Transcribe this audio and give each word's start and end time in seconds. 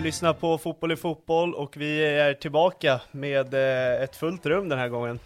Du 0.00 0.04
lyssnar 0.04 0.32
på 0.32 0.58
Fotboll 0.58 0.92
i 0.92 0.96
fotboll 0.96 1.54
och 1.54 1.76
vi 1.76 2.04
är 2.04 2.34
tillbaka 2.34 3.00
med 3.10 3.54
eh, 3.54 4.02
ett 4.02 4.16
fullt 4.16 4.46
rum 4.46 4.68
den 4.68 4.78
här 4.78 4.88
gången. 4.88 5.18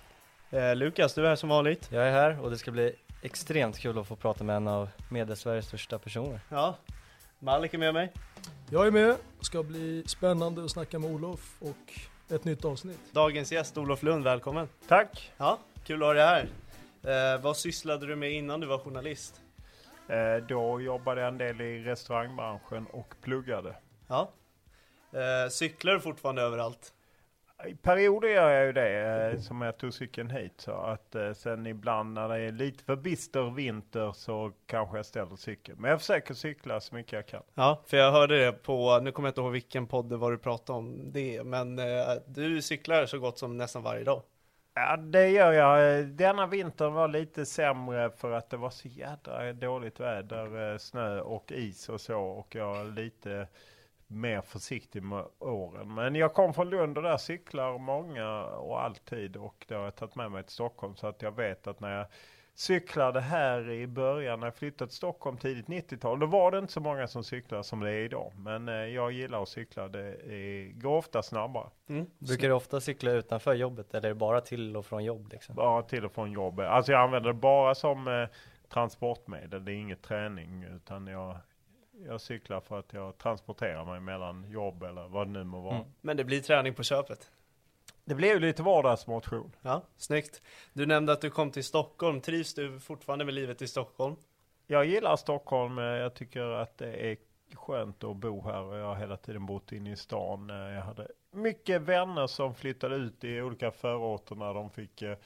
Eh, 0.50 0.76
Lukas, 0.76 1.14
du 1.14 1.24
är 1.24 1.28
här 1.28 1.36
som 1.36 1.48
vanligt. 1.48 1.88
Jag 1.92 2.08
är 2.08 2.12
här 2.12 2.40
och 2.40 2.50
det 2.50 2.58
ska 2.58 2.70
bli 2.70 2.92
extremt 3.22 3.78
kul 3.78 3.98
att 3.98 4.06
få 4.06 4.16
prata 4.16 4.44
med 4.44 4.56
en 4.56 4.68
av 4.68 4.88
Medelsveriges 5.10 5.66
största 5.66 5.98
personer. 5.98 6.40
Ja, 6.48 6.76
Malik 7.38 7.74
är 7.74 7.78
med 7.78 7.94
mig. 7.94 8.12
Jag 8.70 8.86
är 8.86 8.90
med, 8.90 9.16
ska 9.40 9.62
bli 9.62 10.04
spännande 10.06 10.64
att 10.64 10.70
snacka 10.70 10.98
med 10.98 11.10
Olof 11.10 11.56
och 11.60 12.32
ett 12.34 12.44
nytt 12.44 12.64
avsnitt. 12.64 13.00
Dagens 13.12 13.52
gäst 13.52 13.78
Olof 13.78 14.02
Lund, 14.02 14.24
välkommen. 14.24 14.68
Tack! 14.88 15.32
Ja, 15.36 15.58
kul 15.84 16.02
att 16.02 16.06
ha 16.06 16.14
dig 16.14 16.48
här. 17.02 17.34
Eh, 17.34 17.40
vad 17.40 17.56
sysslade 17.56 18.06
du 18.06 18.16
med 18.16 18.32
innan 18.32 18.60
du 18.60 18.66
var 18.66 18.78
journalist? 18.78 19.40
Eh, 20.08 20.46
då 20.48 20.80
jobbade 20.80 21.20
jag 21.20 21.28
en 21.28 21.38
del 21.38 21.60
i 21.60 21.84
restaurangbranschen 21.84 22.86
och 22.92 23.14
pluggade. 23.20 23.76
Ja. 24.08 24.30
Eh, 25.14 25.48
cyklar 25.48 25.92
du 25.92 26.00
fortfarande 26.00 26.42
överallt? 26.42 26.92
I 27.68 27.74
perioder 27.74 28.28
gör 28.28 28.50
jag 28.50 28.66
ju 28.66 28.72
det, 28.72 29.30
eh, 29.32 29.40
som 29.40 29.62
jag 29.62 29.78
tog 29.78 29.94
cykeln 29.94 30.30
hit. 30.30 30.52
Så 30.56 30.72
att 30.72 31.14
eh, 31.14 31.32
sen 31.32 31.66
ibland 31.66 32.14
när 32.14 32.28
det 32.28 32.38
är 32.40 32.52
lite 32.52 32.84
för 32.84 32.96
bister 32.96 33.50
vinter 33.50 34.12
så 34.12 34.52
kanske 34.66 34.96
jag 34.96 35.06
ställer 35.06 35.36
cykeln. 35.36 35.80
Men 35.80 35.90
jag 35.90 36.00
försöker 36.00 36.34
cykla 36.34 36.80
så 36.80 36.94
mycket 36.94 37.12
jag 37.12 37.26
kan. 37.26 37.42
Ja, 37.54 37.82
för 37.86 37.96
jag 37.96 38.12
hörde 38.12 38.44
det 38.44 38.52
på, 38.52 39.00
nu 39.02 39.12
kommer 39.12 39.28
jag 39.28 39.30
inte 39.30 39.40
ihåg 39.40 39.52
vilken 39.52 39.86
podd 39.86 40.08
det 40.08 40.16
var 40.16 40.30
du 40.30 40.38
pratade 40.38 40.78
om 40.78 41.12
det, 41.12 41.44
men 41.44 41.78
eh, 41.78 41.84
du 42.26 42.62
cyklar 42.62 43.06
så 43.06 43.18
gott 43.18 43.38
som 43.38 43.56
nästan 43.56 43.82
varje 43.82 44.04
dag. 44.04 44.22
Ja, 44.74 44.96
det 44.96 45.28
gör 45.28 45.52
jag. 45.52 46.06
Denna 46.06 46.46
vintern 46.46 46.92
var 46.92 47.08
lite 47.08 47.46
sämre 47.46 48.10
för 48.10 48.32
att 48.32 48.50
det 48.50 48.56
var 48.56 48.70
så 48.70 48.88
jädra 48.88 49.52
dåligt 49.52 50.00
väder, 50.00 50.78
snö 50.78 51.20
och 51.20 51.52
is 51.52 51.88
och 51.88 52.00
så. 52.00 52.20
Och 52.20 52.54
jag 52.54 52.80
är 52.80 52.84
lite 52.84 53.46
mer 54.14 54.40
försiktig 54.40 55.02
med 55.02 55.24
åren. 55.38 55.94
Men 55.94 56.14
jag 56.14 56.34
kom 56.34 56.54
från 56.54 56.70
Lund 56.70 56.96
och 56.96 57.02
där 57.02 57.16
cyklar 57.16 57.78
många 57.78 58.44
och 58.44 58.82
alltid 58.82 59.36
och 59.36 59.64
det 59.68 59.74
har 59.74 59.84
jag 59.84 59.96
tagit 59.96 60.14
med 60.14 60.30
mig 60.30 60.42
till 60.42 60.52
Stockholm 60.52 60.96
så 60.96 61.06
att 61.06 61.22
jag 61.22 61.36
vet 61.36 61.66
att 61.66 61.80
när 61.80 61.98
jag 61.98 62.06
cyklade 62.54 63.20
här 63.20 63.70
i 63.70 63.86
början 63.86 64.40
när 64.40 64.46
jag 64.46 64.54
flyttade 64.54 64.88
till 64.88 64.96
Stockholm 64.96 65.36
tidigt 65.36 65.66
90-tal 65.66 66.20
då 66.20 66.26
var 66.26 66.50
det 66.50 66.58
inte 66.58 66.72
så 66.72 66.80
många 66.80 67.06
som 67.06 67.24
cyklade 67.24 67.64
som 67.64 67.80
det 67.80 67.90
är 67.90 68.04
idag. 68.04 68.32
Men 68.36 68.68
eh, 68.68 68.74
jag 68.74 69.12
gillar 69.12 69.42
att 69.42 69.48
cykla, 69.48 69.88
det 69.88 70.72
går 70.74 70.96
ofta 70.96 71.22
snabbare. 71.22 71.70
Mm. 71.88 72.06
Brukar 72.18 72.48
du 72.48 72.54
ofta 72.54 72.80
cykla 72.80 73.10
utanför 73.10 73.54
jobbet 73.54 73.94
eller 73.94 74.14
bara 74.14 74.40
till 74.40 74.76
och 74.76 74.86
från 74.86 75.04
jobb? 75.04 75.28
Liksom? 75.32 75.54
Bara 75.54 75.82
till 75.82 76.04
och 76.04 76.12
från 76.12 76.32
jobbet. 76.32 76.66
Alltså 76.66 76.92
jag 76.92 77.00
använder 77.00 77.28
det 77.28 77.38
bara 77.38 77.74
som 77.74 78.08
eh, 78.08 78.28
transportmedel, 78.68 79.64
det 79.64 79.72
är 79.72 79.76
inget 79.76 80.02
träning 80.02 80.64
utan 80.64 81.06
jag 81.06 81.36
jag 82.06 82.20
cyklar 82.20 82.60
för 82.60 82.78
att 82.78 82.92
jag 82.92 83.18
transporterar 83.18 83.84
mig 83.84 84.00
mellan 84.00 84.50
jobb 84.50 84.82
eller 84.82 85.08
vad 85.08 85.26
det 85.26 85.32
nu 85.32 85.44
må 85.44 85.60
vara. 85.60 85.76
Mm. 85.76 85.88
Men 86.00 86.16
det 86.16 86.24
blir 86.24 86.40
träning 86.40 86.74
på 86.74 86.82
köpet? 86.82 87.30
Det 88.04 88.14
ju 88.28 88.40
lite 88.40 88.62
vardagsmotion. 88.62 89.56
Ja, 89.62 89.82
snyggt. 89.96 90.42
Du 90.72 90.86
nämnde 90.86 91.12
att 91.12 91.20
du 91.20 91.30
kom 91.30 91.50
till 91.50 91.64
Stockholm. 91.64 92.20
Trivs 92.20 92.54
du 92.54 92.80
fortfarande 92.80 93.24
med 93.24 93.34
livet 93.34 93.62
i 93.62 93.68
Stockholm? 93.68 94.16
Jag 94.66 94.84
gillar 94.84 95.16
Stockholm. 95.16 95.78
Jag 95.78 96.14
tycker 96.14 96.40
att 96.40 96.78
det 96.78 97.10
är 97.10 97.16
skönt 97.54 98.04
att 98.04 98.16
bo 98.16 98.42
här 98.42 98.62
och 98.62 98.76
jag 98.76 98.86
har 98.86 98.94
hela 98.94 99.16
tiden 99.16 99.46
bott 99.46 99.72
inne 99.72 99.92
i 99.92 99.96
stan. 99.96 100.48
Jag 100.48 100.82
hade 100.82 101.08
mycket 101.30 101.82
vänner 101.82 102.26
som 102.26 102.54
flyttade 102.54 102.96
ut 102.96 103.24
i 103.24 103.40
olika 103.40 103.70
förorter 103.70 104.34
när 104.34 104.54
de 104.54 104.70
fick 104.70 105.02
eh, 105.02 105.16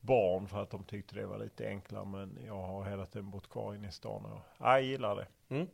barn 0.00 0.48
för 0.48 0.62
att 0.62 0.70
de 0.70 0.84
tyckte 0.84 1.14
det 1.14 1.26
var 1.26 1.38
lite 1.38 1.68
enklare. 1.68 2.04
Men 2.04 2.38
jag 2.46 2.62
har 2.62 2.84
hela 2.84 3.06
tiden 3.06 3.30
bott 3.30 3.50
kvar 3.50 3.74
inne 3.74 3.88
i 3.88 3.92
stan 3.92 4.24
och 4.24 4.40
jag 4.58 4.82
gillar 4.82 5.16
det. 5.16 5.26
Mm. 5.48 5.66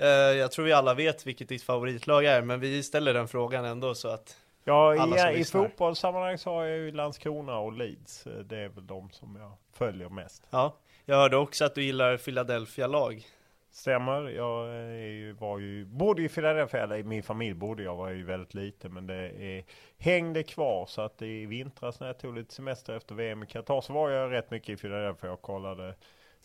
Uh, 0.00 0.06
jag 0.38 0.52
tror 0.52 0.64
vi 0.64 0.72
alla 0.72 0.94
vet 0.94 1.26
vilket 1.26 1.48
ditt 1.48 1.62
favoritlag 1.62 2.24
är, 2.24 2.42
men 2.42 2.60
vi 2.60 2.82
ställer 2.82 3.14
den 3.14 3.28
frågan 3.28 3.64
ändå 3.64 3.94
så 3.94 4.08
att 4.08 4.36
Ja, 4.68 4.94
i, 5.34 5.40
i 5.40 5.44
fotbollssammanhang 5.44 6.38
så 6.38 6.50
har 6.50 6.64
jag 6.64 6.78
ju 6.78 6.92
Landskrona 6.92 7.58
och 7.58 7.72
Leeds. 7.72 8.24
Det 8.44 8.58
är 8.58 8.68
väl 8.68 8.86
de 8.86 9.10
som 9.10 9.36
jag 9.36 9.52
följer 9.72 10.08
mest. 10.08 10.46
Ja, 10.50 10.76
jag 11.04 11.16
hörde 11.16 11.36
också 11.36 11.64
att 11.64 11.74
du 11.74 11.82
gillar 11.82 12.16
Philadelphia-lag. 12.16 13.26
Stämmer, 13.70 14.28
jag 14.28 14.68
ju, 15.00 15.32
var 15.32 15.58
ju, 15.58 15.84
bodde 15.84 16.22
i 16.22 16.28
Philadelphia, 16.28 16.82
eller 16.82 16.96
i 16.96 17.02
min 17.02 17.22
familj 17.22 17.54
bodde 17.54 17.82
jag, 17.82 17.96
var 17.96 18.10
ju 18.10 18.24
väldigt 18.24 18.54
lite, 18.54 18.88
men 18.88 19.06
det 19.06 19.14
är, 19.14 19.64
hängde 19.98 20.42
kvar 20.42 20.86
så 20.86 21.02
att 21.02 21.22
i 21.22 21.46
vintras 21.46 22.00
när 22.00 22.06
jag 22.06 22.18
tog 22.18 22.34
lite 22.34 22.54
semester 22.54 22.96
efter 22.96 23.14
VM 23.14 23.42
i 23.42 23.46
Qatar 23.46 23.80
så 23.80 23.92
var 23.92 24.10
jag 24.10 24.32
rätt 24.32 24.50
mycket 24.50 24.68
i 24.68 24.76
Philadelphia 24.76 25.32
och 25.32 25.42
kollade 25.42 25.94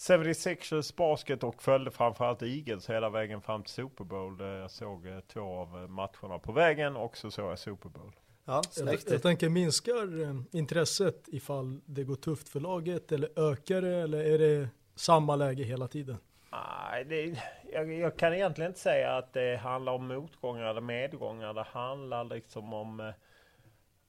76ers 0.01 0.95
basket 0.95 1.43
och 1.43 1.63
följde 1.63 1.91
framförallt 1.91 2.41
Eagles 2.41 2.89
hela 2.89 3.09
vägen 3.09 3.41
fram 3.41 3.63
till 3.63 3.73
Super 3.73 4.03
Bowl. 4.03 4.37
Där 4.37 4.59
jag 4.59 4.71
såg 4.71 5.07
eh, 5.07 5.19
två 5.19 5.41
av 5.41 5.77
eh, 5.77 5.87
matcherna 5.87 6.39
på 6.39 6.51
vägen 6.51 6.95
och 6.95 7.17
så 7.17 7.31
såg 7.31 7.51
jag 7.51 7.59
Super 7.59 7.89
Bowl. 7.89 8.11
Ja, 8.45 8.61
jag, 8.77 8.99
jag 9.07 9.21
tänker 9.21 9.49
minskar 9.49 10.21
eh, 10.21 10.35
intresset 10.51 11.23
ifall 11.27 11.81
det 11.85 12.03
går 12.03 12.15
tufft 12.15 12.49
för 12.49 12.59
laget 12.59 13.11
eller 13.11 13.51
ökar 13.51 13.81
det 13.81 13.95
eller 13.95 14.23
är 14.25 14.39
det 14.39 14.69
samma 14.95 15.35
läge 15.35 15.63
hela 15.63 15.87
tiden? 15.87 16.17
Nej, 16.51 17.05
det, 17.05 17.41
jag, 17.73 17.93
jag, 17.93 18.17
kan 18.17 18.33
egentligen 18.33 18.71
inte 18.71 18.79
säga 18.79 19.17
att 19.17 19.33
det 19.33 19.57
handlar 19.57 19.93
om 19.93 20.07
motgångar 20.07 20.63
eller 20.63 20.81
medgångar. 20.81 21.53
Det 21.53 21.65
handlar 21.71 22.23
liksom 22.23 22.73
om 22.73 22.99
eh, 22.99 23.13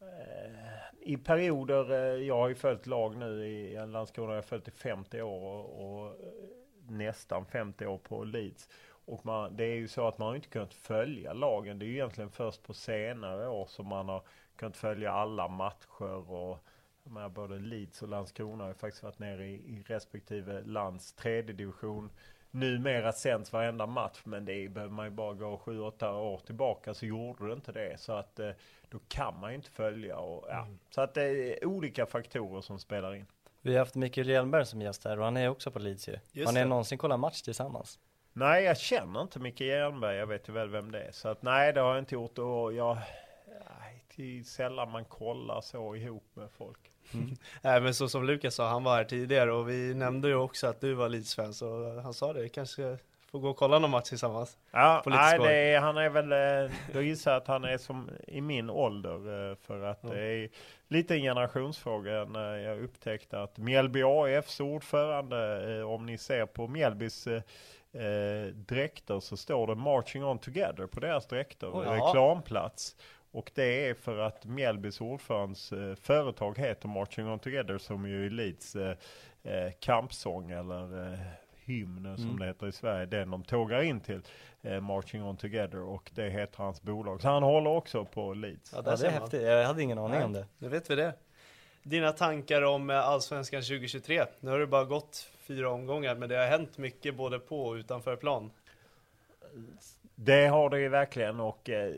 Eh, 0.03 0.83
i 1.01 1.17
perioder, 1.17 1.91
eh, 1.91 2.23
jag 2.27 2.37
har 2.37 2.49
ju 2.49 2.55
följt 2.55 2.87
lag 2.87 3.17
nu 3.17 3.47
i 3.47 3.87
Landskrona, 3.87 4.33
jag 4.33 4.37
har 4.37 4.43
följt 4.43 4.69
i 4.69 4.71
50 4.71 5.23
år 5.23 5.43
och, 5.43 6.01
och 6.01 6.07
eh, 6.07 6.15
nästan 6.89 7.47
50 7.47 7.87
år 7.87 7.99
på 7.99 8.25
Leeds. 8.25 8.69
Och 9.05 9.27
man, 9.27 9.57
det 9.57 9.65
är 9.65 9.75
ju 9.75 9.89
så 9.89 10.09
att 10.09 10.19
man 10.19 10.29
har 10.29 10.35
inte 10.35 10.49
kunnat 10.49 10.75
följa 10.75 11.33
lagen. 11.33 11.79
Det 11.79 11.85
är 11.85 11.87
ju 11.87 11.93
egentligen 11.95 12.31
först 12.31 12.63
på 12.63 12.75
senare 12.75 13.49
år 13.49 13.67
som 13.67 13.87
man 13.87 14.09
har 14.09 14.23
kunnat 14.57 14.77
följa 14.77 15.13
alla 15.13 15.49
matcher 15.49 16.31
och 16.31 16.65
menar, 17.03 17.29
både 17.29 17.59
Leeds 17.59 18.03
och 18.03 18.09
Landskrona 18.09 18.65
har 18.65 18.69
ju 18.69 18.75
faktiskt 18.75 19.03
varit 19.03 19.19
nere 19.19 19.47
i, 19.47 19.55
i 19.55 19.83
respektive 19.87 20.63
lands 20.63 21.13
tredje 21.13 21.53
division. 21.53 22.11
numera 22.51 23.13
sänds 23.13 23.53
varenda 23.53 23.87
match. 23.87 24.21
Men 24.25 24.45
det 24.45 24.69
behöver 24.69 24.95
man 24.95 25.07
ju 25.07 25.11
bara 25.11 25.35
gå 25.35 25.57
7-8 25.57 26.13
år 26.13 26.39
tillbaka 26.39 26.95
så 26.95 27.07
gjorde 27.07 27.47
det 27.47 27.53
inte 27.53 27.73
det. 27.73 28.01
Så 28.01 28.13
att 28.13 28.39
eh, 28.39 28.51
då 28.93 28.99
kan 29.09 29.41
man 29.41 29.51
ju 29.51 29.57
inte 29.57 29.71
följa. 29.71 30.19
Och, 30.19 30.47
ja. 30.49 30.63
Mm. 30.63 30.79
Så 30.91 31.01
att 31.01 31.15
det 31.15 31.23
är 31.23 31.67
olika 31.67 32.07
faktorer 32.07 32.61
som 32.61 32.79
spelar 32.79 33.15
in. 33.15 33.27
Vi 33.61 33.73
har 33.73 33.79
haft 33.79 33.95
Mikael 33.95 34.29
Hjelmberg 34.29 34.67
som 34.67 34.83
gäst 34.83 35.05
här 35.05 35.19
och 35.19 35.25
han 35.25 35.37
är 35.37 35.49
också 35.49 35.71
på 35.71 35.79
Leeds 35.79 36.09
ju. 36.09 36.19
Just 36.33 36.47
Har 36.47 36.55
ni 36.55 36.61
det. 36.61 36.67
någonsin 36.67 36.99
kollat 36.99 37.21
match 37.21 37.43
tillsammans? 37.43 37.99
Nej, 38.33 38.65
jag 38.65 38.79
känner 38.79 39.23
inte 39.23 39.39
Micke 39.39 39.61
Jernberg. 39.61 40.17
Jag 40.17 40.27
vet 40.27 40.49
ju 40.49 40.53
väl 40.53 40.69
vem 40.69 40.93
det 40.93 41.03
är. 41.03 41.13
Så 41.13 41.29
att 41.29 41.43
nej, 41.43 41.73
det 41.73 41.81
har 41.81 41.89
jag 41.89 41.99
inte 41.99 42.15
gjort. 42.15 42.39
Och 42.39 42.73
jag... 42.73 42.99
Nej, 43.81 44.05
det 44.17 44.39
är 44.39 44.43
sällan 44.43 44.91
man 44.91 45.05
kollar 45.05 45.61
så 45.61 45.97
ihop 45.97 46.25
med 46.35 46.51
folk. 46.51 46.79
Nej 47.63 47.81
men 47.81 47.95
så 47.95 48.09
som 48.09 48.25
Lukas 48.25 48.55
sa, 48.55 48.69
han 48.69 48.85
var 48.85 48.97
här 48.97 49.05
tidigare 49.05 49.53
och 49.53 49.69
vi 49.69 49.95
nämnde 49.95 50.29
ju 50.29 50.35
också 50.35 50.67
att 50.67 50.81
du 50.81 50.95
var 50.95 51.09
Leeds-fan 51.09 51.55
så 51.55 52.01
han 52.01 52.15
sa 52.15 52.33
det, 52.33 52.49
kanske 52.49 52.99
ska 53.33 53.39
få 53.39 53.43
gå 53.43 53.51
och 53.51 53.57
kolla 53.57 53.79
någon 53.79 53.91
match 53.91 54.09
tillsammans. 54.09 54.59
Ja, 54.71 55.03
nej, 55.07 55.75
är, 55.75 55.81
han 55.81 55.97
är 55.97 56.11
väl, 56.11 56.33
eh, 56.33 56.73
jag 56.95 57.03
gissar 57.03 57.37
att 57.37 57.47
han 57.47 57.65
är 57.65 57.79
som 57.79 58.11
i 58.29 58.41
min 58.41 58.71
ålder 58.71 59.51
eh, 59.51 59.57
för 59.57 59.83
att 59.83 59.99
Ja. 60.03 60.09
det 60.09 60.23
är 60.23 60.49
lite 60.89 61.15
en 61.15 61.21
generationsfråga 61.23 62.25
när 62.25 62.57
jag 62.57 62.83
upptäckte 62.83 63.43
att 63.43 63.59
Mjällby 63.59 64.03
AFs 64.03 64.61
ordförande, 64.61 65.73
eh, 65.79 65.91
om 65.91 66.07
ni 66.07 66.19
ser 66.19 66.47
på 66.47 66.69
Mjällbys 66.69 67.27
eh, 67.27 67.43
eh, 67.93 68.47
dräkter 68.55 69.21
så 69.21 69.37
står 69.37 69.67
det 69.67 69.75
Marching 69.75 70.25
On 70.25 70.39
Together 70.39 70.87
på 70.87 71.01
deras 71.01 71.27
dräkter, 71.27 71.71
Oj, 71.73 71.85
ja. 71.87 71.93
reklamplats. 71.93 72.97
Och 73.33 73.51
det 73.55 73.89
är 73.89 73.95
för 73.95 74.19
att 74.19 74.45
Mjällbys 74.45 75.01
ordförandes 75.01 75.73
eh, 75.73 75.95
företag 75.95 76.59
heter 76.59 76.89
Marching 76.89 77.29
On 77.29 77.39
Together 77.39 77.79
som 77.79 78.09
ju 78.09 78.27
är 78.27 78.31
Leeds 78.31 78.77
eh, 78.77 78.97
eh, 79.43 79.73
kampsång 79.81 80.51
eller 80.51 81.13
eh, 81.13 81.19
hymn 81.79 82.17
som 82.17 82.25
Mm. 82.25 82.39
det 82.39 82.47
heter 82.47 82.67
i 82.67 82.73
Sverige. 82.73 83.07
Den 83.07 83.31
de 83.31 83.43
tågar 83.45 83.83
in 83.83 84.01
till 84.01 84.21
eh, 84.63 84.81
Marching 84.81 85.23
On 85.25 85.37
Together 85.37 85.83
och 85.83 86.11
det 86.15 86.31
heter 86.31 86.59
hans 86.59 86.83
bolag. 86.83 87.23
Så 87.23 87.29
han 87.29 87.43
håller 87.43 87.71
också 87.71 88.05
på 88.05 88.35
Leeds. 88.35 88.73
Ja, 88.77 88.83
där 88.83 88.91
Ja, 88.91 88.97
det 88.97 89.07
är 89.07 89.11
häftigt. 89.11 89.43
Jag 89.43 89.65
hade 89.67 89.83
ingen 89.83 89.99
aning 89.99 90.11
Nej. 90.17 90.25
om 90.25 90.33
det. 90.33 90.47
Nu 90.59 90.69
vet 90.69 90.91
vi 90.91 90.95
det. 90.95 91.15
Dina 91.83 92.13
tankar 92.13 92.63
om 92.63 92.91
eh, 92.91 93.09
Allsvenskan 93.09 93.63
2023? 93.63 94.25
Nu 94.41 94.51
har 94.51 94.59
det 94.59 94.67
bara 94.67 94.85
gått 94.85 95.29
fyra 95.39 95.71
omgångar 95.71 96.15
men 96.15 96.29
det 96.29 96.37
har 96.37 96.47
hänt 96.47 96.79
mycket 96.79 97.15
både 97.17 97.39
på 97.39 97.67
och 97.67 97.75
utanför 97.75 98.17
plan. 98.17 98.51
Det 100.15 100.47
har 100.47 100.71
det 100.71 100.81
ju 100.81 100.89
verkligen 100.89 101.41
och 101.41 101.71
eh, 101.71 101.93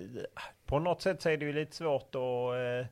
på 0.67 0.79
något 0.79 1.03
sätt 1.03 1.23
så 1.23 1.29
är 1.31 1.37
det 1.37 1.45
ju 1.45 1.53
lite 1.53 1.77
svårt 1.77 2.15
att 2.15 2.55
eh, 2.55 2.79
eh, 2.81 2.87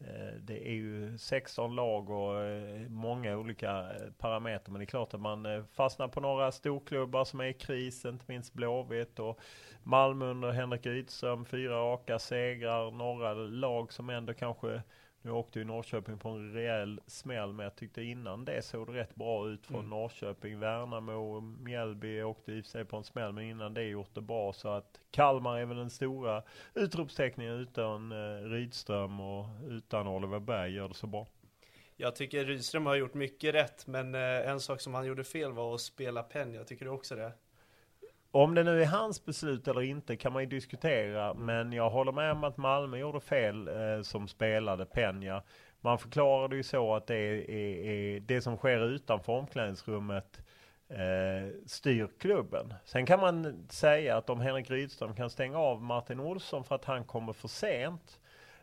Eh, 0.00 0.34
det 0.40 0.68
är 0.68 0.72
ju 0.72 1.18
16 1.18 1.74
lag 1.74 2.10
och 2.10 2.40
eh, 2.40 2.88
många 2.88 3.36
olika 3.36 3.70
eh, 3.70 4.10
parametrar. 4.18 4.72
Men 4.72 4.78
det 4.78 4.84
är 4.84 4.86
klart 4.86 5.14
att 5.14 5.20
man 5.20 5.66
fastnar 5.72 6.08
på 6.08 6.20
några 6.20 6.52
storklubbar 6.52 7.24
som 7.24 7.40
är 7.40 7.44
i 7.44 7.52
kris, 7.52 8.04
inte 8.04 8.24
minst 8.28 8.54
Blåvitt 8.54 9.18
och 9.18 9.40
Malmö 9.82 10.26
under 10.26 10.52
Henrik 10.52 10.86
Rydström, 10.86 11.44
fyra 11.44 11.74
raka 11.74 12.18
segrar. 12.18 12.90
Några 12.90 13.34
lag 13.34 13.92
som 13.92 14.10
ändå 14.10 14.34
kanske, 14.34 14.82
nu 15.24 15.30
åkte 15.30 15.58
ju 15.58 15.64
Norrköping 15.64 16.18
på 16.18 16.28
en 16.28 16.52
rejäl 16.52 17.00
smäll, 17.06 17.52
men 17.52 17.64
jag 17.64 17.76
tyckte 17.76 18.02
innan 18.02 18.44
det 18.44 18.64
såg 18.64 18.86
det 18.86 18.92
rätt 18.92 19.14
bra 19.14 19.48
ut 19.48 19.66
från 19.66 19.78
Mm. 19.78 19.90
Norrköping. 19.90 20.58
Värnamo 20.58 21.12
och 21.12 21.42
Mjällby 21.42 22.22
åkte 22.22 22.52
i 22.52 22.62
sig 22.62 22.84
på 22.84 22.96
en 22.96 23.04
smäll, 23.04 23.32
men 23.32 23.44
innan 23.44 23.74
det 23.74 23.82
gjort 23.82 24.14
det 24.14 24.20
bra. 24.20 24.52
Så 24.52 24.68
att 24.68 25.00
Kalmar 25.10 25.58
är 25.58 25.64
väl 25.64 25.76
den 25.76 25.90
stora 25.90 26.42
utropsteckningen 26.74 27.54
utan 27.54 28.12
eh, 28.12 28.44
Rydström 28.48 29.20
och 29.20 29.46
utan 29.68 30.08
Oliver 30.08 30.40
Berg 30.40 30.74
gör 30.74 30.88
det 30.88 30.94
så 30.94 31.06
bra. 31.06 31.26
Jag 31.96 32.16
tycker 32.16 32.44
Rydström 32.44 32.86
har 32.86 32.94
gjort 32.94 33.14
mycket 33.14 33.54
rätt 33.54 33.86
men 33.86 34.14
eh, 34.14 34.20
en 34.50 34.60
sak 34.60 34.80
som 34.80 34.94
han 34.94 35.06
gjorde 35.06 35.24
fel 35.24 35.52
var 35.52 35.74
att 35.74 35.80
spela 35.80 36.22
Penja, 36.22 36.64
tycker 36.64 36.84
du 36.84 36.90
också 36.90 37.16
det? 37.16 37.32
Om 38.34 38.54
det 38.54 38.64
nu 38.64 38.82
är 38.82 38.86
hans 38.86 39.24
beslut 39.24 39.68
eller 39.68 39.80
inte 39.80 40.16
kan 40.16 40.32
man 40.32 40.42
ju 40.42 40.48
diskutera, 40.48 41.34
men 41.34 41.72
jag 41.72 41.90
håller 41.90 42.12
med 42.12 42.32
om 42.32 42.44
att 42.44 42.56
Malmö 42.56 42.96
gjorde 42.98 43.20
fel 43.20 43.68
eh, 43.68 44.02
som 44.02 44.28
spelade 44.28 44.86
Penja. 44.86 45.42
Man 45.80 45.98
förklarade 45.98 46.56
ju 46.56 46.62
så 46.62 46.94
att 46.94 47.06
det 47.06 47.16
är, 47.16 47.50
är, 47.50 47.84
är 47.86 48.20
det 48.20 48.40
som 48.40 48.56
sker 48.56 48.80
utanför 48.80 49.32
omklädningsrummet 49.32 50.42
eh, 50.88 51.54
styr 51.66 52.08
klubben. 52.18 52.74
Sen 52.84 53.06
kan 53.06 53.20
man 53.20 53.66
säga 53.68 54.16
att 54.16 54.30
om 54.30 54.40
Henrik 54.40 54.70
Rydström 54.70 55.14
kan 55.14 55.30
stänga 55.30 55.58
av 55.58 55.82
Martin 55.82 56.20
Olsson 56.20 56.64
för 56.64 56.74
att 56.74 56.84
han 56.84 57.04
kommer 57.04 57.32
för 57.32 57.48
sent, 57.48 58.20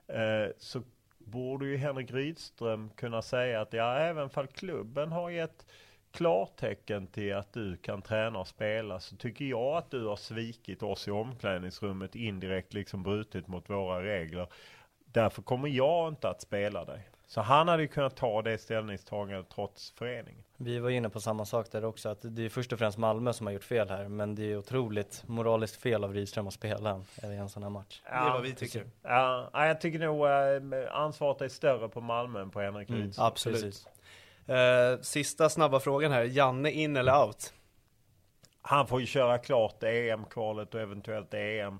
eh, 0.07 0.51
så 0.57 0.81
borde 1.17 1.65
ju 1.65 1.77
Henrik 1.77 2.11
Rydström 2.11 2.89
kunna 2.89 3.21
säga 3.21 3.61
att 3.61 3.73
ja, 3.73 3.95
även 3.97 4.29
fall 4.29 4.47
klubben 4.47 5.11
har 5.11 5.29
gett 5.29 5.65
klartecken 6.11 7.07
till 7.07 7.35
att 7.35 7.53
du 7.53 7.77
kan 7.77 8.01
träna 8.01 8.39
och 8.39 8.47
spela 8.47 8.99
så 8.99 9.15
tycker 9.15 9.45
jag 9.45 9.77
att 9.77 9.91
du 9.91 10.05
har 10.05 10.15
svikit 10.15 10.83
oss 10.83 11.07
i 11.07 11.11
omklädningsrummet 11.11 12.15
indirekt 12.15 12.73
liksom 12.73 13.03
brutit 13.03 13.47
mot 13.47 13.69
våra 13.69 14.03
regler. 14.03 14.47
Därför 15.05 15.41
kommer 15.41 15.67
jag 15.69 16.07
inte 16.07 16.29
att 16.29 16.41
spela 16.41 16.85
dig. 16.85 17.07
Så 17.27 17.41
han 17.41 17.67
hade 17.67 17.81
ju 17.81 17.87
kunnat 17.87 18.15
ta 18.15 18.41
det 18.41 18.57
ställningstagandet 18.57 19.49
trots 19.49 19.91
föreningen. 19.91 20.43
Vi 20.57 20.79
var 20.79 20.89
inne 20.89 21.09
på 21.09 21.19
samma 21.21 21.45
sak 21.45 21.71
där 21.71 21.85
också, 21.85 22.09
att 22.09 22.19
det 22.21 22.45
är 22.45 22.49
först 22.49 22.73
och 22.73 22.79
främst 22.79 22.97
Malmö 22.97 23.33
som 23.33 23.47
har 23.47 23.53
gjort 23.53 23.63
fel 23.63 23.89
här, 23.89 24.07
men 24.07 24.35
det 24.35 24.51
är 24.51 24.57
otroligt 24.57 25.23
moraliskt 25.27 25.75
fel 25.81 26.03
av 26.03 26.13
Rydström 26.13 26.47
att 26.47 26.53
spela 26.53 27.03
i 27.23 27.25
en 27.25 27.49
sån 27.49 27.63
här 27.63 27.69
match. 27.69 28.01
Det 28.03 28.09
är 28.09 28.29
vad 28.33 28.41
vi 28.41 28.53
tycker. 28.53 28.85
Ja, 29.03 29.49
ja, 29.53 29.67
jag 29.67 29.81
tycker 29.81 29.99
nog 29.99 30.25
eh, 30.27 30.95
ansvaret 30.95 31.41
är 31.41 31.47
större 31.47 31.89
på 31.89 32.01
Malmö 32.01 32.41
än 32.41 32.49
på 32.49 32.59
Henrik 32.61 32.89
Mm, 32.89 33.01
Rydström. 33.01 33.25
absolut. 33.27 33.87
Eh, 34.51 34.99
sista 35.01 35.49
snabba 35.49 35.79
frågan 35.79 36.11
här, 36.11 36.23
Janne 36.23 36.71
in 36.71 36.97
eller 36.97 37.25
out? 37.25 37.53
Han 38.61 38.87
får 38.87 38.99
ju 38.99 39.05
köra 39.05 39.37
klart 39.37 39.83
EM-kvalet 39.83 40.75
och 40.75 40.81
eventuellt 40.81 41.33
EM. 41.33 41.79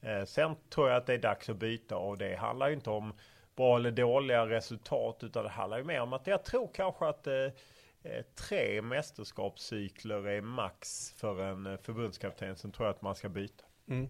Eh, 0.00 0.24
sen 0.24 0.56
tror 0.70 0.88
jag 0.88 0.96
att 0.96 1.06
det 1.06 1.14
är 1.14 1.18
dags 1.18 1.48
att 1.48 1.56
byta 1.56 1.96
och 1.96 2.18
det 2.18 2.36
handlar 2.36 2.68
ju 2.68 2.74
inte 2.74 2.90
om 2.90 3.12
bra 3.56 3.76
eller 3.76 3.90
dåliga 3.90 4.46
resultat 4.46 5.18
utan 5.22 5.44
det 5.44 5.50
handlar 5.50 5.78
ju 5.78 5.84
mer 5.84 6.00
om 6.00 6.12
att 6.12 6.26
jag 6.26 6.44
tror 6.44 6.70
kanske 6.74 7.06
att 7.06 7.26
eh, 7.26 7.48
tre 8.48 8.82
mästerskapscykler 8.82 10.28
är 10.28 10.40
max 10.40 11.12
för 11.16 11.42
en 11.42 11.78
förbundskapten. 11.78 12.56
Sen 12.56 12.72
tror 12.72 12.86
jag 12.86 12.94
att 12.94 13.02
man 13.02 13.14
ska 13.14 13.28
byta. 13.28 13.64
Mm. 13.88 14.08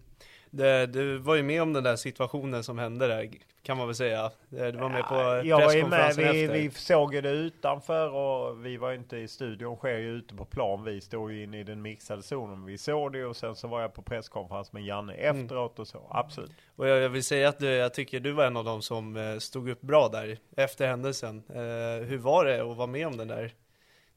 Det, 0.53 0.85
du 0.85 1.17
var 1.17 1.35
ju 1.35 1.43
med 1.43 1.61
om 1.61 1.73
den 1.73 1.83
där 1.83 1.95
situationen 1.95 2.63
som 2.63 2.77
hände 2.79 3.07
där, 3.07 3.29
kan 3.63 3.77
man 3.77 3.87
väl 3.87 3.95
säga. 3.95 4.25
Eh, 4.25 4.65
Du 4.67 4.77
var 4.77 4.89
med 4.89 5.03
på 5.07 5.15
Ja, 5.15 5.43
ju 5.43 5.49
med, 5.49 5.59
presskonferensen 5.59 6.23
vi, 6.33 6.43
efter. 6.43 6.57
vi 6.57 6.69
såg 6.71 7.13
ju 7.15 7.21
det 7.21 7.29
utanför 7.29 8.09
och 8.09 8.65
vi 8.65 8.77
var 8.77 8.93
inte 8.93 9.17
i 9.17 9.27
studion, 9.27 9.75
sker 9.75 9.97
ju 9.97 10.09
ute 10.09 10.35
på 10.35 10.45
plan. 10.45 10.83
Vi 10.83 11.01
stod 11.01 11.31
ju 11.31 11.43
inne 11.43 11.59
i 11.59 11.63
den 11.63 11.81
mixade 11.81 12.21
zonen. 12.23 12.65
Vi 12.65 12.77
såg 12.77 13.13
det 13.13 13.25
och 13.25 13.35
sen 13.35 13.55
så 13.55 13.67
var 13.67 13.81
jag 13.81 13.93
på 13.93 14.01
presskonferens 14.01 14.73
med 14.73 14.83
Janne 14.85 15.13
Mm. 15.13 15.41
efteråt 15.43 15.79
och 15.79 15.87
så. 15.87 16.07
Absolut. 16.09 16.51
Och 16.75 16.87
jag, 16.87 16.99
jag 16.99 17.09
vill 17.09 17.23
säga 17.23 17.49
att 17.49 17.59
du, 17.59 17.67
jag 17.69 17.93
tycker 17.93 18.19
du 18.19 18.31
var 18.31 18.45
en 18.45 18.57
av 18.57 18.65
dem 18.65 18.81
som 18.81 19.17
eh, 19.17 19.37
stod 19.37 19.69
upp 19.69 19.81
bra 19.81 20.07
där 20.07 20.37
efter 20.57 20.87
händelsen. 20.87 21.43
Eh, 21.49 22.05
hur 22.07 22.17
var 22.17 22.45
det 22.45 22.61
att 22.71 22.77
vara 22.77 22.87
med 22.87 23.07
om 23.07 23.17
den 23.17 23.27
där 23.27 23.53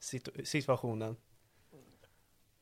situ- 0.00 0.44
situationen? 0.44 1.16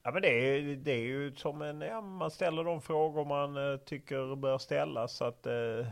Ja 0.03 0.11
men 0.11 0.23
det 0.23 0.29
är, 0.29 0.77
det 0.77 0.93
är 0.93 1.03
ju 1.03 1.35
som 1.37 1.63
en, 1.63 1.81
ja, 1.81 2.01
man 2.01 2.31
ställer 2.31 2.65
de 2.65 2.81
frågor 2.83 3.25
man 3.25 3.73
eh, 3.73 3.77
tycker 3.77 4.37
bör 4.37 4.59
ställas. 4.59 5.17
Så 5.17 5.25
att, 5.25 5.47
eh, 5.47 5.87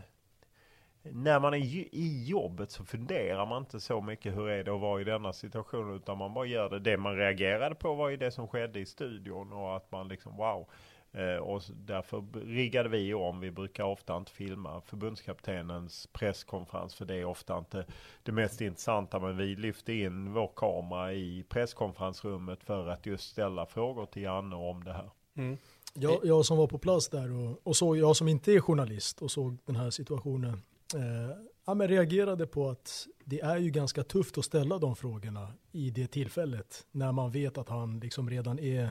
när 1.03 1.41
man 1.41 1.55
är 1.55 1.59
ju, 1.59 1.81
i 1.93 2.25
jobbet 2.29 2.71
så 2.71 2.85
funderar 2.85 3.47
man 3.47 3.63
inte 3.63 3.81
så 3.81 4.01
mycket 4.01 4.37
hur 4.37 4.49
är 4.49 4.65
det 4.65 4.75
att 4.75 4.81
vara 4.81 5.01
i 5.01 5.05
denna 5.05 5.33
situation 5.33 5.97
utan 5.97 6.19
man 6.19 6.35
bara 6.35 6.47
gör 6.47 6.71
det. 6.71 6.79
Det 6.79 6.97
man 6.97 7.17
reagerade 7.17 7.75
på 7.75 7.95
var 7.95 8.09
ju 8.09 8.17
det 8.17 8.31
som 8.31 8.49
skedde 8.49 8.81
i 8.81 8.87
studion 8.87 9.53
och 9.53 9.77
att 9.77 9.93
man 9.93 10.09
liksom 10.09 10.37
wow. 10.37 10.69
Eh, 11.13 11.37
och 11.37 11.63
därför 11.75 12.25
riggade 12.47 12.89
vi 12.89 13.15
om. 13.15 13.41
Vi 13.41 13.51
brukar 13.51 13.85
ofta 13.85 14.17
inte 14.17 14.33
filma 14.33 14.81
förbundskaptenens 14.81 16.09
presskonferens 16.13 16.95
för 16.95 17.05
det 17.05 17.15
är 17.15 17.25
ofta 17.25 17.59
inte 17.59 17.87
det 18.23 18.33
mest 18.33 18.61
intressanta. 18.61 19.21
Men 19.21 19.37
vi 19.37 19.57
lyfte 19.57 19.93
in 19.93 20.33
vår 20.33 20.51
kamera 20.57 21.13
i 21.13 21.45
presskonferensrummet 21.49 22.65
för 22.65 22.89
att 22.89 23.07
just 23.07 23.31
ställa 23.31 23.67
frågor 23.67 24.07
till 24.07 24.23
Janne 24.23 24.57
om 24.57 24.85
det 24.85 24.93
här. 24.93 25.11
Mm. 25.37 25.59
Jag, 25.95 26.21
jag 26.25 26.47
som 26.47 26.59
var 26.59 26.67
på 26.67 26.79
plats 26.79 27.09
där 27.09 27.33
och, 27.33 27.61
och 27.63 27.77
såg, 27.77 27.97
jag 27.97 28.17
som 28.17 28.29
inte 28.29 28.53
är 28.53 28.61
journalist 28.61 29.23
och 29.23 29.31
såg 29.31 29.59
den 29.65 29.77
här 29.77 29.91
situationen, 29.91 30.63
eh, 30.95 31.37
ja, 31.67 31.75
men 31.75 31.89
reagerade 31.89 32.47
på 32.47 32.69
att 32.69 33.07
det 33.25 33.41
är 33.41 33.57
ju 33.57 33.71
ganska 33.71 34.03
tufft 34.03 34.39
att 34.39 34.45
ställa 34.45 34.79
de 34.79 34.97
frågorna 34.97 35.53
i 35.73 35.91
det 35.91 36.07
tillfället 36.07 36.87
när 36.91 37.13
man 37.13 37.31
vet 37.31 37.59
att 37.59 37.69
han 37.69 38.01
liksom 38.01 38.31
redan 38.31 38.59
är 38.59 38.91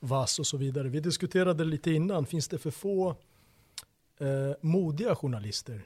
vass 0.00 0.38
och 0.38 0.46
så 0.46 0.56
vidare. 0.56 0.88
Vi 0.88 1.00
diskuterade 1.00 1.64
lite 1.64 1.92
innan, 1.92 2.26
finns 2.26 2.48
det 2.48 2.58
för 2.58 2.70
få 2.70 3.16
eh, 4.20 4.26
modiga 4.60 5.14
journalister? 5.14 5.82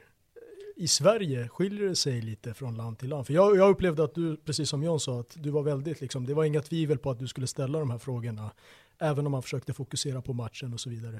I 0.75 0.87
Sverige 0.87 1.47
skiljer 1.47 1.89
det 1.89 1.95
sig 1.95 2.21
lite 2.21 2.53
från 2.53 2.77
land 2.77 2.99
till 2.99 3.09
land. 3.09 3.27
För 3.27 3.33
jag, 3.33 3.57
jag 3.57 3.69
upplevde 3.69 4.03
att 4.03 4.15
du, 4.15 4.37
precis 4.37 4.69
som 4.69 4.83
John 4.83 4.99
sa, 4.99 5.19
att 5.19 5.37
du 5.43 5.49
var 5.49 5.63
väldigt, 5.63 6.01
liksom, 6.01 6.25
det 6.25 6.33
var 6.33 6.43
inga 6.43 6.61
tvivel 6.61 6.97
på 6.97 7.11
att 7.11 7.19
du 7.19 7.27
skulle 7.27 7.47
ställa 7.47 7.79
de 7.79 7.89
här 7.89 7.97
frågorna. 7.97 8.51
Även 8.99 9.25
om 9.25 9.31
man 9.31 9.43
försökte 9.43 9.73
fokusera 9.73 10.21
på 10.21 10.33
matchen 10.33 10.73
och 10.73 10.79
så 10.79 10.89
vidare. 10.89 11.19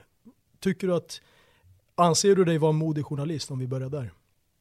Tycker 0.59 0.87
du 0.87 0.93
att, 0.93 1.21
anser 1.95 2.35
du 2.35 2.45
dig 2.45 2.57
vara 2.57 2.69
en 2.69 2.75
modig 2.75 3.05
journalist 3.05 3.51
om 3.51 3.59
vi 3.59 3.67
börjar 3.67 3.89
där? 3.89 4.11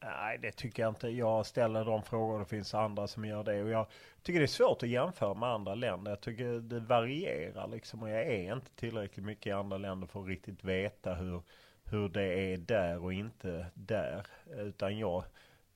Nej, 0.05 0.39
det 0.39 0.53
tycker 0.53 0.83
jag 0.83 0.91
inte. 0.91 1.09
Jag 1.09 1.47
ställer 1.47 1.85
de 1.85 2.03
frågor, 2.03 2.39
det 2.39 2.45
finns 2.45 2.75
andra 2.75 3.07
som 3.07 3.25
gör 3.25 3.45
det. 3.45 3.63
Och 3.63 3.71
jag 3.71 3.87
tycker 4.23 4.41
det 4.41 4.45
är 4.45 4.47
svårt 4.47 4.83
att 4.83 4.89
jämföra 4.89 5.35
med 5.35 5.49
andra 5.49 5.75
länder. 5.75 6.11
Jag 6.11 6.21
tycker 6.21 6.61
det 6.61 6.81
varierar 6.81 7.69
liksom. 7.69 8.03
Och 8.03 8.11
jag 8.11 8.27
är 8.27 8.53
inte 8.53 8.71
tillräckligt 8.71 9.27
mycket 9.27 9.47
i 9.47 9.51
andra 9.51 9.79
länder 9.79 10.07
för 10.07 10.21
att 10.21 10.29
riktigt 10.29 10.65
veta 10.65 11.15
hur, 11.15 11.43
hur 11.85 12.09
det 12.09 12.53
är 12.53 12.57
där 12.57 13.05
och 13.05 13.13
inte 13.13 13.67
där. 13.75 14.27
Utan 14.57 14.99
jag, 14.99 15.25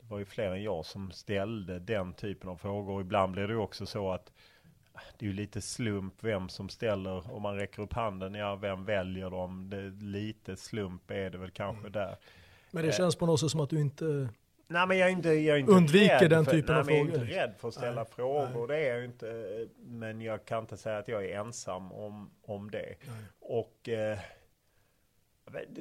det 0.00 0.06
var 0.06 0.18
ju 0.18 0.24
fler 0.24 0.52
än 0.52 0.62
jag 0.62 0.86
som 0.86 1.10
ställde 1.10 1.78
den 1.78 2.12
typen 2.12 2.50
av 2.50 2.56
frågor. 2.56 3.00
Ibland 3.00 3.32
blir 3.32 3.48
det 3.48 3.56
också 3.56 3.86
så 3.86 4.12
att 4.12 4.32
det 5.18 5.26
är 5.26 5.28
ju 5.28 5.36
lite 5.36 5.60
slump 5.60 6.14
vem 6.20 6.48
som 6.48 6.68
ställer, 6.68 7.32
om 7.32 7.42
man 7.42 7.56
räcker 7.56 7.82
upp 7.82 7.92
handen, 7.92 8.34
ja 8.34 8.56
vem 8.56 8.84
väljer 8.84 9.30
dem? 9.30 9.70
Det, 9.70 9.90
lite 10.04 10.56
slump 10.56 11.10
är 11.10 11.30
det 11.30 11.38
väl 11.38 11.50
kanske 11.50 11.80
mm. 11.80 11.92
där. 11.92 12.16
Men 12.70 12.84
det 12.84 12.92
känns 12.92 13.16
på 13.16 13.26
något 13.26 13.40
sätt 13.40 13.50
som 13.50 13.60
att 13.60 13.70
du 13.70 13.80
inte 13.80 14.28
Nej 14.68 14.86
men 14.86 14.98
jag 14.98 15.08
är 15.08 15.12
inte, 15.12 15.28
jag 15.28 15.56
är 15.56 15.60
inte 15.60 15.72
undviker 15.72 16.28
den 16.28 16.44
för, 16.44 16.52
typen 16.52 16.74
nej, 16.74 16.80
av 16.80 16.84
frågor. 16.84 17.08
Jag 17.08 17.16
är 17.16 17.22
inte 17.22 17.34
rädd 17.34 17.54
för 17.58 17.68
att 17.68 17.74
ställa 17.74 18.02
nej, 18.02 18.10
frågor, 18.10 18.66
nej. 18.68 18.76
det 18.76 18.88
är 18.88 18.94
jag 18.94 19.04
inte. 19.04 19.68
Men 19.78 20.20
jag 20.20 20.44
kan 20.44 20.60
inte 20.60 20.76
säga 20.76 20.98
att 20.98 21.08
jag 21.08 21.24
är 21.24 21.40
ensam 21.40 21.92
om, 21.92 22.30
om 22.42 22.70
det. 22.70 22.94
Nej. 23.04 23.24
Och 23.40 23.88
eh, 23.88 24.18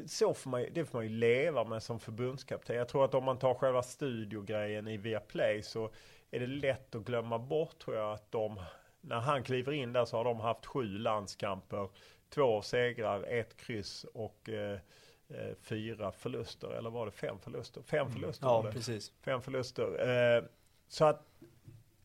så 0.08 0.34
får 0.34 0.50
man, 0.50 0.66
det 0.74 0.86
får 0.86 0.98
man 0.98 1.06
ju 1.06 1.18
leva 1.18 1.64
med 1.64 1.84
som 1.84 2.00
förbundskapten. 2.00 2.76
Jag 2.76 2.88
tror 2.88 3.06
att 3.06 3.14
om 3.14 3.24
man 3.24 3.40
tar 3.40 3.54
själva 3.54 3.84
studiogrejen 3.84 4.88
i 4.88 4.98
Viaplay 4.98 5.62
så 5.62 5.92
är 6.32 6.40
det 6.40 6.48
lätt 6.48 6.96
att 6.96 7.06
glömma 7.06 7.40
bort 7.40 7.80
tror 7.80 7.96
jag 7.96 8.14
att 8.14 8.32
de, 8.32 8.62
när 9.02 9.20
han 9.20 9.44
kliver 9.44 9.72
in 9.72 9.94
där 9.94 10.06
så 10.06 10.18
har 10.18 10.24
de 10.24 10.40
haft 10.40 10.66
sju 10.66 10.98
landskamper, 10.98 11.90
två 12.30 12.62
segrar, 12.62 13.24
ett 13.24 13.58
kryss 13.58 14.06
och 14.14 14.50
eh, 14.50 14.80
eh, 15.30 15.56
fyra 15.62 16.12
förluster, 16.12 16.68
eller 16.68 16.90
var 16.90 17.06
det 17.06 17.12
fem 17.12 17.40
förluster? 17.40 17.82
Fem 17.82 18.00
mm. 18.00 18.14
förluster 18.14 18.48
mm. 18.48 18.66
Ja, 18.66 18.72
precis. 18.72 19.12
Fem 19.22 19.42
förluster. 19.42 20.10
Eh, 20.38 20.44
så 20.88 21.06
att 21.06 21.26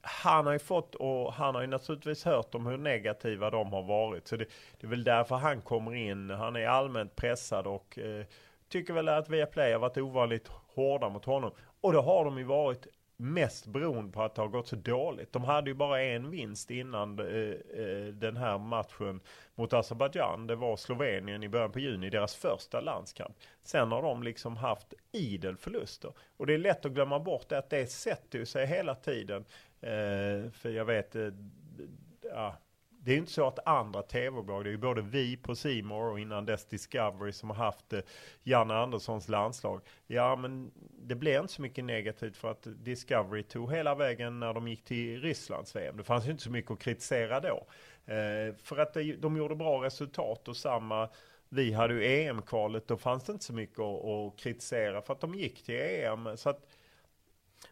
han 0.03 0.47
har 0.47 0.53
ju 0.53 0.59
fått, 0.59 0.95
och 0.95 1.33
han 1.33 1.55
har 1.55 1.63
ju 1.63 1.69
naturligtvis 1.69 2.25
hört 2.25 2.55
om 2.55 2.67
hur 2.67 2.77
negativa 2.77 3.51
de 3.51 3.73
har 3.73 3.83
varit. 3.83 4.29
Så 4.29 4.37
det, 4.37 4.47
det 4.81 4.87
är 4.87 4.91
väl 4.91 5.05
därför 5.05 5.37
han 5.37 5.61
kommer 5.61 5.95
in. 5.95 6.31
Han 6.31 6.57
är 6.57 6.67
allmänt 6.67 7.17
pressad 7.17 7.67
och 7.67 7.99
eh, 7.99 8.25
tycker 8.69 8.93
väl 8.93 9.09
att 9.09 9.29
Viaplay 9.29 9.73
har 9.73 9.81
varit 9.81 9.97
ovanligt 9.97 10.49
hårda 10.49 11.09
mot 11.09 11.25
honom. 11.25 11.53
Och 11.81 11.93
det 11.93 12.01
har 12.01 12.25
de 12.25 12.39
ju 12.39 12.45
varit 12.45 12.87
mest 13.21 13.67
beroende 13.67 14.13
på 14.13 14.23
att 14.23 14.35
det 14.35 14.43
har 14.43 14.49
gått 14.49 14.69
så 14.69 14.77
dåligt. 14.77 15.33
De 15.33 15.45
hade 15.45 15.71
ju 15.71 15.75
bara 15.75 16.03
en 16.03 16.31
vinst 16.31 16.71
innan 16.71 17.19
eh, 17.19 17.27
eh 17.27 18.07
den 18.07 18.37
här 18.37 18.59
matchen 18.59 19.21
mot 19.55 19.73
Azerbajdzjan. 19.73 20.47
Det 20.47 20.57
var 20.57 20.77
Slovenien 20.77 21.43
i 21.43 21.49
början 21.49 21.73
på 21.73 21.79
juni, 21.79 22.11
deras 22.11 22.35
första 22.35 22.81
landskamp. 22.81 23.37
Sen 23.63 23.93
har 23.93 24.03
de 24.03 24.23
liksom 24.23 24.57
haft 24.57 24.95
idel 25.13 25.57
förluster. 25.57 26.13
Och 26.37 26.47
det 26.47 26.55
är 26.55 26.59
lätt 26.59 26.87
att 26.87 26.93
glömma 26.93 27.19
bort 27.21 27.53
att 27.53 27.71
det 27.71 27.87
sätter 27.87 28.45
sig 28.45 28.67
hela 28.67 28.95
tiden. 28.95 29.45
Eh, 29.81 30.51
för 30.53 30.71
jag 30.71 30.85
vet, 30.85 31.17
eh, 31.17 31.29
ja, 32.23 32.57
det 33.03 33.11
är 33.11 33.15
ju 33.15 33.21
inte 33.21 33.33
så 33.33 33.47
att 33.47 33.67
andra 33.67 34.03
tv-bolag, 34.03 34.65
det 34.65 34.71
är 34.71 34.73
ju 34.73 34.79
både 34.79 35.03
vi 35.03 35.37
på 35.37 35.55
Simor 35.55 36.11
och 36.11 36.21
innan 36.21 36.47
dess 36.47 36.65
Discovery 36.65 37.33
som 37.33 37.51
har 37.51 37.57
haft 37.57 37.93
eh, 37.93 38.01
Janne 38.43 38.75
Anderssons 38.75 39.29
landslag. 39.29 39.81
Ja 40.07 40.37
men 40.37 40.71
det 41.03 41.15
blev 41.15 41.41
inte 41.41 41.53
så 41.53 41.63
mycket 41.63 41.85
negativt 41.85 42.37
för 42.37 42.51
att 42.51 42.67
Discovery 42.85 43.43
tog 43.43 43.73
hela 43.73 43.95
vägen 43.95 44.41
när 44.41 44.55
de 44.55 44.69
gick 44.69 44.85
till 44.85 45.21
Rysslands 45.21 45.77
VM. 45.77 45.97
Det 45.97 46.05
fanns 46.05 46.27
ju 46.27 46.31
inte 46.31 46.43
så 46.43 46.51
mycket 46.51 46.71
att 46.71 46.79
kritisera 46.79 47.41
då. 47.41 47.67
Eh, 48.13 48.55
för 48.55 48.79
att 48.79 48.95
de, 48.95 49.13
de 49.13 49.37
gjorde 49.37 49.55
bra 49.55 49.85
resultat 49.85 50.49
och 50.49 50.57
samma 50.57 51.09
vi 51.49 51.73
hade 51.73 51.95
ju 51.95 52.05
EM-kvalet, 52.05 52.89
då 52.89 52.97
fanns 52.97 53.25
det 53.25 53.33
inte 53.33 53.45
så 53.45 53.53
mycket 53.53 53.79
att, 53.79 54.05
att 54.05 54.37
kritisera 54.37 55.03
för 55.03 55.13
att 55.13 55.21
de 55.21 55.35
gick 55.35 55.65
till 55.65 55.81
EM. 55.81 56.37
Så 56.37 56.51
att 56.51 56.67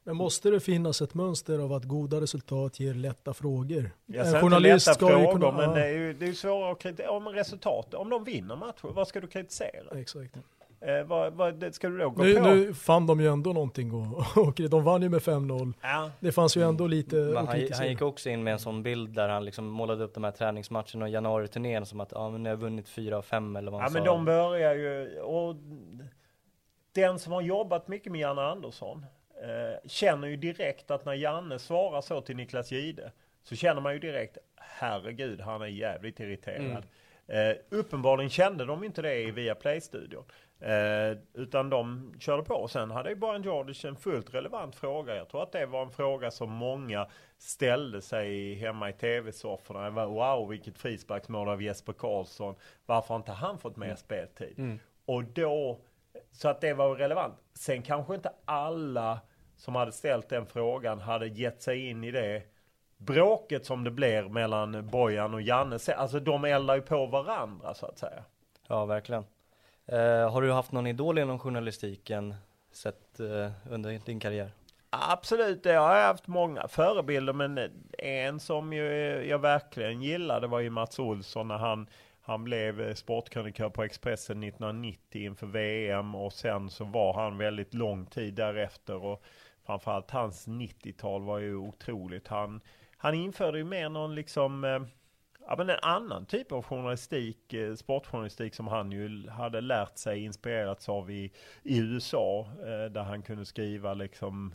men 0.09 0.17
måste 0.17 0.51
det 0.51 0.61
finnas 0.61 1.03
ett 1.03 1.15
mönster 1.15 1.59
av 1.59 1.73
att 1.73 1.85
goda 1.85 2.21
resultat 2.21 2.81
ger 2.81 2.95
lätta 2.95 3.35
frågor? 3.35 3.91
Jag 4.07 4.27
en 4.27 4.41
journalist 4.41 4.87
lätta 4.87 4.95
ska 4.95 5.09
frågor, 5.09 5.33
kunna, 5.33 5.53
men 5.53 5.75
det 5.75 5.85
är 5.85 5.93
ju, 5.93 6.13
det 6.13 6.29
är 6.29 6.33
svårare 6.33 6.73
att 6.73 6.79
kritisera. 6.79 7.11
Om 7.11 7.29
resultat, 7.29 7.95
om 7.95 8.11
de 8.11 8.25
vinner 8.25 8.57
matcher, 8.57 8.89
vad 8.89 9.09
ska 9.09 9.21
du 9.21 9.27
kritisera? 9.27 10.01
Exakt. 10.01 10.37
Eh, 10.81 11.07
vad, 11.07 11.33
vad, 11.33 11.75
ska 11.75 11.89
du 11.89 11.99
då 11.99 12.11
gå 12.11 12.23
nu, 12.23 12.35
på? 12.35 12.43
Nu 12.43 12.75
fann 12.75 13.07
de 13.07 13.21
ju 13.21 13.33
ändå 13.33 13.53
någonting 13.53 13.95
och, 13.95 14.37
och 14.49 14.61
de 14.71 14.85
vann 14.85 15.03
ju 15.03 15.09
med 15.09 15.21
5-0. 15.21 15.73
Ja. 15.83 16.11
Det 16.21 16.33
fanns 16.33 16.57
ju 16.57 16.63
ändå 16.63 16.87
lite 16.87 17.17
Men 17.17 17.37
han, 17.37 17.61
han 17.73 17.89
gick 17.89 18.03
också 18.03 18.31
in 18.31 18.45
med 18.45 18.53
en 18.53 18.59
sån 18.59 18.83
bild 18.83 19.15
där 19.15 19.29
han 19.29 19.45
liksom 19.45 19.67
målade 19.67 20.05
upp 20.05 20.15
de 20.15 20.25
här 20.25 20.31
träningsmatcherna 20.31 21.05
och 21.05 21.09
januariturnén 21.09 21.87
som 21.87 22.01
att 22.01 22.13
ja 22.13 22.31
men 22.31 22.45
jag 22.45 22.53
har 22.53 22.57
vunnit 22.57 22.89
4 22.89 23.17
av 23.17 23.23
5 23.23 23.57
eller 23.57 23.71
vad 23.71 23.81
han 23.81 23.93
Ja 23.93 23.99
men 23.99 24.05
de 24.05 24.25
börjar 24.25 24.75
ju, 24.75 25.21
och 25.21 25.57
den 26.95 27.19
som 27.19 27.33
har 27.33 27.43
jobbat 27.43 27.89
mycket 27.89 28.13
med 28.13 28.21
Janne 28.21 28.43
Andersson 28.43 29.05
Eh, 29.43 29.89
känner 29.89 30.29
ju 30.29 30.37
direkt 30.37 30.91
att 30.91 31.05
när 31.05 31.15
Janne 31.15 31.59
svarar 31.59 32.01
så 32.01 32.21
till 32.21 32.37
Niklas 32.37 32.73
Gide 32.73 33.13
så 33.43 33.57
känner 33.57 33.81
man 33.81 33.93
ju 33.93 33.99
direkt, 33.99 34.39
herregud 34.57 35.41
han 35.41 35.63
är 35.63 35.67
jävligt 35.67 36.21
irriterad. 36.21 36.87
Mm. 37.27 37.51
Eh, 37.51 37.57
uppenbarligen 37.71 38.31
kände 38.31 38.65
de 38.65 38.85
inte 38.85 39.03
det 39.03 39.15
i 39.15 39.31
Viaplay-studion. 39.31 40.25
Eh, 40.61 41.19
utan 41.35 41.71
de 41.71 42.13
körde 42.21 42.43
på. 42.43 42.69
Sen 42.69 42.91
hade 42.91 43.09
ju 43.09 43.17
Brian 43.17 43.43
George 43.43 43.89
en 43.89 43.97
fullt 43.97 44.35
relevant 44.35 44.77
fråga. 44.77 45.17
Jag 45.17 45.29
tror 45.29 45.43
att 45.43 45.53
det 45.53 45.67
var 45.67 45.83
en 45.83 45.91
fråga 45.91 46.31
som 46.31 46.51
många 46.51 47.07
ställde 47.39 48.03
sig 48.03 48.55
hemma 48.55 48.89
i 48.91 48.93
tv-sofforna. 48.93 50.07
Wow, 50.07 50.49
vilket 50.49 50.79
frisparksmål 50.79 51.49
av 51.49 51.63
Jesper 51.63 51.93
Karlsson. 51.93 52.55
Varför 52.87 53.09
har 53.09 53.17
inte 53.17 53.33
han 53.33 53.59
fått 53.59 53.77
mer 53.77 53.87
mm. 53.87 53.97
speltid? 53.97 54.59
Mm. 54.59 54.79
Och 55.05 55.25
då, 55.25 55.81
så 56.33 56.49
att 56.49 56.61
det 56.61 56.75
var 56.75 56.97
relevant. 56.97 57.35
Sen 57.55 57.83
kanske 57.83 58.15
inte 58.15 58.33
alla 58.45 59.21
som 59.59 59.75
hade 59.75 59.93
ställt 59.93 60.29
den 60.29 60.47
frågan 60.47 61.01
hade 61.01 61.27
gett 61.27 61.63
sig 61.63 61.89
in 61.89 62.05
i 62.05 62.11
det 62.11 62.43
bråket 62.97 63.67
som 63.67 63.85
det 63.85 63.91
blir 63.91 64.23
mellan 64.23 64.89
Bojan 64.91 65.35
och 65.35 65.43
Janne. 65.43 65.79
Alltså 65.97 66.21
de 66.21 66.45
eldar 66.45 66.75
ju 66.75 66.83
på 66.83 67.07
varandra 67.07 67.75
så 67.75 67.87
att 67.87 67.99
säga. 67.99 68.25
Ja, 68.67 68.87
verkligen. 68.87 69.25
Eh, 69.87 70.33
har 70.33 70.43
du 70.43 70.53
haft 70.53 70.73
någon 70.73 70.87
idol 70.87 71.19
inom 71.19 71.39
journalistiken 71.39 72.35
sett 72.73 73.21
eh, 73.21 73.51
under 73.71 74.01
din 74.05 74.21
karriär? 74.21 74.51
Absolut, 74.91 75.63
det 75.63 75.73
har 75.73 75.97
jag 75.97 76.07
haft 76.07 76.27
många 76.27 76.69
förebilder, 76.69 77.33
men 77.33 77.61
en 77.99 78.41
som 78.41 78.73
ju 78.73 78.87
jag 79.29 79.39
verkligen 79.39 80.03
gillade 80.03 80.47
var 80.47 80.61
ju 80.61 80.71
Mats 80.71 80.99
Olsson 80.99 81.49
när 81.49 81.59
han 81.59 81.87
han 82.29 82.45
blev 82.45 82.95
sportkrönikör 82.95 83.69
på 83.69 83.83
Expressen 83.83 84.43
1990 84.43 85.23
inför 85.23 85.47
VM 85.47 86.15
och 86.15 86.33
sen 86.33 86.71
så 86.71 86.85
var 86.85 87.15
han 87.15 87.39
väldigt 87.39 87.75
lång 87.75 88.07
tid 88.07 88.35
därefter 88.35 89.05
och 89.05 89.23
framförallt 89.69 90.11
hans 90.11 90.49
90-tal 90.49 91.23
var 91.23 91.39
ju 91.39 91.57
otroligt. 91.57 92.29
Han, 92.29 92.61
han 92.97 93.15
införde 93.15 93.59
ju 93.59 93.65
mer 93.65 93.89
någon 93.89 94.15
liksom, 94.15 94.65
eh, 94.65 94.81
ja 95.49 95.55
men 95.59 95.71
en 95.71 95.79
annan 95.83 96.27
typ 96.27 96.53
av 96.53 96.63
journalistik, 96.63 97.53
eh, 97.53 97.75
sportjournalistik 97.75 98.55
som 98.55 98.67
han 98.67 98.93
ju 98.93 99.29
hade 99.29 99.61
lärt 99.61 99.99
sig, 99.99 100.25
inspirerats 100.25 100.89
av 100.89 101.11
i, 101.11 101.33
i 101.63 101.79
USA. 101.79 102.49
Eh, 102.61 102.93
där 102.93 103.03
han 103.03 103.23
kunde 103.23 103.45
skriva 103.45 103.95
liksom, 103.95 104.55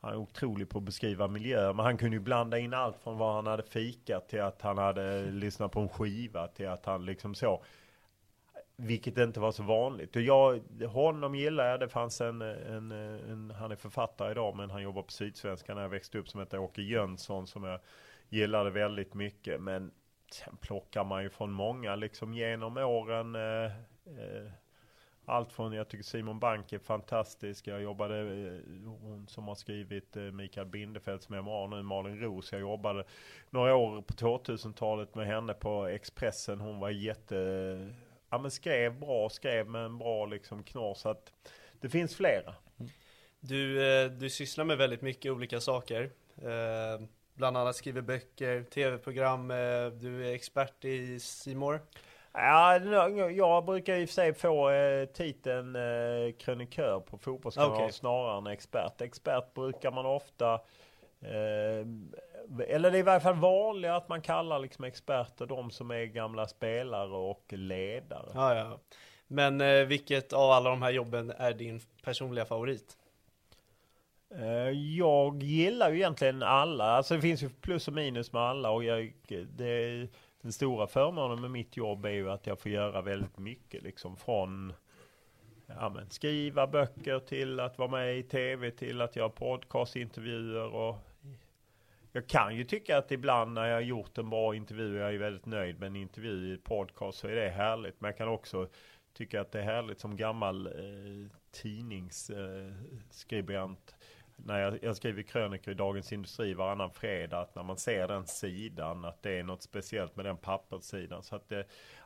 han 0.00 0.12
är 0.12 0.16
otrolig 0.16 0.68
på 0.68 0.78
att 0.78 0.84
beskriva 0.84 1.28
miljöer. 1.28 1.72
men 1.72 1.84
han 1.84 1.96
kunde 1.96 2.16
ju 2.16 2.20
blanda 2.20 2.58
in 2.58 2.74
allt 2.74 2.96
från 3.02 3.18
vad 3.18 3.34
han 3.34 3.46
hade 3.46 3.62
fikat 3.62 4.28
till 4.28 4.42
att 4.42 4.62
han 4.62 4.78
hade 4.78 5.30
lyssnat 5.30 5.72
på 5.72 5.80
en 5.80 5.88
skiva 5.88 6.48
till 6.48 6.68
att 6.68 6.86
han 6.86 7.04
liksom 7.04 7.34
så 7.34 7.62
vilket 8.76 9.18
inte 9.18 9.40
var 9.40 9.52
så 9.52 9.62
vanligt. 9.62 10.16
Och 10.16 10.22
jag, 10.22 10.60
honom 10.88 11.34
gillar 11.34 11.66
jag. 11.66 11.80
Det 11.80 11.88
fanns 11.88 12.20
en, 12.20 12.42
en, 12.42 12.92
en, 12.92 13.52
han 13.58 13.72
är 13.72 13.76
författare 13.76 14.30
idag 14.30 14.56
men 14.56 14.70
han 14.70 14.82
jobbar 14.82 15.02
på 15.02 15.12
Sydsvenskan 15.12 15.76
när 15.76 15.82
jag 15.82 15.88
växte 15.88 16.18
upp 16.18 16.28
som 16.28 16.40
heter 16.40 16.58
Åke 16.58 16.82
Jönsson 16.82 17.46
som 17.46 17.64
jag 17.64 17.80
gillade 18.28 18.70
väldigt 18.70 19.14
mycket. 19.14 19.60
Men 19.60 19.90
sen 20.30 20.56
plockar 20.56 21.04
man 21.04 21.22
ju 21.22 21.30
från 21.30 21.52
många 21.52 21.96
liksom 21.96 22.34
genom 22.34 22.76
åren. 22.76 23.34
Eh, 23.34 23.64
eh, 24.06 24.50
allt 25.26 25.52
från, 25.52 25.72
jag 25.72 25.88
tycker 25.88 26.04
Simon 26.04 26.38
Bank 26.38 26.72
är 26.72 26.78
fantastisk. 26.78 27.66
Jag 27.66 27.82
jobbade, 27.82 28.20
eh, 28.20 28.88
hon 29.02 29.26
som 29.28 29.48
har 29.48 29.54
skrivit 29.54 30.16
eh, 30.16 30.22
Mikael 30.22 30.66
Bindefelds 30.66 31.28
memoar 31.28 31.68
nu, 31.68 31.82
Malin 31.82 32.20
Roos. 32.20 32.52
Jag 32.52 32.60
jobbade 32.60 33.04
några 33.50 33.76
år 33.76 34.02
på 34.02 34.12
2000-talet 34.12 35.14
med 35.14 35.26
henne 35.26 35.54
på 35.54 35.86
Expressen. 35.86 36.60
Hon 36.60 36.80
var 36.80 36.90
jätte 36.90 37.34
ja, 38.34 38.38
men 38.38 38.50
skrev 38.50 39.00
bra, 39.00 39.28
skrev 39.28 39.66
med 39.66 39.84
en 39.84 39.98
bra 39.98 40.26
liksom 40.26 40.62
knorr. 40.62 40.94
Så 40.94 41.08
att 41.08 41.32
det 41.80 41.88
finns 41.88 42.16
flera. 42.16 42.54
Du, 43.40 43.92
eh, 44.02 44.10
du 44.10 44.30
sysslar 44.30 44.64
med 44.64 44.78
väldigt 44.78 45.02
mycket 45.02 45.32
olika 45.32 45.60
saker. 45.60 46.10
Eh, 46.42 47.06
bland 47.34 47.56
annat 47.56 47.76
skriver 47.76 48.00
böcker, 48.00 48.62
tv-program. 48.62 49.50
Eh, 49.50 49.86
du 49.86 50.28
är 50.28 50.34
expert 50.34 50.84
i 50.84 51.20
Simor. 51.20 51.80
Ja, 52.32 52.78
jag 53.30 53.64
brukar 53.64 53.96
i 53.96 54.04
och 54.04 54.08
för 54.08 54.14
sig 54.14 54.34
få 54.34 54.70
titeln 55.14 55.76
krönikör 56.38 57.00
på 57.00 57.18
Fotbollskanalen 57.18 57.76
okay. 57.76 57.92
snarare 57.92 58.38
än 58.38 58.46
expert. 58.46 59.00
Expert 59.00 59.54
brukar 59.54 59.90
man 59.90 60.06
ofta 60.06 60.60
eller 62.68 62.90
det 62.90 62.96
är 62.96 63.00
i 63.00 63.02
varje 63.02 63.20
fall 63.20 63.34
vanligare 63.34 63.96
att 63.96 64.08
man 64.08 64.20
kallar 64.20 64.58
liksom 64.58 64.84
experter 64.84 65.46
de 65.46 65.70
som 65.70 65.90
är 65.90 66.04
gamla 66.04 66.46
spelare 66.46 67.16
och 67.16 67.44
ledare. 67.52 68.30
Ja, 68.34 68.54
ja. 68.54 68.80
Men 69.26 69.60
eh, 69.60 69.84
vilket 69.84 70.32
av 70.32 70.50
alla 70.50 70.70
de 70.70 70.82
här 70.82 70.90
jobben 70.90 71.30
är 71.30 71.52
din 71.52 71.80
personliga 72.02 72.44
favorit? 72.44 72.96
Eh, 74.34 74.70
jag 74.70 75.42
gillar 75.42 75.90
ju 75.90 75.96
egentligen 75.96 76.42
alla, 76.42 76.84
alltså 76.84 77.14
det 77.14 77.20
finns 77.20 77.42
ju 77.42 77.48
plus 77.48 77.88
och 77.88 77.94
minus 77.94 78.32
med 78.32 78.42
alla 78.42 78.70
och 78.70 78.84
jag, 78.84 79.14
det, 79.56 80.08
den 80.42 80.52
stora 80.52 80.86
förmånen 80.86 81.40
med 81.40 81.50
mitt 81.50 81.76
jobb 81.76 82.04
är 82.04 82.10
ju 82.10 82.30
att 82.30 82.46
jag 82.46 82.58
får 82.58 82.70
göra 82.70 83.02
väldigt 83.02 83.38
mycket 83.38 83.82
liksom 83.82 84.16
från 84.16 84.72
ja, 85.66 85.88
men, 85.88 86.10
skriva 86.10 86.66
böcker 86.66 87.18
till 87.18 87.60
att 87.60 87.78
vara 87.78 87.90
med 87.90 88.18
i 88.18 88.22
tv 88.22 88.70
till 88.70 89.00
att 89.00 89.16
göra 89.16 89.28
podcastintervjuer 89.28 90.74
och 90.74 90.96
jag 92.16 92.26
kan 92.26 92.56
ju 92.56 92.64
tycka 92.64 92.98
att 92.98 93.12
ibland 93.12 93.52
när 93.52 93.66
jag 93.66 93.74
har 93.74 93.80
gjort 93.80 94.18
en 94.18 94.30
bra 94.30 94.54
intervju, 94.54 94.98
jag 94.98 95.14
är 95.14 95.18
väldigt 95.18 95.46
nöjd 95.46 95.80
med 95.80 95.86
en 95.86 95.96
intervju 95.96 96.54
i 96.54 96.58
podcast 96.58 97.18
så 97.18 97.28
är 97.28 97.34
det 97.34 97.48
härligt. 97.48 98.00
Men 98.00 98.08
jag 98.08 98.18
kan 98.18 98.28
också 98.28 98.68
tycka 99.12 99.40
att 99.40 99.52
det 99.52 99.58
är 99.58 99.64
härligt 99.64 100.00
som 100.00 100.16
gammal 100.16 100.66
eh, 100.66 100.72
tidningsskribent 101.50 103.90
eh, 103.90 103.96
när 104.36 104.60
jag, 104.60 104.84
jag 104.84 104.96
skriver 104.96 105.22
krönikor 105.22 105.72
i 105.72 105.76
Dagens 105.76 106.12
Industri 106.12 106.54
varannan 106.54 106.90
fredag, 106.90 107.40
att 107.40 107.54
när 107.54 107.62
man 107.62 107.76
ser 107.76 108.08
den 108.08 108.26
sidan, 108.26 109.04
att 109.04 109.22
det 109.22 109.38
är 109.38 109.42
något 109.42 109.62
speciellt 109.62 110.16
med 110.16 110.24
den 110.24 110.36
papperssidan. 110.36 111.22
Så 111.22 111.36
att 111.36 111.52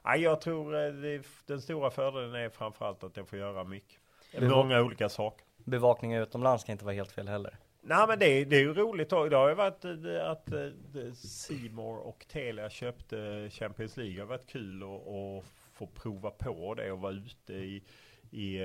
ja, 0.04 0.16
jag 0.16 0.40
tror 0.40 0.74
eh, 0.74 0.92
det, 0.92 1.22
den 1.46 1.60
stora 1.60 1.90
fördelen 1.90 2.34
är 2.34 2.48
framförallt 2.48 3.04
att 3.04 3.16
jag 3.16 3.28
får 3.28 3.38
göra 3.38 3.64
mycket. 3.64 4.00
Bevac 4.32 4.50
Många 4.50 4.80
olika 4.80 5.08
saker. 5.08 5.44
Bevakning 5.64 6.14
utomlands 6.14 6.64
kan 6.64 6.72
inte 6.72 6.84
vara 6.84 6.94
helt 6.94 7.12
fel 7.12 7.28
heller. 7.28 7.58
Nej 7.80 8.06
men 8.08 8.18
det, 8.18 8.44
det 8.44 8.56
är 8.56 8.60
ju 8.60 8.74
roligt. 8.74 9.10
Det 9.10 9.16
har 9.16 9.48
ju 9.48 9.54
varit 9.54 9.84
eh, 9.84 10.30
att 10.30 10.52
eh, 10.52 11.12
Simor 11.14 11.98
och 11.98 12.26
Telia 12.28 12.70
köpte 12.70 13.50
Champions 13.50 13.96
League. 13.96 14.14
Det 14.14 14.20
har 14.20 14.26
varit 14.26 14.46
kul 14.46 14.82
att, 14.82 15.44
få 15.72 15.86
prova 15.86 16.30
på 16.30 16.74
det 16.74 16.92
och 16.92 17.00
vara 17.00 17.12
ute 17.12 17.52
i, 17.52 17.82
i 18.30 18.60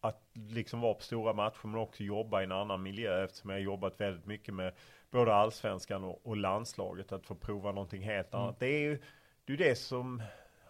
att 0.00 0.22
liksom 0.34 0.80
vara 0.80 0.94
på 0.94 1.02
stora 1.02 1.32
matcher 1.32 1.66
men 1.66 1.80
också 1.80 2.02
jobba 2.02 2.40
i 2.40 2.44
en 2.44 2.52
annan 2.52 2.82
miljö 2.82 3.24
eftersom 3.24 3.50
jag 3.50 3.56
har 3.56 3.62
jobbat 3.62 4.00
väldigt 4.00 4.26
mycket 4.26 4.54
med 4.54 4.74
både 5.10 5.34
allsvenskan 5.34 6.04
och, 6.04 6.26
och 6.26 6.36
landslaget. 6.36 7.12
Att 7.12 7.26
få 7.26 7.34
prova 7.34 7.72
någonting 7.72 8.02
helt 8.02 8.34
mm. 8.34 8.44
annat. 8.44 8.60
Det 8.60 8.66
är 8.66 8.80
ju 8.80 8.98
det, 9.44 9.52
är 9.52 9.56
det 9.56 9.74
som, 9.74 10.22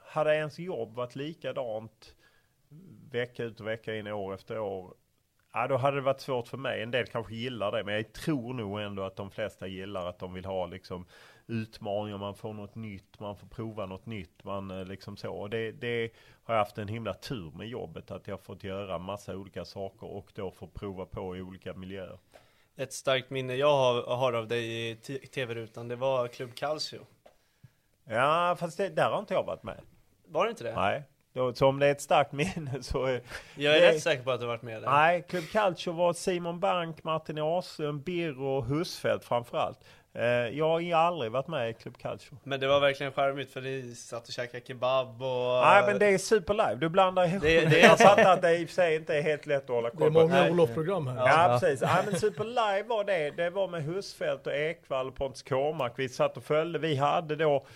hade 0.05 0.35
ens 0.35 0.59
jobb 0.59 0.95
varit 0.95 1.17
likadant 1.17 2.14
vecka 3.11 3.45
ut 3.45 3.61
och 3.61 3.67
vecka 3.67 3.97
in 3.97 4.07
år 4.07 4.35
efter 4.35 4.59
år. 4.59 4.95
Ja, 5.52 5.66
då 5.66 5.76
hade 5.76 5.97
det 5.97 6.00
varit 6.00 6.21
svårt 6.21 6.49
för 6.49 6.57
mig. 6.57 6.83
En 6.83 6.90
del 6.90 7.07
kanske 7.07 7.35
gillar 7.35 7.73
det, 7.73 7.85
men 7.85 7.95
jag 7.95 8.12
tror 8.12 8.54
nog 8.54 8.80
ändå 8.80 9.02
att 9.02 9.16
de 9.16 9.30
flesta 9.30 9.66
gillar 9.66 10.07
att 10.07 10.19
de 10.19 10.35
vill 10.35 10.45
ha 10.45 10.66
liksom 10.66 11.07
utmaningar, 11.47 12.19
man 12.19 12.35
får 12.35 12.52
något 12.52 12.75
nytt, 12.75 13.21
man 13.21 13.37
får 13.37 13.47
prova 13.47 13.87
något 13.87 14.07
nytt, 14.07 14.45
man 14.45 14.71
eh, 14.71 14.85
liksom 14.85 15.16
så. 15.16 15.33
Och 15.33 15.50
det, 15.50 15.73
det 15.73 16.12
har 16.42 16.54
jag 16.54 16.59
haft 16.59 16.78
en 16.78 16.88
himla 16.88 17.14
tur 17.14 17.50
med 17.50 17.69
jobbet, 17.69 18.11
att 18.11 18.28
jag 18.28 18.40
fått 18.40 18.64
göra 18.64 18.99
massa 18.99 19.37
olika 19.37 19.64
saker 19.64 20.07
och 20.07 20.33
då 20.35 20.50
få 20.50 20.66
prova 20.66 21.07
på 21.07 21.37
i 21.37 21.40
olika 21.42 21.75
miljöer. 21.75 22.19
Ett 22.76 22.92
starkt 22.92 23.30
minne 23.30 23.54
jag 23.54 23.76
har, 23.76 24.16
har 24.16 24.33
av 24.33 24.49
dig 24.49 24.90
i 24.90 24.97
tv-rutan, 25.35 25.88
det 25.88 25.97
var 25.97 26.28
Club 26.28 26.54
Calcio. 26.54 27.07
Ja, 28.04 28.57
fast 28.59 28.76
det, 28.76 28.88
där 28.88 29.11
har 29.11 29.19
inte 29.19 29.35
jag 29.35 29.45
varit 29.45 29.62
med. 29.62 29.80
Var 30.26 30.45
det 30.45 30.50
inte 30.50 30.64
det? 30.64 30.75
Nej. 30.75 31.04
Då, 31.33 31.55
så 31.55 31.67
om 31.67 31.79
det 31.79 31.87
är 31.87 31.93
ett 31.93 32.01
starkt 32.01 32.33
minne 32.33 32.83
så 32.83 33.05
är 33.05 33.21
Jag 33.55 33.77
är 33.77 33.81
det, 33.81 33.89
rätt 33.89 34.03
säker 34.03 34.23
på 34.23 34.31
att 34.31 34.41
du 34.41 34.47
varit 34.47 34.63
med 34.63 34.83
där. 34.83 34.91
Nej, 34.91 35.25
Club 35.29 35.45
Calcio 35.53 35.93
var 35.93 36.13
Simon 36.13 36.61
Bank, 36.61 37.05
Martin 37.05 37.39
Ahlström, 37.39 38.01
Birro 38.01 38.61
Husfeldt 38.63 39.25
framförallt. 39.25 39.79
Eh, 40.15 40.25
jag 40.59 40.69
har 40.69 40.95
aldrig 40.95 41.33
varit 41.33 41.49
med 41.49 41.71
i 41.71 41.75
Club 41.75 41.99
Calcio. 41.99 42.37
Men 42.45 42.61
det 42.61 42.67
var 42.67 42.81
verkligen 42.81 43.13
charmigt 43.13 43.53
för 43.53 43.61
ni 43.61 43.95
satt 43.95 44.29
och 44.29 44.33
käkade 44.33 44.67
kebab 44.67 45.23
och... 45.23 45.63
Nej 45.65 45.83
men 45.87 45.99
det 45.99 46.07
är 46.07 46.19
super 46.19 46.55
live, 46.55 46.77
du 46.81 46.89
blandar 46.89 47.25
ihop. 47.25 47.43
Det, 47.43 47.65
det 47.65 47.81
jag 47.81 47.99
fattar 47.99 48.33
att 48.33 48.43
det 48.43 48.57
i 48.59 48.65
och 48.65 48.69
för 48.69 48.75
sig 48.75 48.97
inte 48.97 49.17
är 49.17 49.23
helt 49.23 49.47
lätt 49.47 49.63
att 49.63 49.69
hålla 49.69 49.91
koll 49.91 49.99
på. 49.99 50.05
Det 50.05 50.25
är 50.25 50.29
många 50.29 50.51
Olof-program 50.51 51.07
här. 51.07 51.17
Ja, 51.17 51.53
ja 51.53 51.59
precis. 51.59 51.81
Nej 51.81 52.03
men 52.07 52.21
super 52.21 52.45
live 52.45 52.83
var 52.83 53.05
det. 53.05 53.31
Det 53.31 53.51
var 53.51 53.69
med 53.69 53.83
Husfeldt 53.83 54.47
och 54.47 54.55
Ekvall 54.55 55.09
och 55.09 55.17
Pontus 55.17 55.43
Kåmark. 55.43 55.93
Vi 55.97 56.09
satt 56.09 56.37
och 56.37 56.45
följde. 56.45 56.79
Vi 56.79 56.97
hade 56.97 57.37
då 57.37 57.67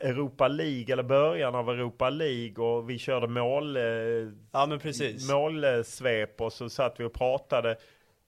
Europa 0.00 0.48
League, 0.48 0.92
eller 0.92 1.02
början 1.02 1.54
av 1.54 1.70
Europa 1.70 2.10
League 2.10 2.64
och 2.64 2.90
vi 2.90 2.98
körde 2.98 3.28
mål, 3.28 3.76
eh, 3.76 3.82
ja, 4.52 4.66
men 4.66 4.78
precis. 4.78 5.30
målsvep 5.30 6.40
och 6.40 6.52
så 6.52 6.68
satt 6.68 7.00
vi 7.00 7.04
och 7.04 7.12
pratade. 7.12 7.76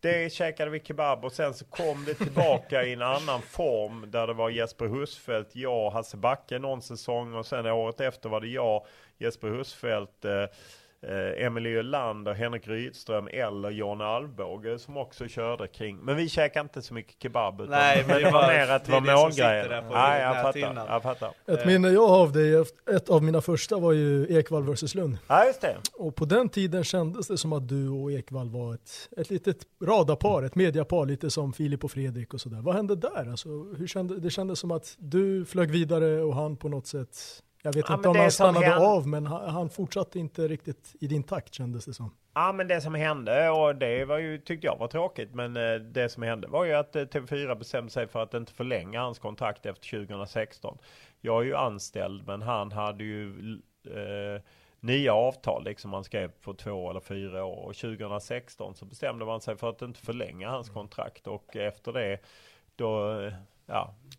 Det 0.00 0.32
käkade 0.32 0.70
vi 0.70 0.80
kebab 0.80 1.24
och 1.24 1.32
sen 1.32 1.54
så 1.54 1.64
kom 1.64 2.04
det 2.04 2.14
tillbaka 2.14 2.84
i 2.84 2.92
en 2.92 3.02
annan 3.02 3.42
form 3.42 4.10
där 4.10 4.26
det 4.26 4.32
var 4.32 4.50
Jesper 4.50 4.86
Husfeldt, 4.86 5.56
jag, 5.56 5.90
Hasse 5.90 6.16
Backe 6.16 6.58
någon 6.58 6.82
säsong 6.82 7.34
och 7.34 7.46
sen 7.46 7.66
året 7.66 8.00
efter 8.00 8.28
var 8.28 8.40
det 8.40 8.48
jag, 8.48 8.86
Jesper 9.18 9.48
Husfeldt, 9.48 10.24
eh, 11.06 11.46
Emelie 11.46 11.78
Öland 11.78 12.28
och 12.28 12.34
Henrik 12.34 12.68
Rydström 12.68 13.28
eller 13.32 13.70
John 13.70 14.00
Alvbåge 14.00 14.78
som 14.78 14.96
också 14.96 15.28
körde 15.28 15.68
kring. 15.68 15.96
Men 15.96 16.16
vi 16.16 16.28
käkade 16.28 16.62
inte 16.62 16.82
så 16.82 16.94
mycket 16.94 17.22
kebab. 17.22 17.60
Utan 17.60 17.70
Nej, 17.70 18.04
men 18.08 18.22
det 18.22 18.30
var 18.30 18.48
mer 18.48 18.70
att 18.70 18.84
det 18.84 18.92
var 18.92 19.00
målgrejer. 19.00 19.84
Nej, 19.90 20.22
jag 20.22 20.42
fattar, 20.42 20.92
jag 20.92 21.02
fattar. 21.02 21.30
Ett 21.46 21.66
minne 21.66 21.88
jag 21.88 22.08
har 22.08 22.22
av 22.22 22.32
dig, 22.32 22.64
ett 22.90 23.10
av 23.10 23.22
mina 23.22 23.40
första 23.40 23.78
var 23.78 23.92
ju 23.92 24.38
Ekvall 24.38 24.62
vs 24.62 24.94
Lund. 24.94 25.18
Ja, 25.26 25.44
just 25.44 25.60
det. 25.60 25.76
Och 25.94 26.14
på 26.14 26.24
den 26.24 26.48
tiden 26.48 26.84
kändes 26.84 27.28
det 27.28 27.38
som 27.38 27.52
att 27.52 27.68
du 27.68 27.88
och 27.88 28.12
Ekvall 28.12 28.50
var 28.50 28.74
ett, 28.74 29.08
ett 29.16 29.30
litet 29.30 29.56
radarpar, 29.84 30.42
ett 30.42 30.54
mediapar, 30.54 31.06
lite 31.06 31.30
som 31.30 31.52
Filip 31.52 31.84
och 31.84 31.90
Fredrik 31.90 32.34
och 32.34 32.40
sådär. 32.40 32.60
Vad 32.62 32.74
hände 32.74 32.96
där? 32.96 33.30
Alltså, 33.30 33.48
hur 33.48 33.86
kände, 33.86 34.20
det 34.20 34.30
kändes 34.30 34.58
som 34.58 34.70
att 34.70 34.96
du 34.98 35.44
flög 35.44 35.70
vidare 35.70 36.22
och 36.22 36.34
han 36.34 36.56
på 36.56 36.68
något 36.68 36.86
sätt 36.86 37.42
jag 37.62 37.74
vet 37.74 37.88
ja, 37.88 37.94
inte 37.94 38.08
om 38.08 38.16
han 38.16 38.30
stannade 38.30 38.66
hände... 38.66 38.86
av, 38.86 39.08
men 39.08 39.26
han, 39.26 39.48
han, 39.48 39.70
fortsatte 39.70 40.18
inte 40.18 40.48
riktigt 40.48 40.94
i 41.00 41.06
din 41.06 41.22
takt 41.22 41.54
kändes 41.54 41.84
det 41.84 41.94
som. 41.94 42.14
Ja, 42.34 42.52
men 42.52 42.68
det 42.68 42.80
som 42.80 42.94
hände, 42.94 43.50
och 43.50 43.76
det 43.76 44.04
var 44.04 44.18
ju, 44.18 44.38
tyckte 44.38 44.66
jag 44.66 44.78
var 44.78 44.88
tråkigt, 44.88 45.34
men 45.34 45.56
eh, 45.56 45.74
det 45.74 46.08
som 46.08 46.22
hände 46.22 46.48
var 46.48 46.64
ju 46.64 46.72
att 46.72 46.96
eh, 46.96 47.02
TV4 47.02 47.54
bestämde 47.54 47.90
sig 47.90 48.06
för 48.06 48.22
att 48.22 48.34
inte 48.34 48.52
förlänga 48.52 49.00
hans 49.00 49.18
kontrakt 49.18 49.66
efter 49.66 49.98
2016. 49.98 50.78
Jag 51.20 51.40
är 51.40 51.44
ju 51.44 51.56
anställd, 51.56 52.26
men 52.26 52.42
han 52.42 52.72
hade 52.72 53.04
ju 53.04 53.58
eh, 53.86 54.42
nya 54.80 55.14
avtal 55.14 55.64
liksom 55.64 55.92
han 55.92 56.04
skrev 56.04 56.28
på 56.28 56.54
två 56.54 56.90
eller 56.90 57.00
fyra 57.00 57.44
år. 57.44 57.64
Och 57.64 57.76
2016 57.76 58.74
så 58.74 58.84
bestämde 58.84 59.24
man 59.24 59.40
sig 59.40 59.56
för 59.56 59.70
att 59.70 59.82
inte 59.82 60.00
förlänga 60.00 60.50
hans 60.50 60.70
kontrakt 60.70 61.26
och 61.26 61.56
efter 61.56 61.92
det 61.92 62.18
då 62.76 63.20
eh, 63.20 63.32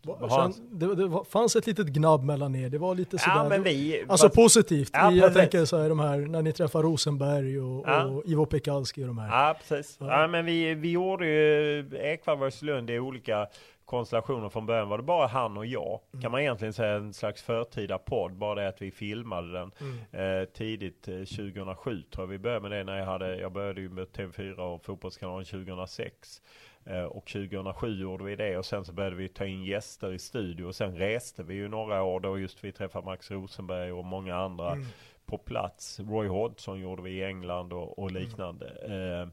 ja. 0.02 0.52
Det, 0.70 0.94
det, 0.94 1.24
fanns 1.30 1.56
ett 1.56 1.66
litet 1.66 1.86
gnabb 1.86 2.24
mellan 2.24 2.54
er, 2.54 2.68
det 2.68 2.78
var 2.78 2.94
lite 2.94 3.18
sådär, 3.18 3.56
ja, 3.56 3.62
vi, 3.62 4.04
alltså 4.08 4.26
fast, 4.26 4.36
positivt. 4.36 4.90
Ja, 4.92 5.12
jag 5.12 5.34
tänker 5.34 5.64
så 5.64 5.78
här, 5.78 5.88
de 5.88 6.00
här, 6.00 6.18
när 6.18 6.42
ni 6.42 6.52
träffar 6.52 6.82
Rosenberg 6.82 7.60
och, 7.60 7.84
ja. 7.86 8.04
och 8.04 8.22
Ivo 8.26 8.46
Pekalski 8.46 9.02
och 9.02 9.06
de 9.06 9.18
här. 9.18 9.28
Ja, 9.28 9.56
precis. 9.68 9.96
Ja. 10.00 10.26
men 10.26 10.44
vi, 10.44 10.74
vi 10.74 10.90
gjorde 10.90 11.26
ju 11.26 11.90
Ekvall 11.96 12.38
vs 12.38 12.62
Lund 12.62 12.90
i 12.90 12.98
olika 12.98 13.48
konstellationer 13.92 14.48
från 14.48 14.66
början 14.66 14.88
var 14.88 14.98
det 14.98 15.04
bara 15.04 15.26
han 15.26 15.56
och 15.56 15.66
jag. 15.66 16.00
Mm. 16.12 16.22
Kan 16.22 16.32
man 16.32 16.40
egentligen 16.40 16.72
säga 16.72 16.94
en 16.94 17.14
slags 17.14 17.42
förtida 17.42 17.98
podd, 17.98 18.32
bara 18.32 18.54
det 18.54 18.68
att 18.68 18.82
vi 18.82 18.90
filmade 18.90 19.52
den 19.52 19.70
mm. 19.80 20.40
eh, 20.40 20.44
tidigt 20.44 21.08
eh, 21.08 21.14
2007 21.14 22.02
tror 22.02 22.26
jag 22.26 22.26
vi 22.26 22.38
började 22.38 22.68
med 22.68 22.78
det 22.78 22.84
när 22.84 22.98
jag 22.98 23.06
hade, 23.06 23.36
jag 23.36 23.52
började 23.52 23.80
ju 23.80 23.88
med 23.88 24.06
TV4 24.06 24.58
och 24.58 24.84
Fotbollskanalen 24.84 25.44
2006. 25.44 26.42
Eh, 26.84 27.04
och 27.04 27.26
2007 27.26 28.00
gjorde 28.00 28.24
vi 28.24 28.36
det 28.36 28.58
och 28.58 28.66
sen 28.66 28.84
så 28.84 28.92
började 28.92 29.16
vi 29.16 29.28
ta 29.28 29.46
in 29.46 29.64
gäster 29.64 30.12
i 30.12 30.18
studio 30.18 30.64
och 30.64 30.74
sen 30.74 30.96
reste 30.96 31.42
vi 31.42 31.54
ju 31.54 31.68
några 31.68 32.02
år 32.02 32.20
då 32.20 32.38
just 32.38 32.64
vi 32.64 32.72
träffade 32.72 33.06
Max 33.06 33.30
Rosenberg 33.30 33.92
och 33.92 34.04
många 34.04 34.36
andra 34.36 34.72
mm. 34.72 34.86
på 35.26 35.38
plats. 35.38 36.00
Roy 36.00 36.28
Hodgson 36.28 36.80
gjorde 36.80 37.02
vi 37.02 37.10
i 37.10 37.24
England 37.24 37.72
och, 37.72 37.98
och 37.98 38.10
mm. 38.10 38.22
liknande. 38.22 38.68
Mm. 38.68 39.30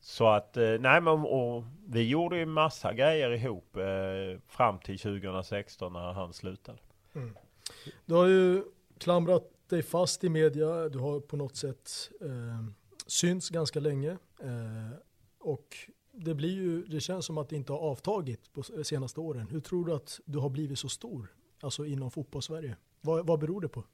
så 0.00 0.28
att, 0.28 0.56
eh, 0.56 0.74
nej 0.80 1.00
men 1.00 1.08
och 1.08 1.64
vi 1.86 2.08
gjorde 2.08 2.36
ju 2.36 2.46
massa 2.46 2.92
grejer 2.92 3.30
ihop 3.30 3.76
fram 4.48 4.78
till 4.78 4.98
2016 4.98 5.92
när 5.92 6.12
han 6.12 6.32
slutade. 6.32 6.78
Mm. 7.14 7.36
Du 8.06 8.14
har 8.14 8.26
ju 8.26 8.62
klamrat 8.98 9.50
dig 9.68 9.82
fast 9.82 10.24
i 10.24 10.28
media, 10.28 10.88
du 10.88 10.98
har 10.98 11.20
på 11.20 11.36
något 11.36 11.56
sätt 11.56 12.10
eh, 12.20 12.64
synts 13.06 13.50
ganska 13.50 13.80
länge. 13.80 14.10
Eh, 14.40 14.98
och 15.38 15.76
det, 16.16 16.34
blir 16.34 16.52
ju, 16.52 16.84
det 16.84 17.00
känns 17.00 17.26
som 17.26 17.38
att 17.38 17.48
det 17.48 17.56
inte 17.56 17.72
har 17.72 17.80
avtagit 17.80 18.52
på 18.52 18.62
senaste 18.62 19.20
åren. 19.20 19.48
Hur 19.50 19.60
tror 19.60 19.84
du 19.84 19.94
att 19.94 20.20
du 20.24 20.38
har 20.38 20.48
blivit 20.48 20.78
så 20.78 20.88
stor, 20.88 21.28
alltså 21.60 21.86
inom 21.86 22.10
fotbollssverige? 22.10 22.76
Vad, 23.00 23.26
vad 23.26 23.40
beror 23.40 23.60
det 23.60 23.68
på? 23.68 23.84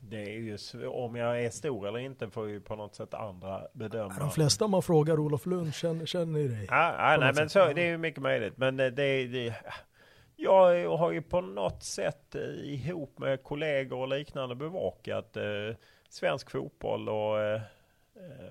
Det 0.00 0.22
är 0.22 0.38
ju 0.38 0.86
om 0.86 1.16
jag 1.16 1.44
är 1.44 1.50
stor 1.50 1.88
eller 1.88 1.98
inte 1.98 2.30
får 2.30 2.48
ju 2.48 2.60
på 2.60 2.76
något 2.76 2.94
sätt 2.94 3.14
andra 3.14 3.62
bedöma. 3.72 4.14
De 4.18 4.30
flesta 4.30 4.66
man 4.66 4.82
frågar 4.82 5.20
Olof 5.20 5.46
Lund 5.46 5.74
känner, 5.74 6.06
känner 6.06 6.40
ju 6.40 6.48
dig. 6.48 6.66
Ja, 6.70 7.10
ja 7.10 7.16
nej, 7.20 7.32
men 7.34 7.48
så, 7.48 7.72
det 7.72 7.82
är 7.82 7.90
ju 7.90 7.98
mycket 7.98 8.22
möjligt. 8.22 8.56
Men 8.56 8.76
det, 8.76 8.90
det, 8.90 9.54
jag 10.36 10.96
har 10.96 11.12
ju 11.12 11.22
på 11.22 11.40
något 11.40 11.82
sätt 11.82 12.34
eh, 12.34 12.42
ihop 12.42 13.18
med 13.18 13.42
kollegor 13.42 13.98
och 13.98 14.08
liknande 14.08 14.54
bevakat 14.54 15.36
eh, 15.36 15.42
svensk 16.08 16.50
fotboll 16.50 17.08
och 17.08 17.40
eh, 17.40 17.60
Eh, 17.60 17.60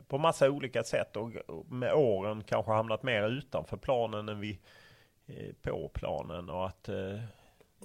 på 0.08 0.18
massa 0.18 0.50
olika 0.50 0.84
sätt 0.84 1.16
och 1.16 1.32
med 1.70 1.94
åren 1.94 2.44
kanske 2.44 2.72
hamnat 2.72 3.04
mer 3.04 3.30
utanför 3.30 3.78
planen 3.78 4.30
än 4.30 4.40
vi 4.40 4.60
eh, 5.28 5.54
på 5.62 5.90
planen 5.94 6.50
och 6.50 6.66
att 6.66 6.90
eh, 6.90 7.20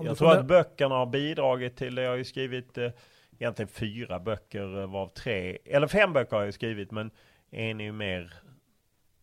jag 0.01 0.19
tror 0.19 0.33
att 0.33 0.47
böckerna 0.47 0.95
har 0.95 1.07
bidragit 1.07 1.77
till 1.77 1.95
det. 1.95 2.03
Jag 2.03 2.11
har 2.11 2.17
ju 2.17 2.25
skrivit 2.25 2.79
egentligen 3.39 3.69
fyra 3.69 4.21
böcker 4.21 4.87
varav 4.87 5.09
tre, 5.09 5.59
eller 5.65 5.87
fem 5.87 6.13
böcker 6.13 6.37
har 6.37 6.45
jag 6.45 6.55
skrivit 6.55 6.91
men 6.91 7.11
en 7.51 7.81
är 7.81 7.85
ju 7.85 7.93
mer 7.93 8.35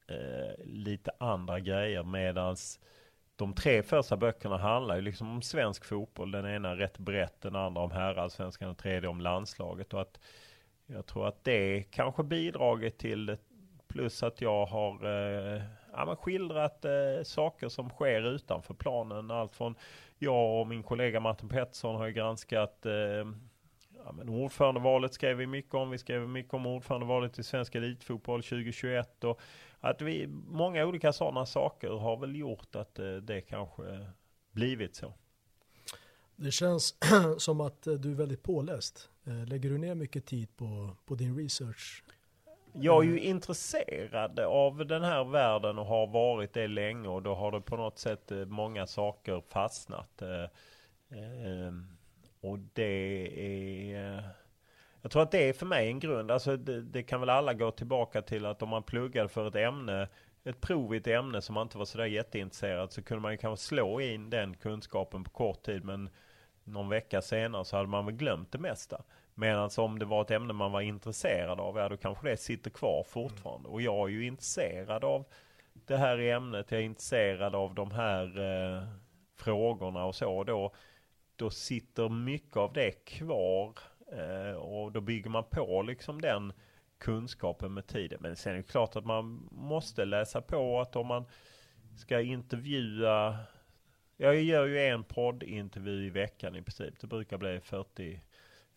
eh, 0.08 0.66
lite 0.66 1.12
andra 1.20 1.60
grejer 1.60 2.04
medans 2.04 2.80
de 3.36 3.54
tre 3.54 3.84
första 3.84 4.18
böckerna 4.18 4.58
handlar 4.58 4.96
ju 4.96 5.02
liksom 5.02 5.32
om 5.32 5.42
svensk 5.42 5.86
fotboll. 5.86 6.32
Den 6.32 6.46
ena 6.46 6.76
rätt 6.76 6.98
brett, 6.98 7.42
den 7.42 7.56
andra 7.56 7.82
om 7.82 7.92
herrallsvenskan 7.92 8.70
och 8.70 8.78
tredje 8.78 9.10
om 9.10 9.22
landslaget. 9.22 9.94
Och 9.94 10.02
att 10.02 10.20
jag 10.92 11.06
tror 11.06 11.28
att 11.28 11.44
det 11.44 11.84
kanske 11.92 12.24
bidragit 12.24 12.98
till 12.98 13.38
plus 13.88 14.24
att 14.24 14.42
jag 14.42 14.66
har 14.66 15.06
eh, 15.06 15.62
ja, 15.92 16.16
skildrat 16.16 16.86
eh, 16.86 17.24
saker 17.24 17.70
som 17.70 17.90
sker 17.90 18.22
utanför 18.22 18.74
planen. 18.74 19.32
Allt 19.32 19.56
från 19.56 19.76
jag 20.18 20.62
och 20.62 20.68
min 20.68 20.84
kollega 20.84 21.20
Martin 21.20 21.50
Pettersson 21.50 21.96
har 21.96 22.08
ju 22.08 22.14
granskat 22.14 22.86
eh, 22.86 22.94
ja, 24.06 24.12
men 24.14 24.30
ordförandevalet 24.30 25.14
skrev 25.14 25.38
vi 25.38 25.48
mycket 25.48 25.74
om. 25.74 25.90
Vi 25.90 25.98
skrev 25.98 26.30
mycket 26.30 26.54
om 26.54 26.66
ordförandevalet 26.66 27.40
i 27.40 27.44
svensk 27.44 27.76
elitfotboll 27.76 28.44
2021. 28.44 29.24
Och 29.24 29.42
att 29.80 30.02
vi, 30.02 30.28
många 30.48 30.86
olika 30.86 31.14
sådana 31.14 31.46
saker 31.46 31.90
har 31.90 32.18
väl 32.18 32.36
gjort 32.36 32.76
att 32.76 33.00
eh, 33.00 33.16
det 33.16 33.42
kanske 33.42 34.08
blivit 34.52 34.96
så. 34.96 35.14
Det 36.42 36.52
känns 36.52 36.96
som 37.38 37.62
att 37.62 37.82
du 37.82 38.12
är 38.12 38.16
väldigt 38.16 38.44
påläst. 38.44 39.10
Eh, 39.26 39.48
lägger 39.48 39.70
du 39.70 39.78
ner 39.78 39.96
mycket 39.96 40.26
tid 40.26 40.58
på, 40.58 40.90
på 41.06 41.16
din 41.16 41.38
research? 41.38 42.04
Jag 42.74 43.04
är 43.04 43.08
ju 43.08 43.20
intresserad 43.20 44.40
av 44.40 44.86
den 44.86 45.04
här 45.04 45.24
världen 45.24 45.78
och 45.78 45.86
har 45.86 46.08
varit 46.08 46.54
det 46.54 46.68
länge 46.68 47.08
och 47.08 47.22
då 47.22 47.36
har 47.36 47.52
det 47.52 47.62
på 47.62 47.78
något 47.78 48.00
sätt 48.00 48.32
eh, 48.32 48.46
många 48.46 48.88
saker 48.88 49.42
fastnat. 49.48 50.22
Och 52.42 52.60
det 52.74 52.84
är 53.96 54.24
jag 55.02 55.12
tror 55.12 55.22
att 55.22 55.32
det 55.32 55.50
är 55.50 55.54
för 55.54 55.66
mig 55.66 55.88
en 55.88 56.00
grund. 56.00 56.32
Alltså 56.32 56.58
det, 56.58 56.82
det, 56.82 57.04
kan 57.04 57.20
väl 57.20 57.30
alla 57.30 57.54
gå 57.54 57.72
tillbaka 57.72 58.22
till 58.22 58.46
att 58.46 58.62
om 58.62 58.70
man 58.70 58.84
pluggade 58.84 59.30
för 59.30 59.48
ett 59.48 59.56
ämne, 59.56 60.08
ett 60.44 60.62
prov 60.62 60.96
i 60.96 60.98
ett 60.98 61.08
ämne 61.08 61.42
som 61.42 61.54
man 61.54 61.64
inte 61.64 61.78
var 61.78 61.86
sådär 61.86 62.06
jätteintresserad 62.06 62.92
så 62.92 63.02
kunde 63.02 63.22
man 63.22 63.32
ju 63.32 63.38
kanske 63.38 63.66
slå 63.66 64.02
in 64.02 64.30
den 64.30 64.56
kunskapen 64.56 65.24
på 65.24 65.30
kort 65.30 65.64
tid. 65.64 65.84
Men 65.84 66.10
någon 66.70 66.90
vecka 66.90 67.22
senare 67.22 67.66
så 67.66 67.78
hade 67.78 67.90
man 67.90 68.06
väl 68.06 68.16
glömt 68.16 68.52
det 68.52 68.58
mesta. 68.58 69.02
Medan 69.34 69.70
om 69.78 70.00
det 70.00 70.06
var 70.06 70.22
ett 70.22 70.32
ämne 70.32 70.54
man 70.54 70.72
var 70.72 70.82
intresserad 70.82 71.60
av, 71.60 71.78
ja 71.78 71.90
då 71.90 71.98
kanske 71.98 72.30
det 72.30 72.38
sitter 72.38 72.70
kvar 72.70 73.04
fortfarande. 73.08 73.70
Och 73.70 73.82
jag 73.82 74.10
är 74.10 74.14
ju 74.14 74.26
intresserad 74.26 75.04
av 75.04 75.26
det 75.74 75.98
här 75.98 76.20
ämnet. 76.20 76.72
Jag 76.72 76.82
är 76.82 76.86
intresserad 76.86 77.56
av 77.56 77.76
de 77.76 77.92
här 77.92 78.40
eh, 78.40 78.84
frågorna 79.38 80.06
och 80.06 80.16
så. 80.16 80.44
Då, 80.44 80.74
då 81.36 81.50
sitter 81.50 82.10
mycket 82.10 82.58
av 82.58 82.74
det 82.74 82.92
kvar 82.92 83.74
Eh, 84.12 84.56
och 84.56 84.92
då 84.92 85.02
bygger 85.02 85.30
man 85.30 85.44
på 85.44 85.82
liksom 85.82 86.22
den 86.22 86.54
kunskapen 86.98 87.74
med 87.74 87.88
tiden. 87.88 88.20
Men 88.22 88.36
sen 88.36 88.54
är 88.54 88.58
det 88.58 88.64
klart 88.64 88.96
att 88.96 89.06
man 89.06 89.50
måste 89.52 90.06
läsa 90.06 90.42
på 90.42 90.82
att 90.82 90.96
om 90.96 91.08
man 91.08 91.26
ska 91.96 92.22
intervjua 92.22 93.38
jag 94.22 94.42
gör 94.42 94.66
ju 94.66 94.80
en 94.80 95.04
poddintervju 95.04 96.06
i 96.06 96.10
veckan 96.10 96.56
i 96.56 96.62
princip. 96.62 97.00
Det 97.00 97.08
brukar 97.08 97.38
bli 97.38 97.60
40, 97.60 98.22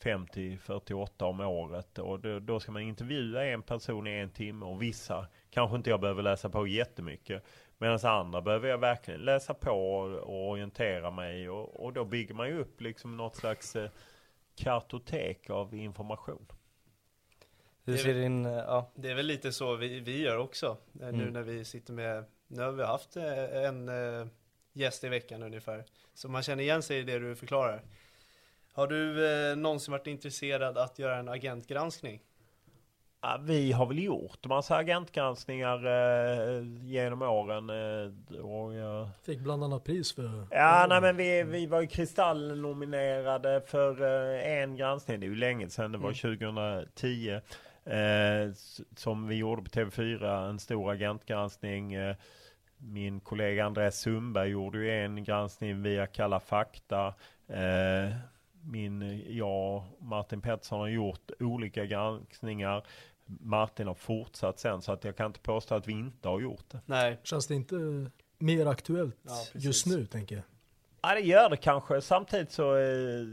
50, 0.03 0.59
48 0.59 1.27
om 1.27 1.41
året. 1.41 1.99
Och 1.99 2.21
då, 2.21 2.39
då, 2.39 2.61
ska 2.61 2.73
man 2.73 2.83
intervjua 2.83 3.45
en 3.45 3.63
person 3.63 4.07
i 4.07 4.11
en 4.11 4.31
timme. 4.31 4.67
Och 4.67 4.83
vissa 4.83 5.27
kanske 5.51 5.77
inte 5.77 5.91
jag 5.91 6.01
behöver 6.01 6.23
läsa 6.23 6.49
på 6.51 6.67
jättemycket. 6.67 7.45
Medan 7.79 7.99
andra 8.03 8.43
behöver 8.43 8.69
jag 8.69 8.79
verkligen 8.79 9.21
läsa 9.21 9.55
på 9.55 9.71
och 10.23 10.49
orientera 10.51 11.11
mig. 11.11 11.51
Och, 11.51 11.85
och 11.85 11.93
då 11.93 12.05
bygger 12.05 12.35
man 12.35 12.49
ju 12.49 12.59
upp 12.59 12.81
liksom 12.81 13.17
något 13.17 13.37
slags 13.37 13.77
eh, 13.77 13.91
kartotek 14.57 15.51
av 15.51 15.75
information. 15.75 16.47
Hur 17.85 17.97
ser 17.97 18.15
din, 18.15 18.45
ja. 18.45 18.93
Det 18.95 19.11
är 19.11 19.15
väl 19.15 19.27
lite 19.27 19.53
så 19.53 19.77
vi, 19.77 20.01
vi 20.01 20.23
gör 20.23 20.37
också. 20.37 20.77
Eh, 21.01 21.09
mm. 21.09 21.21
Nu 21.21 21.31
när 21.31 21.43
vi 21.43 21.65
sitter 21.65 21.93
med, 21.93 22.25
nu 22.47 22.63
har 22.63 22.73
vi 22.73 22.85
haft 22.85 23.17
eh, 23.17 23.65
en 23.65 23.89
gäst 24.73 25.05
i 25.05 25.09
veckan 25.09 25.43
ungefär. 25.43 25.85
Så 26.15 26.29
man 26.29 26.43
känner 26.43 26.63
igen 26.63 26.83
sig 26.83 26.99
i 26.99 27.03
det 27.03 27.19
du 27.19 27.37
förklarar. 27.37 27.83
Har 28.73 28.87
du 28.87 29.27
äh, 29.51 29.57
någonsin 29.57 29.93
varit 29.93 30.07
intresserad 30.07 30.79
att 30.79 30.99
göra 30.99 31.17
en 31.17 31.29
agentgranskning? 31.29 32.21
Ja, 33.25 33.41
vi 33.43 33.73
har 33.73 33.87
väl 33.87 33.99
gjort 33.99 34.47
massa 34.47 34.77
agentgranskningar 34.77 35.87
eh, 35.87 36.63
genom 36.83 37.23
åren. 37.23 37.71
Eh, 37.71 38.41
och 38.41 38.75
jag... 38.75 39.09
Fick 39.23 39.41
bland 39.41 39.65
annat 39.65 39.85
pris 39.85 40.15
för... 40.15 40.47
Ja, 40.51 40.87
nej 40.89 41.01
men 41.01 41.17
vi, 41.17 41.43
vi 41.43 41.67
var 41.67 41.81
ju 41.81 41.87
Kristall-nominerade 41.87 43.61
för 43.67 44.03
eh, 44.03 44.63
en 44.63 44.77
granskning. 44.77 45.21
Det 45.21 45.27
är 45.27 45.29
ju 45.29 45.37
länge 45.37 45.71
sedan, 45.71 45.93
det 45.93 45.99
var 45.99 46.13
2010. 46.13 47.41
Mm. 47.85 48.49
Eh, 48.49 48.55
som 48.97 49.29
vi 49.29 49.35
gjorde 49.35 49.63
på 49.63 49.69
TV4, 49.69 50.49
en 50.49 50.59
stor 50.59 50.91
agentgranskning. 50.91 51.95
Eh, 52.83 52.89
min 52.89 53.21
kollega 53.21 53.65
Andreas 53.65 54.01
Sundberg 54.01 54.51
gjorde 54.51 54.79
ju 54.79 55.05
en 55.05 55.25
granskning 55.25 55.83
via 55.83 56.07
Kalla 56.07 56.41
fakta. 56.41 57.15
Eh, 57.49 58.17
min, 58.65 59.25
jag 59.37 59.77
och 59.77 60.03
Martin 60.03 60.41
Pettersson 60.41 60.81
har 60.81 60.89
gjort 60.89 61.31
olika 61.41 61.85
granskningar. 61.87 62.87
Martin 63.41 63.87
har 63.87 63.95
fortsatt 63.95 64.59
sen 64.59 64.83
så 64.83 64.93
att 64.93 65.05
jag 65.05 65.17
kan 65.17 65.27
inte 65.27 65.41
påstå 65.41 65.75
att 65.75 65.89
vi 65.89 65.93
inte 65.93 66.29
har 66.29 66.41
gjort 66.41 66.65
det. 66.71 66.81
Nej. 66.87 67.19
Känns 67.23 67.47
det 67.47 67.55
inte 67.55 68.11
mer 68.39 68.67
aktuellt 68.67 69.19
ja, 69.23 69.45
just 69.55 69.87
nu 69.87 70.07
tänker 70.07 70.37
jag? 70.37 70.45
Ja 71.03 71.15
det 71.15 71.21
gör 71.21 71.51
det 71.51 71.57
kanske. 71.57 72.01
Samtidigt 72.01 72.53
så 72.53 72.77
eh, 72.77 73.27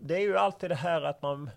det 0.00 0.16
är 0.16 0.20
ju 0.20 0.36
alltid 0.36 0.70
det 0.70 0.74
här 0.74 1.02
att 1.02 1.22
man 1.22 1.50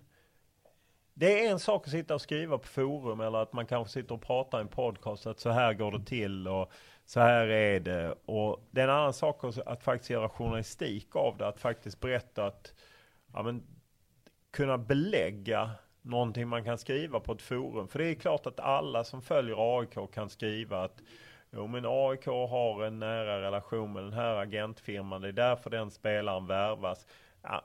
det 1.14 1.46
är 1.46 1.50
en 1.50 1.58
sak 1.58 1.86
att 1.86 1.90
sitta 1.90 2.14
och 2.14 2.20
skriva 2.20 2.58
på 2.58 2.66
forum 2.66 3.20
eller 3.20 3.38
att 3.38 3.52
man 3.52 3.66
kanske 3.66 3.92
sitter 3.92 4.14
och 4.14 4.22
pratar 4.22 4.58
i 4.58 4.60
en 4.60 4.68
podcast 4.68 5.26
att 5.26 5.40
så 5.40 5.50
här 5.50 5.74
går 5.74 5.92
det 5.92 6.04
till 6.04 6.48
och 6.48 6.72
så 7.06 7.20
här 7.20 7.46
är 7.46 7.80
det. 7.80 8.14
Och 8.24 8.68
det 8.70 8.80
är 8.80 8.84
en 8.84 8.94
annan 8.94 9.12
sak 9.12 9.40
att 9.66 9.82
faktiskt 9.82 10.10
göra 10.10 10.28
journalistik 10.28 11.16
av 11.16 11.36
det. 11.36 11.48
Att 11.48 11.58
faktiskt 11.58 12.00
berätta 12.00 12.46
att, 12.46 12.74
ja 13.32 13.42
men, 13.42 13.62
kunna 14.50 14.78
belägga 14.78 15.70
någonting 16.02 16.48
man 16.48 16.64
kan 16.64 16.78
skriva 16.78 17.20
på 17.20 17.32
ett 17.32 17.42
forum. 17.42 17.88
För 17.88 17.98
det 17.98 18.06
är 18.06 18.14
klart 18.14 18.46
att 18.46 18.60
alla 18.60 19.04
som 19.04 19.22
följer 19.22 19.78
AIK 19.78 20.12
kan 20.12 20.30
skriva 20.30 20.84
att 20.84 21.02
Jo 21.50 21.66
men 21.66 21.84
AIK 21.86 22.26
har 22.26 22.84
en 22.84 22.98
nära 22.98 23.42
relation 23.42 23.92
med 23.92 24.02
den 24.02 24.12
här 24.12 24.36
agentfirman. 24.36 25.20
Det 25.20 25.28
är 25.28 25.32
därför 25.32 25.70
den 25.70 25.90
spelaren 25.90 26.46
värvas. 26.46 27.06
Ja, 27.42 27.64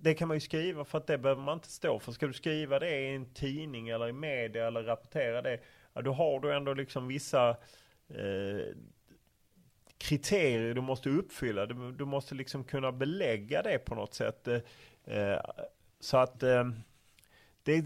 det 0.00 0.14
kan 0.14 0.28
man 0.28 0.36
ju 0.36 0.40
skriva 0.40 0.84
för 0.84 0.98
att 0.98 1.06
det 1.06 1.18
behöver 1.18 1.42
man 1.42 1.54
inte 1.54 1.70
stå 1.70 1.98
för. 1.98 2.12
Ska 2.12 2.26
du 2.26 2.32
skriva 2.32 2.78
det 2.78 3.00
i 3.00 3.14
en 3.14 3.32
tidning 3.34 3.88
eller 3.88 4.08
i 4.08 4.12
media 4.12 4.66
eller 4.66 4.82
rapportera 4.82 5.42
det. 5.42 5.60
Ja, 5.92 6.02
då 6.02 6.12
har 6.12 6.40
du 6.40 6.54
ändå 6.54 6.74
liksom 6.74 7.08
vissa 7.08 7.56
eh, 8.08 8.74
kriterier 9.98 10.74
du 10.74 10.80
måste 10.80 11.08
uppfylla. 11.10 11.66
Du, 11.66 11.92
du, 11.92 12.04
måste 12.04 12.34
liksom 12.34 12.64
kunna 12.64 12.92
belägga 12.92 13.62
det 13.62 13.78
på 13.78 13.94
något 13.94 14.14
sätt. 14.14 14.48
Eh, 14.48 14.60
eh, 15.04 15.40
så 16.00 16.16
att 16.16 16.42
eh, 16.42 16.64
det, 17.62 17.84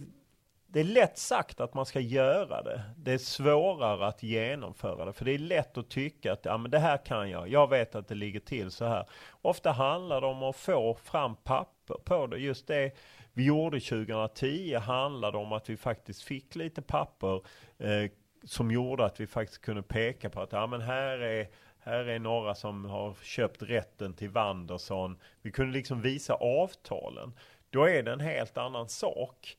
det 0.66 0.80
är 0.80 0.85
lätt 0.85 1.18
sagt 1.18 1.61
att 1.61 1.74
man 1.74 1.87
ska 1.87 2.00
göra 2.00 2.62
det. 2.62 2.82
Det 2.96 3.12
är 3.12 3.18
svårare 3.18 4.06
att 4.06 4.22
genomföra 4.22 5.04
det. 5.04 5.12
För 5.12 5.24
det 5.24 5.32
är 5.32 5.38
lätt 5.38 5.78
att 5.78 5.90
tycka 5.90 6.32
att 6.32 6.44
ja, 6.44 6.58
men 6.58 6.70
det 6.70 6.78
här 6.78 6.96
kan 6.96 7.30
jag. 7.30 7.48
Jag 7.48 7.70
vet 7.70 7.94
att 7.94 8.08
det 8.08 8.14
ligger 8.14 8.40
till 8.40 8.70
så 8.70 8.85
här. 8.85 9.06
Ofta 9.42 9.72
handlar 9.72 10.20
det 10.20 10.26
om 10.26 10.42
att 10.42 10.56
få 10.56 10.94
fram 10.94 11.37
papper 11.37 11.94
på 12.04 12.26
det. 12.26 12.38
Just 12.38 12.66
det 12.66 12.96
vi 13.32 13.44
gjorde 13.44 13.80
2010 13.80 14.74
handlade 14.76 15.38
om 15.38 15.52
att 15.52 15.70
vi 15.70 15.76
faktiskt 15.76 16.22
fick 16.22 16.54
lite 16.54 16.82
papper 16.82 17.40
eh, 17.78 18.11
som 18.44 18.70
gjorde 18.70 19.05
att 19.05 19.20
vi 19.20 19.26
faktiskt 19.26 19.61
kunde 19.62 19.83
peka 19.83 20.31
på 20.31 20.40
att 20.40 20.52
ja, 20.52 20.66
men 20.66 20.81
här 20.81 21.18
är 21.18 21.46
här 21.85 22.05
är 22.05 22.18
några 22.18 22.55
som 22.55 22.85
har 22.85 23.14
köpt 23.22 23.62
rätten 23.62 24.14
till 24.14 24.31
Wanderson. 24.31 25.18
Vi 25.42 25.50
kunde 25.50 25.72
liksom 25.72 26.00
visa 26.00 26.35
avtalen. 26.35 27.33
Då 27.70 27.85
är 27.85 28.02
det 28.02 28.12
en 28.12 28.20
helt 28.20 28.57
annan 28.57 28.88
sak. 28.88 29.57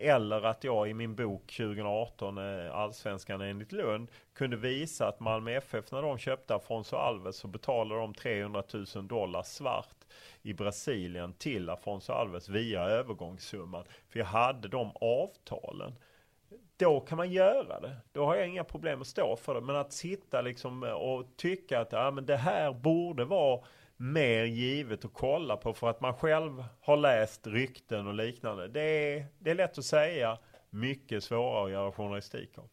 Eller 0.00 0.42
att 0.42 0.64
jag 0.64 0.90
i 0.90 0.94
min 0.94 1.14
bok 1.14 1.42
2018, 1.46 2.38
eh, 2.38 2.74
Allsvenskan 2.74 3.40
enligt 3.40 3.72
Lund, 3.72 4.08
kunde 4.34 4.56
visa 4.56 5.08
att 5.08 5.20
Malmö 5.20 5.50
FF 5.50 5.92
när 5.92 6.02
de 6.02 6.18
köpte 6.18 6.54
Afonso 6.54 6.96
Alves 6.96 7.36
så 7.36 7.48
betalade 7.48 8.00
de 8.00 8.14
300 8.14 8.62
000 8.94 9.08
dollar 9.08 9.42
svart 9.42 9.96
i 10.42 10.52
Brasilien 10.52 11.32
till 11.32 11.70
Afonso 11.70 12.12
Alves 12.12 12.48
via 12.48 12.82
övergångssumman. 12.82 13.84
För 14.08 14.18
jag 14.18 14.26
hade 14.26 14.68
de 14.68 14.92
avtalen. 14.94 15.94
Då 16.82 17.00
kan 17.00 17.16
man 17.16 17.32
göra 17.32 17.80
det. 17.80 17.96
Då 18.12 18.24
har 18.24 18.36
jag 18.36 18.48
inga 18.48 18.64
problem 18.64 19.00
att 19.00 19.06
stå 19.06 19.36
för 19.36 19.54
det. 19.54 19.60
Men 19.60 19.76
att 19.76 19.92
sitta 19.92 20.40
liksom 20.40 20.82
och 20.82 21.36
tycka 21.36 21.80
att 21.80 21.92
ja, 21.92 22.10
men 22.10 22.26
det 22.26 22.36
här 22.36 22.72
borde 22.72 23.24
vara 23.24 23.60
mer 23.96 24.44
givet 24.44 25.04
att 25.04 25.14
kolla 25.14 25.56
på 25.56 25.74
för 25.74 25.90
att 25.90 26.00
man 26.00 26.14
själv 26.14 26.64
har 26.80 26.96
läst 26.96 27.46
rykten 27.46 28.06
och 28.06 28.14
liknande. 28.14 28.68
Det 28.68 28.80
är, 28.80 29.26
det 29.38 29.50
är 29.50 29.54
lätt 29.54 29.78
att 29.78 29.84
säga, 29.84 30.38
mycket 30.70 31.24
svårare 31.24 31.64
att 31.64 31.70
göra 31.70 31.92
journalistik 31.92 32.58
om. 32.58 32.68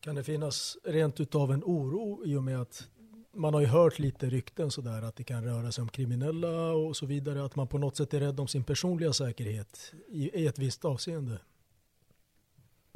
Kan 0.00 0.14
det 0.14 0.24
finnas 0.24 0.78
rent 0.84 1.20
utav 1.20 1.52
en 1.52 1.62
oro 1.64 2.24
i 2.24 2.36
och 2.36 2.42
med 2.42 2.60
att 2.60 2.88
man 3.32 3.54
har 3.54 3.60
ju 3.60 3.66
hört 3.66 3.98
lite 3.98 4.26
rykten 4.26 4.70
sådär 4.70 5.02
att 5.02 5.16
det 5.16 5.24
kan 5.24 5.44
röra 5.44 5.72
sig 5.72 5.82
om 5.82 5.88
kriminella 5.88 6.72
och 6.72 6.96
så 6.96 7.06
vidare, 7.06 7.44
att 7.44 7.56
man 7.56 7.68
på 7.68 7.78
något 7.78 7.96
sätt 7.96 8.14
är 8.14 8.20
rädd 8.20 8.40
om 8.40 8.48
sin 8.48 8.64
personliga 8.64 9.12
säkerhet 9.12 9.92
i, 10.08 10.42
i 10.42 10.46
ett 10.46 10.58
visst 10.58 10.84
avseende? 10.84 11.38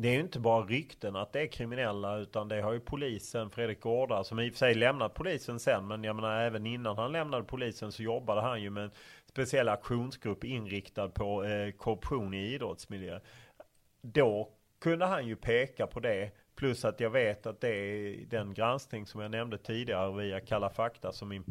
Det 0.03 0.09
är 0.09 0.13
ju 0.13 0.21
inte 0.21 0.41
bara 0.41 0.65
rykten 0.65 1.17
att 1.17 1.33
det 1.33 1.41
är 1.41 1.47
kriminella 1.47 2.17
utan 2.17 2.49
det 2.49 2.61
har 2.63 2.73
ju 2.73 2.81
polisen, 2.81 3.51
Fredrik 3.51 3.81
Gårda, 3.81 4.25
som 4.25 4.41
i 4.41 4.49
och 4.49 4.53
för 4.53 4.59
sig 4.59 4.75
lämnat 4.75 5.15
polisen 5.15 5.61
sen, 5.61 5.87
men 5.87 6.05
jag 6.05 6.17
menar 6.17 6.41
även 6.41 6.67
innan 6.67 6.99
han 6.99 7.13
lämnade 7.13 7.45
polisen 7.45 7.93
så 7.93 8.03
jobbade 8.03 8.41
han 8.41 8.63
ju 8.63 8.71
med 8.71 8.85
en 8.85 8.91
speciell 9.27 9.69
aktionsgrupp 9.69 10.45
inriktad 10.45 11.09
på 11.09 11.45
eh, 11.45 11.71
korruption 11.73 12.35
i 12.35 12.55
idrottsmiljö. 12.55 13.21
Då 14.03 14.49
kunde 14.81 15.07
han 15.07 15.27
ju 15.27 15.37
peka 15.37 15.87
på 15.87 16.01
det, 16.01 16.31
plus 16.55 16.85
att 16.85 17.01
jag 17.01 17.11
vet 17.11 17.47
att 17.47 17.61
det 17.61 17.69
är 17.69 18.27
den 18.27 18.55
granskning 18.55 19.07
som 19.07 19.21
jag 19.21 19.31
nämnde 19.31 19.59
tidigare 19.59 20.23
via 20.23 20.41
Kalla 20.41 20.71
fakta 20.71 21.13
som 21.13 21.29
min 21.29 21.45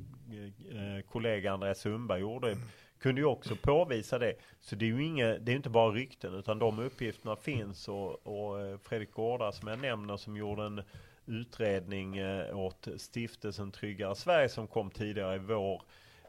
eh, 0.71 1.05
kollega 1.05 1.51
Andreas 1.51 1.79
Sundberg 1.79 2.21
gjorde 2.21 2.57
kunde 2.99 3.21
ju 3.21 3.27
också 3.27 3.55
påvisa 3.55 4.19
det. 4.19 4.35
Så 4.61 4.75
det 4.75 4.85
är 4.85 4.89
ju 4.89 5.05
inga, 5.05 5.37
det 5.37 5.51
är 5.51 5.55
inte 5.55 5.69
bara 5.69 5.91
rykten 5.91 6.33
utan 6.33 6.59
de 6.59 6.79
uppgifterna 6.79 7.35
finns 7.35 7.87
och, 7.87 8.27
och 8.27 8.61
eh, 8.61 8.77
Fredrik 8.77 9.11
Gårda 9.11 9.51
som 9.51 9.67
jag 9.67 9.79
nämner 9.79 10.17
som 10.17 10.37
gjorde 10.37 10.63
en 10.63 10.81
utredning 11.25 12.17
eh, 12.17 12.57
åt 12.57 12.87
stiftelsen 12.97 13.71
Tryggare 13.71 14.15
Sverige 14.15 14.49
som 14.49 14.67
kom 14.67 14.91
tidigare 14.91 15.35
i 15.35 15.39
vår. 15.39 15.81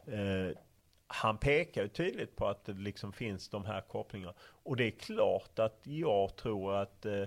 Eh, 0.05 0.57
han 1.07 1.37
pekar 1.37 1.81
ju 1.81 1.87
tydligt 1.87 2.35
på 2.35 2.47
att 2.47 2.65
det 2.65 2.73
liksom 2.73 3.13
finns 3.13 3.49
de 3.49 3.65
här 3.65 3.81
kopplingarna. 3.81 4.33
Och 4.41 4.75
det 4.75 4.83
är 4.83 4.91
klart 4.91 5.59
att 5.59 5.79
jag 5.83 6.35
tror 6.35 6.75
att 6.75 7.05
eh, 7.05 7.23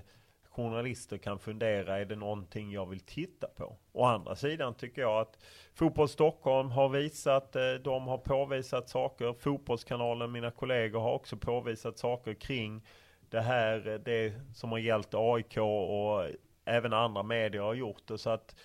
journalister 0.53 1.19
kan 1.19 1.39
fundera, 1.39 1.99
är 1.99 2.05
det 2.05 2.17
någonting 2.17 2.73
jag 2.73 2.87
vill 2.87 3.01
titta 3.01 3.47
på? 3.47 3.77
Å 3.93 4.05
andra 4.05 4.37
sidan 4.37 4.75
tycker 4.75 5.03
jag 5.03 5.21
att 5.21 5.39
Fotboll 5.75 6.09
Stockholm 6.09 6.71
har 6.71 6.89
visat, 6.89 7.57
eh, 7.57 7.73
de 7.73 8.07
har 8.07 8.19
påvisat 8.19 8.89
saker. 8.89 9.33
Fotbollskanalen, 9.33 10.33
mina 10.33 10.51
kollegor 10.51 11.01
har 11.01 11.13
också 11.13 11.37
påvisat 11.37 11.99
saker 11.99 12.35
kring 12.35 12.87
det 13.31 13.41
här, 13.41 13.89
eh, 13.89 13.95
det 13.95 14.35
som 14.55 14.73
har 14.73 14.79
gällt 14.79 15.15
AIK 15.15 15.57
och 15.57 16.29
även 16.65 16.93
andra 16.93 17.23
medier 17.23 17.63
har 17.63 17.75
gjort 17.75 18.07
det. 18.07 18.19
Så 18.19 18.31
att 18.31 18.57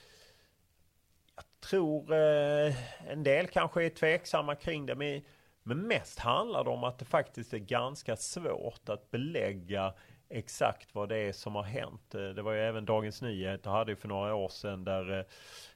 jag 1.36 1.46
tror 1.60 2.14
eh, 2.14 2.76
en 3.12 3.24
del 3.24 3.48
kanske 3.48 3.86
är 3.86 3.90
tveksamma 3.90 4.56
kring 4.56 4.86
det. 4.86 4.96
Men, 4.96 5.22
men 5.64 5.88
mest 5.88 6.20
handlar 6.20 6.64
det 6.64 6.70
om 6.70 6.84
att 6.84 7.00
det 7.00 7.06
faktiskt 7.06 7.54
är 7.54 7.58
ganska 7.58 8.16
svårt 8.16 8.90
att 8.90 9.12
belägga 9.12 9.94
exakt 10.30 10.96
vad 10.96 11.10
det 11.10 11.18
är 11.18 11.32
som 11.32 11.56
har 11.56 11.64
hänt. 11.64 12.16
Eh, 12.16 12.30
det 12.30 12.42
var 12.42 12.54
ju 12.54 12.60
även 12.60 12.86
Dagens 12.86 13.22
Nyheter 13.22 13.70
hade 13.70 13.96
för 13.96 14.08
några 14.08 14.36
år 14.36 14.50
sedan 14.50 14.84
där 14.84 15.20
eh, 15.20 15.26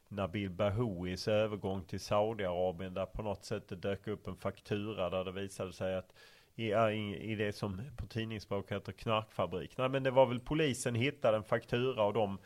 Nabil 0.07 0.49
Bahouis 0.49 1.27
övergång 1.27 1.83
till 1.83 1.99
Saudiarabien 1.99 2.93
där 2.93 3.05
på 3.05 3.21
något 3.21 3.45
sätt 3.45 3.67
det 3.67 3.75
dök 3.75 4.07
upp 4.07 4.27
en 4.27 4.35
faktura 4.35 5.09
där 5.09 5.23
det 5.23 5.31
visade 5.31 5.73
sig 5.73 5.95
att 5.95 6.13
i, 6.55 6.73
i, 7.31 7.35
det 7.35 7.53
som 7.53 7.81
på 7.97 8.07
tidningsspråk 8.07 8.71
heter 8.71 8.91
knarkfabrik. 8.91 9.77
Nej 9.77 9.89
men 9.89 10.03
det 10.03 10.11
var 10.11 10.25
väl 10.25 10.39
polisen 10.39 10.95
hittade 10.95 11.37
en 11.37 11.43
faktura 11.43 12.03
och 12.03 12.13
de, 12.13 12.37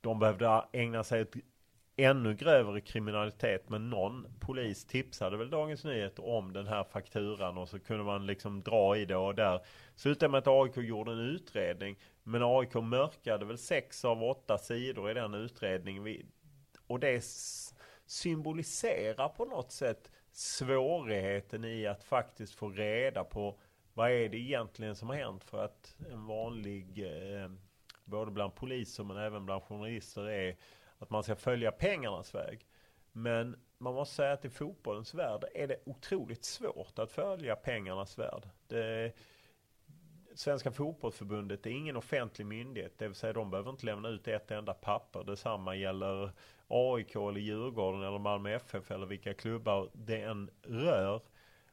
de 0.00 0.18
behövde 0.18 0.64
ägna 0.72 1.04
sig 1.04 1.22
åt 1.22 1.34
ännu 1.96 2.34
grövre 2.34 2.80
kriminalitet. 2.80 3.68
Men 3.68 3.90
någon 3.90 4.26
polis 4.40 4.84
tipsade 4.84 5.36
väl 5.36 5.50
Dagens 5.50 5.84
Nyheter 5.84 6.26
om 6.28 6.52
den 6.52 6.66
här 6.66 6.84
fakturan 6.84 7.58
och 7.58 7.68
så 7.68 7.78
kunde 7.78 8.04
man 8.04 8.26
liksom 8.26 8.62
dra 8.62 8.96
i 8.96 9.04
det 9.04 9.16
och 9.16 9.34
där 9.34 9.60
slutade 9.94 10.30
med 10.30 10.38
att 10.38 10.46
AIK 10.46 10.76
gjorde 10.76 11.12
en 11.12 11.18
utredning. 11.18 11.96
Men 12.22 12.42
AIK 12.42 12.74
mörkade 12.74 13.44
väl 13.44 13.58
sex 13.58 14.04
av 14.04 14.22
åtta 14.22 14.58
sidor 14.58 15.10
i 15.10 15.14
den 15.14 15.34
utredningen. 15.34 16.30
Och 16.86 17.00
det 17.00 17.24
symboliserar 18.06 19.28
på 19.28 19.44
något 19.44 19.72
sätt 19.72 20.10
svårigheten 20.32 21.64
i 21.64 21.86
att 21.86 22.04
faktiskt 22.04 22.54
få 22.54 22.68
reda 22.68 23.24
på 23.24 23.58
vad 23.94 24.10
är 24.10 24.28
det 24.28 24.38
egentligen 24.38 24.96
som 24.96 25.08
har 25.08 25.16
hänt 25.16 25.44
för 25.44 25.64
att 25.64 25.96
en 26.12 26.26
vanlig, 26.26 26.98
eh, 26.98 27.50
både 28.04 28.30
bland 28.30 28.54
poliser 28.54 29.04
men 29.04 29.16
även 29.16 29.46
bland 29.46 29.62
journalister 29.62 30.28
är 30.28 30.56
att 30.98 31.10
man 31.10 31.22
ska 31.22 31.36
följa 31.36 31.72
pengarnas 31.72 32.34
väg. 32.34 32.66
Men 33.12 33.56
man 33.78 33.94
måste 33.94 34.14
säga 34.14 34.32
att 34.32 34.44
i 34.44 34.50
fotbollens 34.50 35.14
värld 35.14 35.44
är 35.54 35.66
det 35.66 35.76
otroligt 35.86 36.44
svårt 36.44 36.98
att 36.98 37.10
följa 37.10 37.56
pengarnas 37.56 38.18
värld. 38.18 38.48
Det, 38.68 39.12
Svenska 40.34 40.70
fotbollsförbundet 40.70 41.66
är 41.66 41.70
ingen 41.70 41.96
offentlig 41.96 42.46
myndighet, 42.46 42.98
det 42.98 43.08
vill 43.08 43.14
säga 43.14 43.32
de 43.32 43.50
behöver 43.50 43.70
inte 43.70 43.86
lämna 43.86 44.08
ut 44.08 44.28
ett 44.28 44.50
enda 44.50 44.74
papper. 44.74 45.24
Detsamma 45.24 45.76
gäller 45.76 46.32
AIK 46.68 47.16
eller 47.16 47.40
Djurgården 47.40 48.02
eller 48.02 48.18
Malmö 48.18 48.50
FF 48.50 48.90
eller 48.90 49.06
vilka 49.06 49.34
klubbar 49.34 49.90
det 49.92 50.22
än 50.22 50.50
rör. 50.62 51.20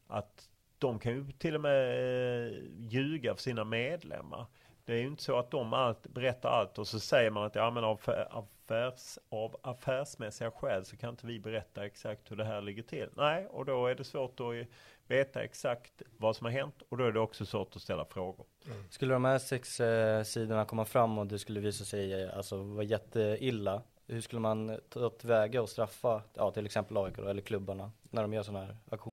Att 0.08 0.50
de 0.78 1.00
kan 1.00 1.12
ju 1.12 1.32
till 1.32 1.56
och 1.56 1.62
med 1.62 2.54
ljuga 2.78 3.36
för 3.36 3.42
sina 3.42 3.64
medlemmar. 3.64 4.46
Det 4.86 4.94
är 4.94 4.98
ju 4.98 5.08
inte 5.08 5.24
så 5.24 5.40
att 5.40 5.52
de 5.52 5.74
allt, 5.74 6.08
berättar 6.08 6.50
allt 6.50 6.78
och 6.78 6.88
så 6.88 7.00
säger 7.00 7.30
man 7.30 7.44
att 7.44 7.56
ja 7.56 7.72
men 7.72 7.84
av, 7.84 8.02
affärs, 8.30 9.18
av 9.30 9.56
affärsmässiga 9.64 10.52
skäl 10.52 10.86
så 10.86 10.98
kan 10.98 11.10
inte 11.10 11.28
vi 11.28 11.40
berätta 11.40 11.86
exakt 11.86 12.32
hur 12.32 12.36
det 12.36 12.46
här 12.46 12.62
ligger 12.62 12.84
till. 12.84 13.10
Nej, 13.14 13.48
och 13.48 13.66
då 13.66 13.88
är 13.88 13.96
det 13.96 14.04
svårt 14.04 14.40
att 14.40 14.68
veta 15.08 15.44
exakt 15.44 16.02
vad 16.18 16.36
som 16.36 16.46
har 16.46 16.52
hänt 16.52 16.82
och 16.90 16.98
då 16.98 17.04
är 17.04 17.12
det 17.12 17.20
också 17.20 17.46
svårt 17.46 17.76
att 17.76 17.82
ställa 17.82 18.06
frågor. 18.06 18.46
Mm. 18.66 18.84
Skulle 18.90 19.14
de 19.14 19.26
här 19.26 19.40
sex 19.40 19.80
eh, 19.80 20.24
sidorna 20.24 20.66
komma 20.66 20.86
fram 20.86 21.18
och 21.18 21.28
det 21.28 21.40
skulle 21.40 21.60
visa 21.60 21.86
sig 21.86 22.24
eh, 22.24 22.38
alltså, 22.38 22.58
vara 22.58 22.84
jätteilla, 22.84 23.82
hur 24.08 24.22
skulle 24.22 24.40
man 24.40 24.80
ta 24.90 25.10
tillväga 25.10 25.62
och 25.62 25.70
straffa 25.70 26.22
ja, 26.34 26.52
till 26.52 26.66
exempel 26.66 26.98
AIK 26.98 27.18
eller 27.18 27.42
klubbarna 27.42 27.92
när 28.10 28.22
de 28.22 28.34
gör 28.34 28.44
sådana 28.44 28.66
här 28.66 28.78
aktioner? 28.90 29.13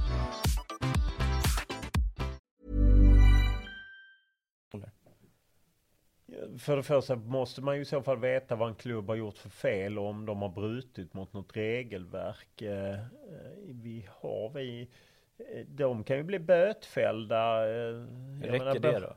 För 6.59 6.77
det 6.77 6.83
första 6.83 7.15
måste 7.15 7.61
man 7.61 7.75
ju 7.75 7.81
i 7.81 7.85
så 7.85 8.01
fall 8.01 8.17
veta 8.17 8.55
vad 8.55 8.69
en 8.69 8.75
klubb 8.75 9.07
har 9.07 9.15
gjort 9.15 9.37
för 9.37 9.49
fel 9.49 9.99
och 9.99 10.05
om 10.05 10.25
de 10.25 10.41
har 10.41 10.49
brutit 10.49 11.13
mot 11.13 11.33
något 11.33 11.57
regelverk. 11.57 12.61
Eh, 12.61 12.93
eh, 12.93 12.99
vi 13.65 14.07
har 14.09 14.49
vi, 14.49 14.89
eh, 15.37 15.65
de 15.67 16.03
kan 16.03 16.17
ju 16.17 16.23
bli 16.23 16.39
bötfällda. 16.39 17.65
Räcker 18.41 18.79
det 18.79 18.99
då? 18.99 19.15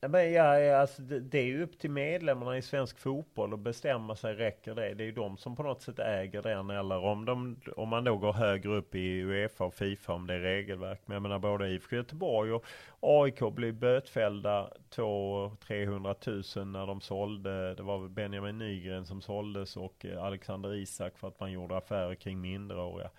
Men 0.00 0.32
ja, 0.32 0.76
alltså 0.76 1.02
det, 1.02 1.20
det 1.20 1.38
är 1.38 1.44
ju 1.44 1.62
upp 1.62 1.78
till 1.78 1.90
medlemmarna 1.90 2.58
i 2.58 2.62
svensk 2.62 2.98
fotboll 2.98 3.54
att 3.54 3.60
bestämma 3.60 4.16
sig, 4.16 4.34
räcker 4.34 4.74
det? 4.74 4.94
Det 4.94 5.04
är 5.04 5.06
ju 5.06 5.12
de 5.12 5.36
som 5.36 5.56
på 5.56 5.62
något 5.62 5.82
sätt 5.82 5.98
äger 5.98 6.42
den 6.42 6.70
eller 6.70 6.98
om, 6.98 7.24
de, 7.24 7.60
om 7.76 7.88
man 7.88 8.04
då 8.04 8.16
går 8.16 8.32
högre 8.32 8.76
upp 8.76 8.94
i 8.94 9.20
Uefa 9.22 9.64
och 9.64 9.74
Fifa 9.74 10.12
om 10.12 10.26
det 10.26 10.34
är 10.34 10.38
regelverk. 10.38 11.00
Men 11.06 11.14
jag 11.14 11.22
menar 11.22 11.38
både 11.38 11.68
IFK 11.68 11.96
Göteborg 11.96 12.52
och 12.52 12.64
AIK 13.00 13.40
blev 13.52 13.74
bötfällda 13.74 14.70
200-300 14.90 16.58
000 16.58 16.66
när 16.66 16.86
de 16.86 17.00
sålde, 17.00 17.74
det 17.74 17.82
var 17.82 18.08
Benjamin 18.08 18.58
Nygren 18.58 19.06
som 19.06 19.20
såldes 19.20 19.76
och 19.76 20.06
eh, 20.06 20.22
Alexander 20.24 20.74
Isak 20.74 21.18
för 21.18 21.28
att 21.28 21.40
man 21.40 21.52
gjorde 21.52 21.76
affärer 21.76 22.14
kring 22.14 22.40
minderåriga. 22.40 23.10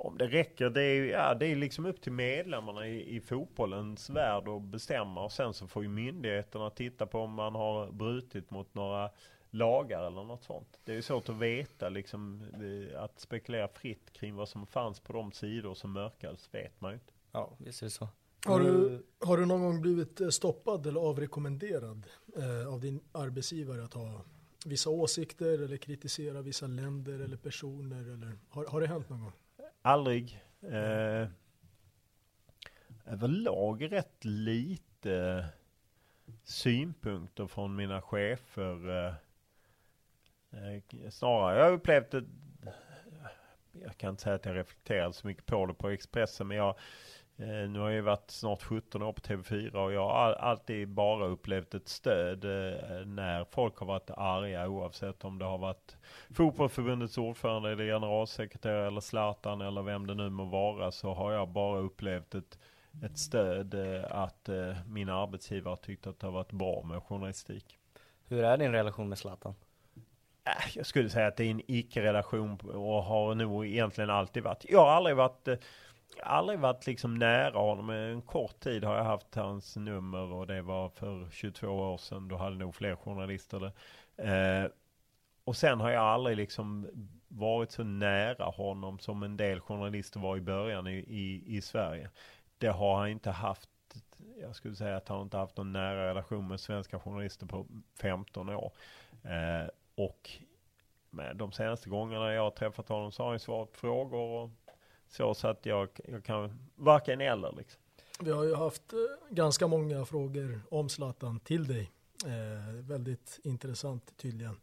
Om 0.00 0.18
det 0.18 0.26
räcker, 0.26 0.70
det 0.70 0.82
är, 0.82 1.04
ja, 1.04 1.34
det 1.34 1.46
är 1.46 1.56
liksom 1.56 1.86
upp 1.86 2.00
till 2.00 2.12
medlemmarna 2.12 2.88
i, 2.88 3.16
i 3.16 3.20
fotbollens 3.20 4.10
värld 4.10 4.48
att 4.48 4.62
bestämma 4.62 5.24
och 5.24 5.32
sen 5.32 5.54
så 5.54 5.66
får 5.66 5.82
ju 5.82 5.88
myndigheterna 5.88 6.70
titta 6.70 7.06
på 7.06 7.20
om 7.20 7.32
man 7.32 7.54
har 7.54 7.92
brutit 7.92 8.50
mot 8.50 8.74
några 8.74 9.10
lagar 9.50 10.06
eller 10.06 10.24
något 10.24 10.44
sånt. 10.44 10.80
Det 10.84 10.96
är 10.96 11.02
svårt 11.02 11.28
att 11.28 11.36
veta 11.36 11.88
liksom, 11.88 12.44
att 12.96 13.20
spekulera 13.20 13.68
fritt 13.68 14.12
kring 14.12 14.34
vad 14.34 14.48
som 14.48 14.66
fanns 14.66 15.00
på 15.00 15.12
de 15.12 15.32
sidor 15.32 15.74
som 15.74 15.92
mörkades 15.92 16.54
vet 16.54 16.80
man 16.80 16.90
ju 16.90 16.94
inte. 16.94 17.12
Ja, 17.32 17.56
visst 17.58 17.82
är 17.82 17.86
det 17.86 17.90
så. 17.90 18.08
Har 18.46 18.60
du, 18.60 19.02
har 19.20 19.36
du 19.36 19.46
någon 19.46 19.62
gång 19.62 19.80
blivit 19.80 20.20
eh, 20.20 20.28
stoppad 20.28 20.86
eller 20.86 21.00
avrekommenderad 21.00 22.06
eh, 22.36 22.72
av 22.72 22.80
din 22.80 23.00
arbetsgivare 23.12 23.84
att 23.84 23.94
ha 23.94 24.24
vissa 24.66 24.90
åsikter 24.90 25.62
eller 25.62 25.76
kritisera 25.76 26.42
vissa 26.42 26.66
länder 26.66 27.20
eller 27.20 27.36
personer? 27.36 28.12
Eller, 28.12 28.38
har, 28.48 28.64
har 28.64 28.80
det 28.80 28.86
hänt 28.86 29.08
någon 29.08 29.20
gång? 29.20 29.32
Aldrig. 29.82 30.44
Eh, 30.62 31.28
överlag 33.06 33.92
rätt 33.92 34.24
lite 34.24 35.46
synpunkter 36.44 37.46
från 37.46 37.76
mina 37.76 38.02
chefer. 38.02 39.06
Eh, 39.06 39.14
eh 40.50 41.10
snarare, 41.10 41.58
jag 41.58 41.64
har 41.64 41.72
upplevt 41.72 42.10
det, 42.10 42.24
jag 43.72 43.96
kan 43.96 44.10
inte 44.10 44.22
säga 44.22 44.34
att 44.34 44.44
jag 44.44 44.56
reflekterar 44.56 45.12
så 45.12 45.26
mycket 45.26 45.46
på 45.46 45.66
det 45.66 45.74
på 45.74 45.88
Expressen, 45.88 46.48
men 46.48 46.56
jag 46.56 46.76
Eh, 46.78 47.17
nu 47.46 47.78
har 47.78 47.90
jag 47.90 48.02
varit 48.02 48.30
snart 48.30 48.62
17 48.62 49.02
år 49.02 49.12
på 49.12 49.20
TV4 49.20 49.74
och 49.74 49.92
jag 49.92 50.08
har 50.08 50.32
alltid 50.32 50.88
bara 50.88 51.26
upplevt 51.26 51.74
ett 51.74 51.88
stöd 51.88 52.44
eh, 52.44 53.06
när 53.06 53.44
folk 53.44 53.76
har 53.76 53.86
varit 53.86 54.10
arga 54.10 54.68
oavsett 54.68 55.24
om 55.24 55.38
det 55.38 55.44
har 55.44 55.58
varit 55.58 55.96
fotbollförbundets 56.30 57.18
ordförande 57.18 57.72
eller 57.72 57.84
generalsekreterare 57.84 58.86
eller 58.86 59.00
Zlatan 59.00 59.60
eller 59.60 59.82
vem 59.82 60.06
det 60.06 60.14
nu 60.14 60.30
må 60.30 60.44
vara 60.44 60.92
så 60.92 61.14
har 61.14 61.32
jag 61.32 61.48
bara 61.48 61.78
upplevt 61.78 62.34
ett, 62.34 62.58
ett 63.04 63.18
stöd 63.18 63.74
eh, 63.74 64.04
att 64.10 64.48
mina 64.86 65.14
arbetsgivare 65.14 65.76
tyckt 65.76 66.06
att 66.06 66.20
det 66.20 66.26
har 66.26 66.32
varit 66.32 66.52
bra 66.52 66.82
med 66.82 67.02
journalistik. 67.02 67.78
Hur 68.28 68.44
är 68.44 68.56
din 68.56 68.72
relation 68.72 69.08
med 69.08 69.18
Zlatan? 69.18 69.54
Jag 70.74 70.86
skulle 70.86 71.10
säga 71.10 71.26
att 71.26 71.36
det 71.36 71.44
är 71.44 71.50
en 71.50 71.62
icke-relation 71.66 72.60
och 72.60 73.02
har 73.02 73.34
nog 73.34 73.66
egentligen 73.66 74.10
alltid 74.10 74.42
varit. 74.42 74.64
Jag 74.68 74.80
har 74.80 74.90
aldrig 74.90 75.16
varit 75.16 75.48
aldrig 76.22 76.58
varit 76.58 76.86
liksom 76.86 77.14
nära 77.14 77.58
honom. 77.58 77.90
Eh, 77.90 77.96
en 77.96 78.22
kort 78.22 78.60
tid 78.60 78.84
har 78.84 78.96
jag 78.96 79.04
haft 79.04 79.34
hans 79.34 79.76
nummer 79.76 80.32
och 80.32 80.46
det 80.46 80.62
var 80.62 80.88
för 80.88 81.30
22 81.30 81.66
år 81.66 81.96
sedan. 81.98 82.28
Då 82.28 82.36
hade 82.36 82.56
nog 82.56 82.74
fler 82.74 82.96
journalister 82.96 83.60
det. 83.60 83.72
Eh, 84.22 84.70
och 85.44 85.56
sen 85.56 85.80
har 85.80 85.90
jag 85.90 86.02
aldrig 86.02 86.36
liksom 86.36 86.88
varit 87.28 87.70
så 87.70 87.84
nära 87.84 88.44
honom 88.44 88.98
som 88.98 89.22
en 89.22 89.36
del 89.36 89.60
journalister 89.60 90.20
var 90.20 90.36
i 90.36 90.40
början 90.40 90.86
i, 90.86 90.96
i, 90.96 91.56
i 91.56 91.60
Sverige. 91.60 92.10
Det 92.58 92.68
har 92.68 92.98
han 92.98 93.08
inte 93.08 93.30
haft. 93.30 93.70
Jag 94.40 94.56
skulle 94.56 94.76
säga 94.76 94.96
att 94.96 95.08
han 95.08 95.22
inte 95.22 95.36
haft 95.36 95.56
någon 95.56 95.72
nära 95.72 96.08
relation 96.08 96.48
med 96.48 96.60
svenska 96.60 97.00
journalister 97.00 97.46
på 97.46 97.66
15 98.00 98.48
år. 98.48 98.72
Eh, 99.24 99.68
och 99.94 100.30
med 101.10 101.36
de 101.36 101.52
senaste 101.52 101.88
gångerna 101.88 102.32
jag 102.32 102.42
har 102.42 102.50
träffat 102.50 102.88
honom 102.88 103.12
så 103.12 103.22
har 103.22 103.30
han 103.30 103.40
svarat 103.40 103.72
på 103.72 103.78
frågor 103.78 104.42
och 104.42 104.50
så, 105.08 105.34
så 105.34 105.48
att 105.48 105.66
jag, 105.66 105.88
jag 106.04 106.24
kan 106.24 106.68
varken 106.76 107.20
eller 107.20 107.52
liksom. 107.56 107.80
Vi 108.20 108.30
har 108.30 108.44
ju 108.44 108.54
haft 108.54 108.92
eh, 108.92 108.98
ganska 109.30 109.66
många 109.66 110.04
frågor 110.04 110.60
om 110.70 110.88
Zlatan 110.88 111.40
till 111.40 111.66
dig. 111.66 111.90
Eh, 112.26 112.74
väldigt 112.74 113.40
intressant 113.42 114.16
tydligen. 114.16 114.56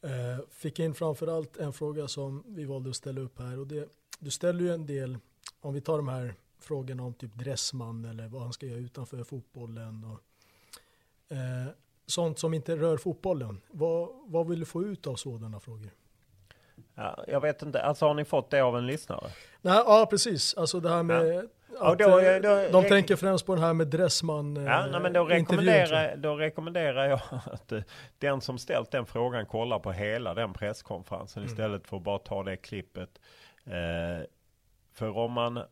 Eh, 0.00 0.44
fick 0.50 0.78
in 0.78 0.94
framförallt 0.94 1.56
en 1.56 1.72
fråga 1.72 2.08
som 2.08 2.44
vi 2.46 2.64
valde 2.64 2.90
att 2.90 2.96
ställa 2.96 3.20
upp 3.20 3.38
här 3.38 3.58
och 3.58 3.66
det, 3.66 3.88
du 4.18 4.30
ställer 4.30 4.64
ju 4.64 4.70
en 4.70 4.86
del, 4.86 5.18
om 5.60 5.74
vi 5.74 5.80
tar 5.80 5.96
de 5.96 6.08
här 6.08 6.34
frågorna 6.58 7.02
om 7.02 7.14
typ 7.14 7.34
Dressman 7.34 8.04
eller 8.04 8.28
vad 8.28 8.42
han 8.42 8.52
ska 8.52 8.66
göra 8.66 8.78
utanför 8.78 9.24
fotbollen 9.24 10.04
och 10.04 10.20
eh, 11.36 11.66
sånt 12.06 12.38
som 12.38 12.54
inte 12.54 12.76
rör 12.76 12.96
fotbollen. 12.96 13.60
Vad, 13.70 14.08
vad 14.26 14.48
vill 14.48 14.60
du 14.60 14.66
få 14.66 14.84
ut 14.84 15.06
av 15.06 15.14
sådana 15.14 15.60
frågor? 15.60 15.90
Ja, 16.98 17.24
jag 17.28 17.40
vet 17.40 17.62
inte, 17.62 17.82
alltså 17.82 18.06
har 18.06 18.14
ni 18.14 18.24
fått 18.24 18.50
det 18.50 18.60
av 18.60 18.76
en 18.76 18.86
lyssnare? 18.86 19.30
Nej, 19.60 19.82
ja 19.86 20.06
precis, 20.10 20.54
alltså 20.54 20.80
det 20.80 20.88
här 20.88 21.02
med 21.02 21.26
ja. 21.26 21.42
Att, 21.80 21.98
då, 21.98 22.18
eh, 22.18 22.40
då, 22.40 22.80
de 22.80 22.88
tänker 22.88 23.16
främst 23.16 23.46
på 23.46 23.54
det 23.54 23.60
här 23.60 23.74
med 23.74 23.86
Dressman 23.86 24.56
Ja, 24.56 24.86
nej, 24.86 25.00
men 25.00 25.12
då 25.12 25.24
rekommenderar, 25.24 26.16
då 26.16 26.36
rekommenderar 26.36 27.08
jag 27.08 27.20
att 27.52 27.72
eh, 27.72 27.80
den 28.18 28.40
som 28.40 28.58
ställt 28.58 28.90
den 28.90 29.06
frågan 29.06 29.46
kollar 29.46 29.78
på 29.78 29.92
hela 29.92 30.34
den 30.34 30.52
presskonferensen 30.52 31.42
mm. 31.42 31.52
istället 31.52 31.86
för 31.86 31.96
att 31.96 32.02
bara 32.02 32.18
ta 32.18 32.42
det 32.42 32.56
klippet. 32.56 33.20
Eh, 33.64 34.26
för 34.94 35.16
om 35.16 35.32
man 35.32 35.62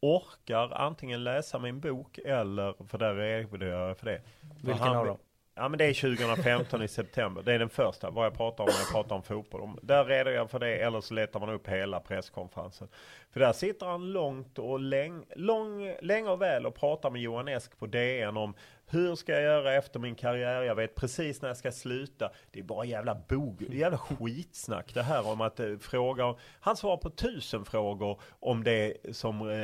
orkar 0.00 0.72
antingen 0.74 1.24
läsa 1.24 1.58
min 1.58 1.80
bok 1.80 2.18
eller, 2.18 2.88
för 2.88 2.98
där 2.98 3.14
redogör 3.14 3.88
jag 3.88 3.98
för 3.98 4.06
det. 4.06 4.20
Vilken 4.62 4.88
av 4.88 5.06
dem? 5.06 5.18
Ja 5.58 5.68
men 5.68 5.78
det 5.78 5.84
är 5.84 6.16
2015 6.16 6.82
i 6.82 6.88
september. 6.88 7.42
Det 7.42 7.52
är 7.52 7.58
den 7.58 7.68
första, 7.68 8.10
vad 8.10 8.26
jag 8.26 8.34
pratar 8.34 8.64
om 8.64 8.70
när 8.70 8.78
jag 8.78 8.92
pratar 8.92 9.16
om 9.16 9.22
fotboll. 9.22 9.70
Där 9.82 10.04
redogör 10.04 10.36
jag 10.36 10.50
för 10.50 10.58
det, 10.58 10.76
eller 10.76 11.00
så 11.00 11.14
letar 11.14 11.40
man 11.40 11.50
upp 11.50 11.68
hela 11.68 12.00
presskonferensen. 12.00 12.88
För 13.30 13.40
där 13.40 13.52
sitter 13.52 13.86
han 13.86 14.12
långt 14.12 14.58
och 14.58 14.80
läng, 14.80 15.24
lång, 15.36 15.94
länge 16.02 16.28
och 16.28 16.42
väl 16.42 16.66
och 16.66 16.74
pratar 16.74 17.10
med 17.10 17.20
Johan 17.20 17.48
Esk 17.48 17.78
på 17.78 17.86
DN 17.86 18.36
om 18.36 18.54
hur 18.86 19.14
ska 19.14 19.32
jag 19.32 19.42
göra 19.42 19.74
efter 19.74 20.00
min 20.00 20.14
karriär? 20.14 20.62
Jag 20.62 20.74
vet 20.74 20.94
precis 20.94 21.42
när 21.42 21.48
jag 21.48 21.56
ska 21.56 21.72
sluta. 21.72 22.30
Det 22.50 22.58
är 22.58 22.64
bara 22.64 22.84
jävla 22.84 23.14
bog, 23.28 23.62
jävla 23.70 23.98
skitsnack 23.98 24.94
det 24.94 25.02
här 25.02 25.26
om 25.26 25.40
att 25.40 25.60
eh, 25.60 25.76
fråga. 25.80 26.34
Han 26.60 26.76
svarar 26.76 26.96
på 26.96 27.10
tusen 27.10 27.64
frågor 27.64 28.20
om 28.40 28.64
det 28.64 28.96
som 29.12 29.40
eh, 29.40 29.54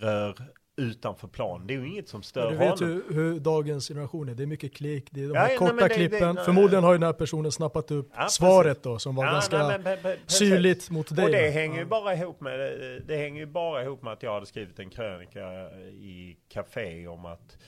rör 0.00 0.34
utanför 0.78 1.28
plan. 1.28 1.66
Det 1.66 1.74
är 1.74 1.78
ju 1.78 1.88
inget 1.88 2.08
som 2.08 2.22
stör 2.22 2.40
honom. 2.40 2.58
Du 2.58 2.64
vet 2.64 2.80
honom. 2.80 3.02
ju 3.08 3.14
hur 3.14 3.40
dagens 3.40 3.88
generation 3.88 4.28
är. 4.28 4.34
Det 4.34 4.42
är 4.42 4.46
mycket 4.46 4.74
klick, 4.74 5.08
det 5.10 5.24
är 5.24 5.28
de 5.28 5.36
här 5.36 5.50
ja, 5.50 5.58
korta 5.58 5.72
nej, 5.72 5.88
klippen. 5.88 6.34
Det, 6.34 6.40
det, 6.40 6.44
Förmodligen 6.44 6.84
har 6.84 6.92
ju 6.92 6.98
den 6.98 7.06
här 7.06 7.12
personen 7.12 7.52
snappat 7.52 7.90
upp 7.90 8.10
ja, 8.16 8.28
svaret 8.28 8.82
då 8.82 8.98
som 8.98 9.14
var 9.14 9.24
ja, 9.24 9.32
ganska 9.32 9.78
nej, 9.78 10.20
syrligt 10.26 10.90
mot 10.90 11.16
dig. 11.16 11.24
Och 11.24 11.30
det 11.30 11.50
hänger 11.50 11.78
ju 11.78 11.84
bara 11.84 12.14
ihop 12.14 12.40
med 12.40 12.58
det 13.06 13.16
hänger 13.16 13.40
ju 13.40 13.46
bara 13.46 13.82
ihop 13.82 14.02
med 14.02 14.12
att 14.12 14.22
jag 14.22 14.34
hade 14.34 14.46
skrivit 14.46 14.78
en 14.78 14.90
krönika 14.90 15.70
i 15.80 16.36
Café 16.48 17.06
om 17.06 17.24
att 17.24 17.58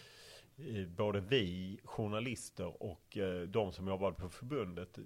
eh, 0.59 0.87
både 0.89 1.21
vi 1.21 1.81
journalister 1.85 2.83
och 2.83 3.19
eh, 3.19 3.41
de 3.41 3.73
som 3.73 3.89
jobbade 3.89 4.17
på 4.17 4.29
förbundet 4.29 4.99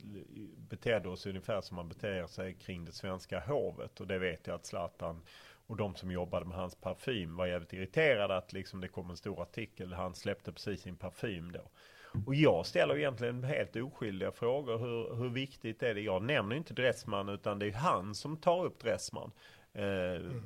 betedde 0.56 1.08
oss 1.08 1.26
ungefär 1.26 1.60
som 1.60 1.76
man 1.76 1.88
beter 1.88 2.26
sig 2.26 2.54
kring 2.54 2.84
det 2.84 2.92
svenska 2.92 3.40
hovet. 3.40 4.00
Och 4.00 4.06
det 4.06 4.18
vet 4.18 4.46
jag 4.46 4.54
att 4.54 4.66
Zlatan 4.66 5.22
och 5.66 5.76
de 5.76 5.94
som 5.94 6.10
jobbade 6.10 6.46
med 6.46 6.56
hans 6.56 6.74
parfym 6.74 7.36
var 7.36 7.46
jävligt 7.46 7.72
irriterade 7.72 8.36
att 8.36 8.52
liksom 8.52 8.80
det 8.80 8.88
kom 8.88 9.10
en 9.10 9.16
stor 9.16 9.42
artikel. 9.42 9.92
Han 9.92 10.14
släppte 10.14 10.52
precis 10.52 10.80
sin 10.80 10.96
parfym 10.96 11.52
då. 11.52 11.70
Och 12.26 12.34
jag 12.34 12.66
ställer 12.66 12.96
egentligen 12.96 13.44
helt 13.44 13.76
oskyldiga 13.76 14.32
frågor. 14.32 14.78
Hur, 14.78 15.14
hur 15.14 15.28
viktigt 15.28 15.82
är 15.82 15.94
det? 15.94 16.00
Jag 16.00 16.22
nämner 16.22 16.56
inte 16.56 16.74
Dressman 16.74 17.28
utan 17.28 17.58
det 17.58 17.66
är 17.66 17.72
han 17.72 18.14
som 18.14 18.36
tar 18.36 18.64
upp 18.64 18.80
Dressman. 18.80 19.30
Eh, 19.72 19.84
mm. 19.84 20.42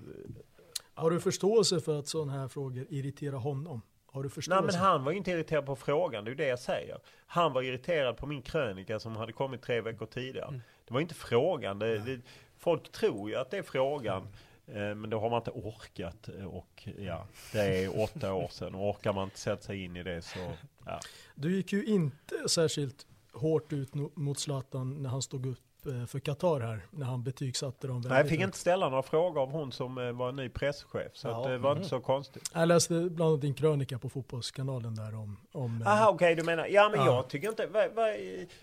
Har 0.95 1.11
du 1.11 1.21
förståelse 1.21 1.81
för 1.81 1.99
att 1.99 2.07
sådana 2.07 2.33
här 2.33 2.49
frågor 2.49 2.87
irriterar 2.91 3.37
honom? 3.37 3.83
Har 4.07 4.23
du 4.23 4.31
förståelse? 4.31 4.63
Nej 4.63 4.73
men 4.73 4.81
han 4.81 5.05
var 5.05 5.13
ju 5.13 5.19
inte 5.19 5.31
irriterad 5.31 5.67
på 5.67 5.77
frågan, 5.77 6.25
det 6.25 6.29
är 6.29 6.33
ju 6.33 6.37
det 6.37 6.47
jag 6.47 6.59
säger. 6.59 6.99
Han 7.27 7.53
var 7.53 7.63
irriterad 7.63 8.17
på 8.17 8.27
min 8.27 8.43
krönika 8.43 9.01
som 9.01 9.17
hade 9.17 9.33
kommit 9.33 9.63
tre 9.63 9.81
veckor 9.81 10.07
tidigare. 10.07 10.49
Mm. 10.49 10.61
Det 10.85 10.95
var 10.95 11.01
inte 11.01 11.15
frågan. 11.15 11.79
Det, 11.79 11.99
det, 11.99 12.21
folk 12.59 12.93
tror 12.93 13.31
ju 13.31 13.37
att 13.37 13.51
det 13.51 13.59
är 13.59 13.63
frågan. 13.63 14.19
Mm. 14.19 14.33
Eh, 14.75 14.95
men 14.95 15.11
då 15.11 15.21
har 15.21 15.31
man 15.31 15.39
inte 15.39 15.51
orkat 15.51 16.29
eh, 16.39 16.45
och 16.45 16.89
ja, 16.99 17.27
det 17.53 17.85
är 17.85 18.01
åtta 18.03 18.33
år 18.33 18.49
sedan. 18.49 18.75
Och 18.75 18.91
orkar 18.91 19.13
man 19.13 19.25
inte 19.25 19.39
sätta 19.39 19.63
sig 19.63 19.85
in 19.85 19.97
i 19.97 20.03
det 20.03 20.23
så, 20.23 20.53
ja. 20.87 21.01
Du 21.35 21.57
gick 21.57 21.73
ju 21.73 21.85
inte 21.85 22.49
särskilt 22.49 23.07
hårt 23.33 23.73
ut 23.73 23.95
mot 24.15 24.39
Zlatan 24.39 25.03
när 25.03 25.11
han 25.11 25.23
stod 25.23 25.47
upp 25.47 25.87
eh, 25.87 26.07
för 26.07 26.19
Qatar 26.19 26.61
här, 26.61 26.87
när 26.91 27.07
han 27.07 27.23
betygsatte 27.23 27.87
dem. 27.87 28.01
Nej, 28.09 28.19
jag 28.19 28.29
fick 28.29 28.41
inte 28.41 28.59
ställa 28.59 28.89
några 28.89 29.03
frågor 29.03 29.43
av 29.43 29.51
hon 29.51 29.73
som 29.73 29.95
var 29.95 30.33
ny 30.33 30.49
presschef, 30.49 31.13
så 31.15 31.29
ja. 31.29 31.49
det 31.49 31.59
var 31.59 31.71
mm. 31.71 31.83
inte 31.83 31.89
så 31.89 32.01
konstigt. 32.01 32.51
Jag 32.55 32.69
läste 32.69 32.95
bland 32.95 33.31
annat 33.31 33.41
din 33.41 33.55
krönika 33.55 33.99
på 33.99 34.09
Fotbollskanalen 34.09 34.95
där 34.95 35.15
om... 35.15 35.37
om 35.53 35.83
Aha, 35.87 36.09
okej, 36.09 36.15
okay, 36.15 36.35
du 36.35 36.43
menar, 36.43 36.67
ja 36.67 36.89
men 36.89 37.01
ja. 37.01 37.07
jag 37.07 37.29
tycker 37.29 37.49
inte... 37.49 37.67
Va, 37.67 37.89
va, 37.95 38.07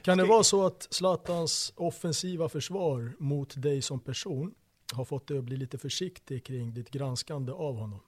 kan 0.01 0.17
det 0.17 0.25
vara 0.25 0.43
så 0.43 0.65
att 0.65 0.87
Zlatans 0.89 1.73
offensiva 1.75 2.49
försvar 2.49 3.11
mot 3.19 3.61
dig 3.61 3.81
som 3.81 3.99
person 3.99 4.55
har 4.93 5.05
fått 5.05 5.27
dig 5.27 5.37
att 5.37 5.43
bli 5.43 5.57
lite 5.57 5.77
försiktig 5.77 6.45
kring 6.45 6.73
ditt 6.73 6.89
granskande 6.89 7.51
av 7.51 7.77
honom? 7.77 7.99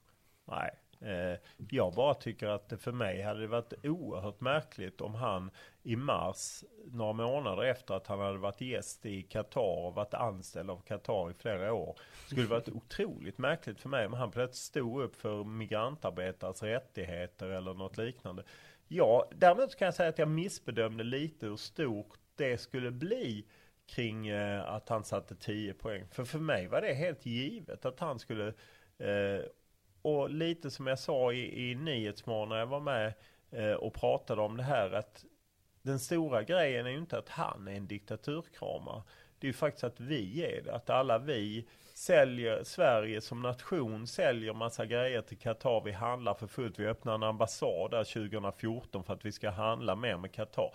Nej, 0.44 0.70
eh, 1.00 1.38
jag 1.70 1.94
bara 1.94 2.14
tycker 2.14 2.46
att 2.46 2.68
det 2.68 2.78
för 2.78 2.92
mig 2.92 3.22
hade 3.22 3.40
det 3.40 3.46
varit 3.46 3.72
oerhört 3.82 4.40
märkligt 4.40 5.00
om 5.00 5.14
han 5.14 5.50
i 5.82 5.96
mars, 5.96 6.64
några 6.84 7.12
månader 7.12 7.62
efter 7.62 7.94
att 7.94 8.06
han 8.06 8.18
hade 8.18 8.38
varit 8.38 8.60
gäst 8.60 9.06
i 9.06 9.22
Qatar 9.22 9.86
och 9.86 9.94
varit 9.94 10.14
anställd 10.14 10.70
av 10.70 10.80
Qatar 10.80 11.30
i 11.30 11.34
flera 11.34 11.72
år. 11.72 11.98
Skulle 12.26 12.46
varit 12.46 12.68
otroligt 12.68 13.38
märkligt 13.38 13.80
för 13.80 13.88
mig 13.88 14.06
om 14.06 14.12
han 14.12 14.30
plötsligt 14.30 14.56
stod 14.56 15.02
upp 15.02 15.16
för 15.16 15.44
migrantarbetares 15.44 16.62
rättigheter 16.62 17.48
eller 17.48 17.74
något 17.74 17.98
liknande. 17.98 18.42
Ja, 18.88 19.30
däremot 19.36 19.76
kan 19.76 19.86
jag 19.86 19.94
säga 19.94 20.08
att 20.08 20.18
jag 20.18 20.28
missbedömde 20.28 21.04
lite 21.04 21.46
hur 21.46 21.56
stort 21.56 22.18
det 22.36 22.58
skulle 22.58 22.90
bli 22.90 23.44
kring 23.88 24.28
eh, 24.28 24.68
att 24.68 24.88
han 24.88 25.04
satte 25.04 25.34
10 25.34 25.74
poäng. 25.74 26.04
För 26.10 26.24
för 26.24 26.38
mig 26.38 26.66
var 26.66 26.80
det 26.80 26.94
helt 26.94 27.26
givet 27.26 27.84
att 27.84 28.00
han 28.00 28.18
skulle 28.18 28.46
eh, 28.98 29.44
och 30.02 30.30
lite 30.30 30.70
som 30.70 30.86
jag 30.86 30.98
sa 30.98 31.32
i, 31.32 31.70
i 31.70 31.74
Nyhetsmorgon 31.74 32.48
när 32.48 32.56
jag 32.56 32.66
var 32.66 32.80
med 32.80 33.12
eh, 33.50 33.72
och 33.72 33.94
pratade 33.94 34.42
om 34.42 34.56
det 34.56 34.62
här 34.62 34.90
att 34.90 35.24
den 35.82 35.98
stora 35.98 36.42
grejen 36.42 36.86
är 36.86 36.90
ju 36.90 36.98
inte 36.98 37.18
att 37.18 37.28
han 37.28 37.68
är 37.68 37.72
en 37.72 37.86
diktaturkramare. 37.86 39.02
Det 39.38 39.46
är 39.46 39.48
ju 39.48 39.54
faktiskt 39.54 39.84
att 39.84 40.00
vi 40.00 40.44
är 40.44 40.62
det. 40.62 40.74
Att 40.74 40.90
alla 40.90 41.18
vi 41.18 41.68
säljer, 41.94 42.64
Sverige 42.64 43.20
som 43.20 43.42
nation 43.42 44.06
säljer 44.06 44.54
massa 44.54 44.86
grejer 44.86 45.22
till 45.22 45.38
Qatar. 45.38 45.82
Vi 45.84 45.92
handlar 45.92 46.34
för 46.34 46.46
fullt. 46.46 46.78
Vi 46.78 46.86
öppnar 46.86 47.14
en 47.14 47.22
ambassad 47.22 47.90
där 47.90 48.04
2014 48.04 49.04
för 49.04 49.12
att 49.14 49.24
vi 49.24 49.32
ska 49.32 49.50
handla 49.50 49.94
mer 49.96 50.16
med 50.16 50.32
Qatar. 50.32 50.70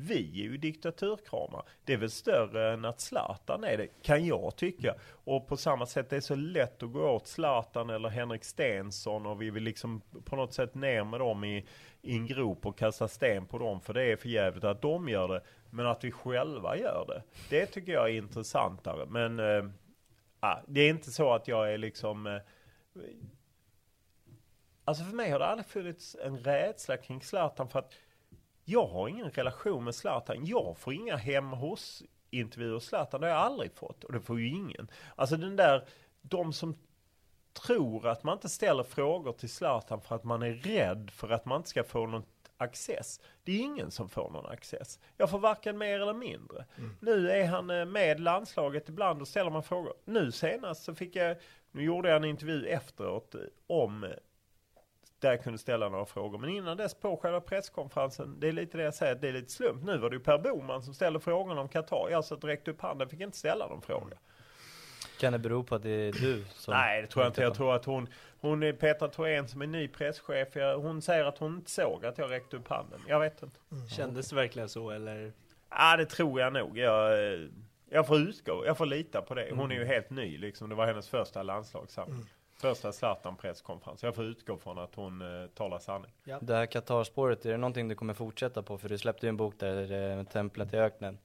Vi 0.00 0.40
är 0.40 0.44
ju 0.44 0.56
diktaturkramar. 0.56 1.62
Det 1.84 1.92
är 1.92 1.96
väl 1.96 2.10
större 2.10 2.72
än 2.72 2.84
att 2.84 3.00
Zlatan 3.00 3.64
är 3.64 3.76
det, 3.76 3.86
kan 4.02 4.26
jag 4.26 4.56
tycka. 4.56 4.94
Och 5.10 5.46
på 5.46 5.56
samma 5.56 5.86
sätt, 5.86 6.10
det 6.10 6.16
är 6.16 6.20
så 6.20 6.34
lätt 6.34 6.82
att 6.82 6.92
gå 6.92 7.10
åt 7.10 7.26
Zlatan 7.26 7.90
eller 7.90 8.08
Henrik 8.08 8.44
Stensson 8.44 9.26
och 9.26 9.42
vi 9.42 9.50
vill 9.50 9.62
liksom 9.62 10.00
på 10.24 10.36
något 10.36 10.54
sätt 10.54 10.74
ner 10.74 11.04
med 11.04 11.20
dem 11.20 11.44
i, 11.44 11.66
i 12.02 12.16
en 12.16 12.26
grop 12.26 12.66
och 12.66 12.78
kasta 12.78 13.08
sten 13.08 13.46
på 13.46 13.58
dem, 13.58 13.80
för 13.80 13.94
det 13.94 14.02
är 14.02 14.16
för 14.16 14.28
jävligt 14.28 14.64
att 14.64 14.82
de 14.82 15.08
gör 15.08 15.28
det. 15.28 15.42
Men 15.70 15.86
att 15.86 16.04
vi 16.04 16.10
själva 16.10 16.76
gör 16.76 17.04
det, 17.08 17.22
det 17.50 17.66
tycker 17.66 17.92
jag 17.92 18.10
är 18.10 18.14
intressantare. 18.14 19.06
Men 19.06 19.38
äh, 19.38 20.58
det 20.66 20.80
är 20.80 20.90
inte 20.90 21.10
så 21.10 21.32
att 21.32 21.48
jag 21.48 21.72
är 21.72 21.78
liksom 21.78 22.26
äh, 22.26 22.40
Alltså 24.84 25.04
för 25.04 25.16
mig 25.16 25.30
har 25.30 25.38
det 25.38 25.46
aldrig 25.46 25.66
funnits 25.66 26.16
en 26.22 26.38
rädsla 26.38 26.96
kring 26.96 27.22
Zlatan 27.22 27.68
för 27.68 27.78
att 27.78 27.92
jag 28.68 28.86
har 28.86 29.08
ingen 29.08 29.30
relation 29.30 29.84
med 29.84 29.94
Zlatan. 29.94 30.46
Jag 30.46 30.76
får 30.78 30.92
inga 30.92 31.16
hem 31.16 31.48
hos 31.48 32.02
intervjuer 32.30 32.78
Zlatan. 32.78 33.20
Det 33.20 33.26
har 33.26 33.34
jag 33.34 33.42
aldrig 33.42 33.72
fått. 33.72 34.04
Och 34.04 34.12
det 34.12 34.20
får 34.20 34.40
ju 34.40 34.48
ingen. 34.48 34.90
Alltså 35.16 35.36
den 35.36 35.56
där, 35.56 35.84
de 36.22 36.52
som 36.52 36.76
tror 37.52 38.06
att 38.08 38.24
man 38.24 38.34
inte 38.34 38.48
ställer 38.48 38.82
frågor 38.82 39.32
till 39.32 39.48
Zlatan 39.48 40.00
för 40.00 40.14
att 40.14 40.24
man 40.24 40.42
är 40.42 40.52
rädd 40.52 41.10
för 41.10 41.30
att 41.30 41.44
man 41.44 41.56
inte 41.56 41.68
ska 41.68 41.84
få 41.84 42.06
någon 42.06 42.22
access. 42.56 43.20
Det 43.44 43.52
är 43.52 43.60
ingen 43.60 43.90
som 43.90 44.08
får 44.08 44.30
någon 44.30 44.46
access. 44.46 44.98
Jag 45.16 45.30
får 45.30 45.38
varken 45.38 45.78
mer 45.78 46.00
eller 46.00 46.14
mindre. 46.14 46.64
Mm. 46.78 46.96
Nu 47.00 47.30
är 47.30 47.46
han 47.46 47.70
eh, 47.70 47.84
med 47.84 48.20
landslaget 48.20 48.88
ibland 48.88 49.20
och 49.20 49.28
ställer 49.28 49.50
man 49.50 49.62
frågor. 49.62 49.94
Nu 50.04 50.32
senast 50.32 50.84
så 50.84 50.94
fick 50.94 51.16
jag, 51.16 51.36
nu 51.70 51.82
gjorde 51.82 52.08
jag 52.08 52.16
en 52.16 52.24
intervju 52.24 52.66
efteråt 52.66 53.34
om 53.66 54.06
där 55.20 55.30
jag 55.30 55.42
kunde 55.42 55.58
ställa 55.58 55.88
några 55.88 56.06
frågor. 56.06 56.38
Men 56.38 56.50
innan 56.50 56.76
dess 56.76 56.94
på 56.94 57.16
själva 57.16 57.40
presskonferensen, 57.40 58.40
det 58.40 58.48
är 58.48 58.52
lite 58.52 58.78
det 58.78 58.84
jag 58.84 58.94
säger, 58.94 59.14
det 59.14 59.28
är 59.28 59.32
lite 59.32 59.52
slump. 59.52 59.84
Nu 59.84 59.98
var 59.98 60.10
det 60.10 60.16
ju 60.16 60.20
Per 60.20 60.38
Boman 60.38 60.82
som 60.82 60.94
ställde 60.94 61.20
frågorna 61.20 61.60
om 61.60 61.68
Qatar. 61.68 62.08
Jag 62.10 62.24
satt 62.24 62.40
direkt 62.40 62.68
upp 62.68 62.80
handen, 62.80 63.08
fick 63.08 63.20
inte 63.20 63.38
ställa 63.38 63.68
någon 63.68 63.82
fråga. 63.82 64.16
Kan 65.20 65.32
det 65.32 65.38
bero 65.38 65.62
på 65.62 65.74
att 65.74 65.82
det 65.82 65.90
är 65.90 66.12
du 66.12 66.44
som... 66.54 66.74
Nej, 66.74 67.02
det 67.02 67.08
tror 67.08 67.24
jag 67.24 67.30
inte. 67.30 67.42
Jag 67.42 67.54
tror 67.54 67.74
att 67.74 67.84
hon, 67.84 68.08
hon 68.40 68.62
är 68.62 68.72
Petra 68.72 69.08
Thorén 69.08 69.48
som 69.48 69.62
är 69.62 69.66
ny 69.66 69.88
presschef. 69.88 70.48
hon 70.76 71.02
säger 71.02 71.24
att 71.24 71.38
hon 71.38 71.56
inte 71.56 71.70
såg 71.70 72.06
att 72.06 72.18
jag 72.18 72.30
räckte 72.30 72.56
upp 72.56 72.68
handen. 72.68 73.00
Jag 73.06 73.20
vet 73.20 73.42
inte. 73.42 73.60
Mm. 73.72 73.88
Kändes 73.88 74.28
det 74.28 74.36
verkligen 74.36 74.68
så 74.68 74.90
eller? 74.90 75.32
Ja, 75.70 75.96
det 75.96 76.06
tror 76.06 76.40
jag 76.40 76.52
nog. 76.52 76.78
Jag, 76.78 77.18
jag 77.90 78.06
får 78.06 78.16
utgå, 78.18 78.66
jag 78.66 78.76
får 78.78 78.86
lita 78.86 79.22
på 79.22 79.34
det. 79.34 79.48
Hon 79.54 79.70
är 79.70 79.74
ju 79.74 79.82
mm. 79.82 79.92
helt 79.92 80.10
ny 80.10 80.38
liksom. 80.38 80.68
Det 80.68 80.74
var 80.74 80.86
hennes 80.86 81.08
första 81.08 81.42
landslagssamling. 81.42 82.16
Mm. 82.16 82.28
Första 82.60 82.92
Zlatan 82.92 83.36
presskonferens. 83.36 84.02
Jag 84.02 84.14
får 84.14 84.24
utgå 84.24 84.56
från 84.56 84.78
att 84.78 84.94
hon 84.94 85.42
eh, 85.42 85.48
talar 85.48 85.78
sanning. 85.78 86.12
Ja. 86.24 86.38
Det 86.40 86.54
här 86.54 86.66
Qatar-spåret, 86.66 87.46
är 87.46 87.50
det 87.50 87.56
någonting 87.56 87.88
du 87.88 87.94
kommer 87.94 88.14
fortsätta 88.14 88.62
på? 88.62 88.78
För 88.78 88.88
du 88.88 88.98
släppte 88.98 89.26
ju 89.26 89.28
en 89.28 89.36
bok 89.36 89.54
där, 89.58 90.18
eh, 90.18 90.24
Templet 90.24 90.74
i 90.74 90.76
öknen. 90.76 91.18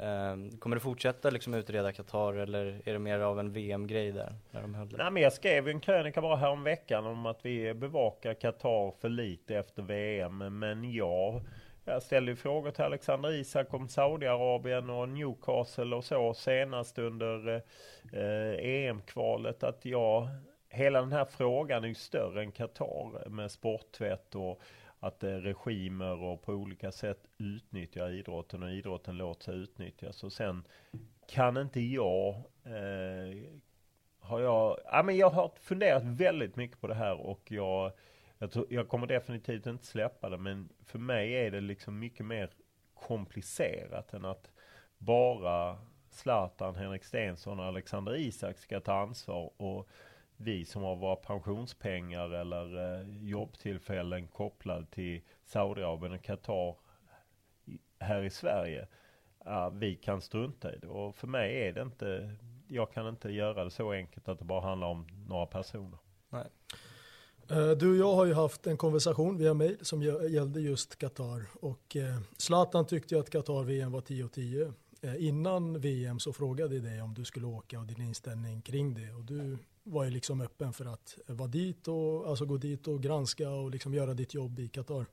Eh, 0.00 0.58
kommer 0.58 0.76
du 0.76 0.80
fortsätta 0.80 1.30
liksom 1.30 1.54
utreda 1.54 1.92
Qatar 1.92 2.34
eller 2.34 2.82
är 2.84 2.92
det 2.92 2.98
mer 2.98 3.18
av 3.18 3.40
en 3.40 3.52
VM-grej 3.52 4.12
där? 4.12 4.34
När 4.50 4.62
de 4.62 4.74
höll 4.74 4.88
Nej, 4.98 5.10
men 5.10 5.22
jag 5.22 5.32
skrev 5.32 5.68
en 5.68 5.80
krönika 5.80 6.20
bara 6.20 6.36
här 6.36 6.50
om 6.50 6.62
veckan 6.62 7.06
om 7.06 7.26
att 7.26 7.44
vi 7.46 7.74
bevakar 7.74 8.34
Qatar 8.34 9.00
för 9.00 9.08
lite 9.08 9.56
efter 9.56 9.82
VM. 9.82 10.58
Men 10.58 10.92
ja, 10.92 11.42
jag 11.84 12.02
ställde 12.02 12.32
ju 12.32 12.36
frågor 12.36 12.70
till 12.70 12.84
Alexander 12.84 13.32
Isak 13.32 13.74
om 13.74 13.88
Saudiarabien 13.88 14.90
och 14.90 15.08
Newcastle 15.08 15.96
och 15.96 16.04
så 16.04 16.34
senast 16.34 16.98
under 16.98 17.62
eh, 18.12 18.54
EM-kvalet 18.58 19.62
att 19.62 19.84
jag 19.84 20.28
hela 20.74 21.00
den 21.00 21.12
här 21.12 21.24
frågan 21.24 21.84
är 21.84 21.88
ju 21.88 21.94
större 21.94 22.42
än 22.42 22.52
Qatar 22.52 23.28
med 23.28 23.50
sporttvätt 23.50 24.34
och 24.34 24.62
att 25.00 25.24
eh, 25.24 25.30
regimer 25.30 26.22
och 26.22 26.42
på 26.42 26.52
olika 26.52 26.92
sätt 26.92 27.26
utnyttjar 27.38 28.10
idrotten 28.10 28.62
och 28.62 28.70
idrotten 28.70 29.16
låter 29.16 29.44
sig 29.44 29.54
utnyttjas. 29.54 30.24
Och 30.24 30.32
sen 30.32 30.64
kan 31.28 31.56
inte 31.56 31.80
jag, 31.80 32.34
eh, 32.64 33.42
har 34.18 34.40
jag, 34.40 34.78
ja 34.84 35.02
men 35.02 35.16
jag 35.16 35.30
har 35.30 35.52
funderat 35.60 36.02
väldigt 36.04 36.56
mycket 36.56 36.80
på 36.80 36.86
det 36.86 36.94
här 36.94 37.20
och 37.20 37.52
jag, 37.52 37.92
jag, 38.38 38.50
tror, 38.50 38.66
jag 38.70 38.88
kommer 38.88 39.06
definitivt 39.06 39.66
inte 39.66 39.86
släppa 39.86 40.30
det 40.30 40.38
men 40.38 40.68
för 40.84 40.98
mig 40.98 41.32
är 41.32 41.50
det 41.50 41.60
liksom 41.60 41.98
mycket 41.98 42.26
mer 42.26 42.50
komplicerat 42.94 44.14
än 44.14 44.24
att 44.24 44.50
bara 44.98 45.78
Zlatan, 46.10 46.74
Henrik 46.74 47.04
Stensson 47.04 47.60
och 47.60 47.66
Alexander 47.66 48.16
Isak 48.16 48.58
ska 48.58 48.80
ta 48.80 48.92
ansvar 48.92 49.50
och 49.56 49.88
vi 50.36 50.64
som 50.64 50.82
har 50.82 50.96
våra 50.96 51.16
pensionspengar 51.16 52.30
eller 52.30 53.00
eh, 53.00 53.28
jobbtillfällen 53.28 54.26
kopplade 54.26 54.86
till 54.86 55.22
Saudiarabien 55.44 56.12
och 56.12 56.22
Qatar 56.22 56.76
här 57.98 58.22
i 58.22 58.30
Sverige. 58.30 58.88
Vi 59.72 59.96
kan 59.96 60.20
strunta 60.20 60.74
i 60.74 60.78
det. 60.78 60.86
Och 60.86 61.16
för 61.16 61.26
mig 61.26 61.68
är 61.68 61.72
det 61.72 61.82
inte, 61.82 62.36
jag 62.68 62.92
kan 62.92 63.08
inte 63.08 63.30
göra 63.30 63.64
det 63.64 63.70
så 63.70 63.92
enkelt 63.92 64.28
att 64.28 64.38
det 64.38 64.44
bara 64.44 64.60
handlar 64.60 64.88
om 64.88 65.06
några 65.28 65.46
personer. 65.46 65.98
Nej. 66.28 66.46
Eh, 67.50 67.70
du 67.70 67.90
och 67.90 67.96
jag 67.96 68.14
har 68.14 68.24
ju 68.24 68.34
haft 68.34 68.66
en 68.66 68.76
konversation 68.76 69.38
via 69.38 69.54
mail 69.54 69.76
som 69.80 70.02
gällde 70.02 70.60
just 70.60 70.98
Qatar. 70.98 71.46
Och 71.60 71.96
eh, 71.96 72.20
Zlatan 72.36 72.86
tyckte 72.86 73.14
ju 73.14 73.20
att 73.20 73.30
Qatar-VM 73.30 73.92
var 73.92 74.00
10 74.00 74.28
10. 74.28 74.72
Eh, 75.00 75.24
innan 75.24 75.80
VM 75.80 76.20
så 76.20 76.32
frågade 76.32 76.74
jag 76.74 76.84
dig 76.84 77.02
om 77.02 77.14
du 77.14 77.24
skulle 77.24 77.46
åka 77.46 77.80
och 77.80 77.86
din 77.86 78.00
inställning 78.00 78.62
kring 78.62 78.94
det. 78.94 79.12
Och 79.12 79.24
du 79.24 79.58
var 79.84 80.04
ju 80.04 80.10
liksom 80.10 80.40
öppen 80.40 80.72
för 80.72 80.84
att 80.84 81.18
vara 81.26 81.48
dit 81.48 81.88
och 81.88 82.28
alltså 82.28 82.44
gå 82.46 82.56
dit 82.56 82.88
och 82.88 83.02
granska 83.02 83.50
och 83.50 83.70
liksom 83.70 83.94
göra 83.94 84.14
ditt 84.14 84.34
jobb 84.34 84.58
i 84.58 84.68
Qatar. 84.68 85.06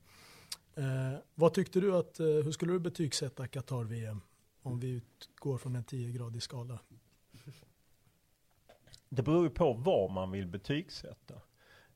Eh, 0.76 1.19
vad 1.36 1.53
tyckte 1.53 1.80
du 1.80 1.95
att, 1.95 2.19
eh, 2.19 2.26
hur 2.26 2.51
skulle 2.51 2.74
du 2.74 2.80
betygsätta 2.80 3.47
Qatar-VM 3.47 4.22
om 4.61 4.80
vi 4.80 4.89
utgår 4.89 5.57
från 5.57 5.76
en 5.76 5.84
10-gradig 5.84 6.43
skala? 6.43 6.80
Det 9.09 9.24
beror 9.24 9.43
ju 9.43 9.49
på 9.49 9.74
vad 9.74 10.11
man 10.11 10.32
vill 10.32 10.47
betygsätta. 10.47 11.34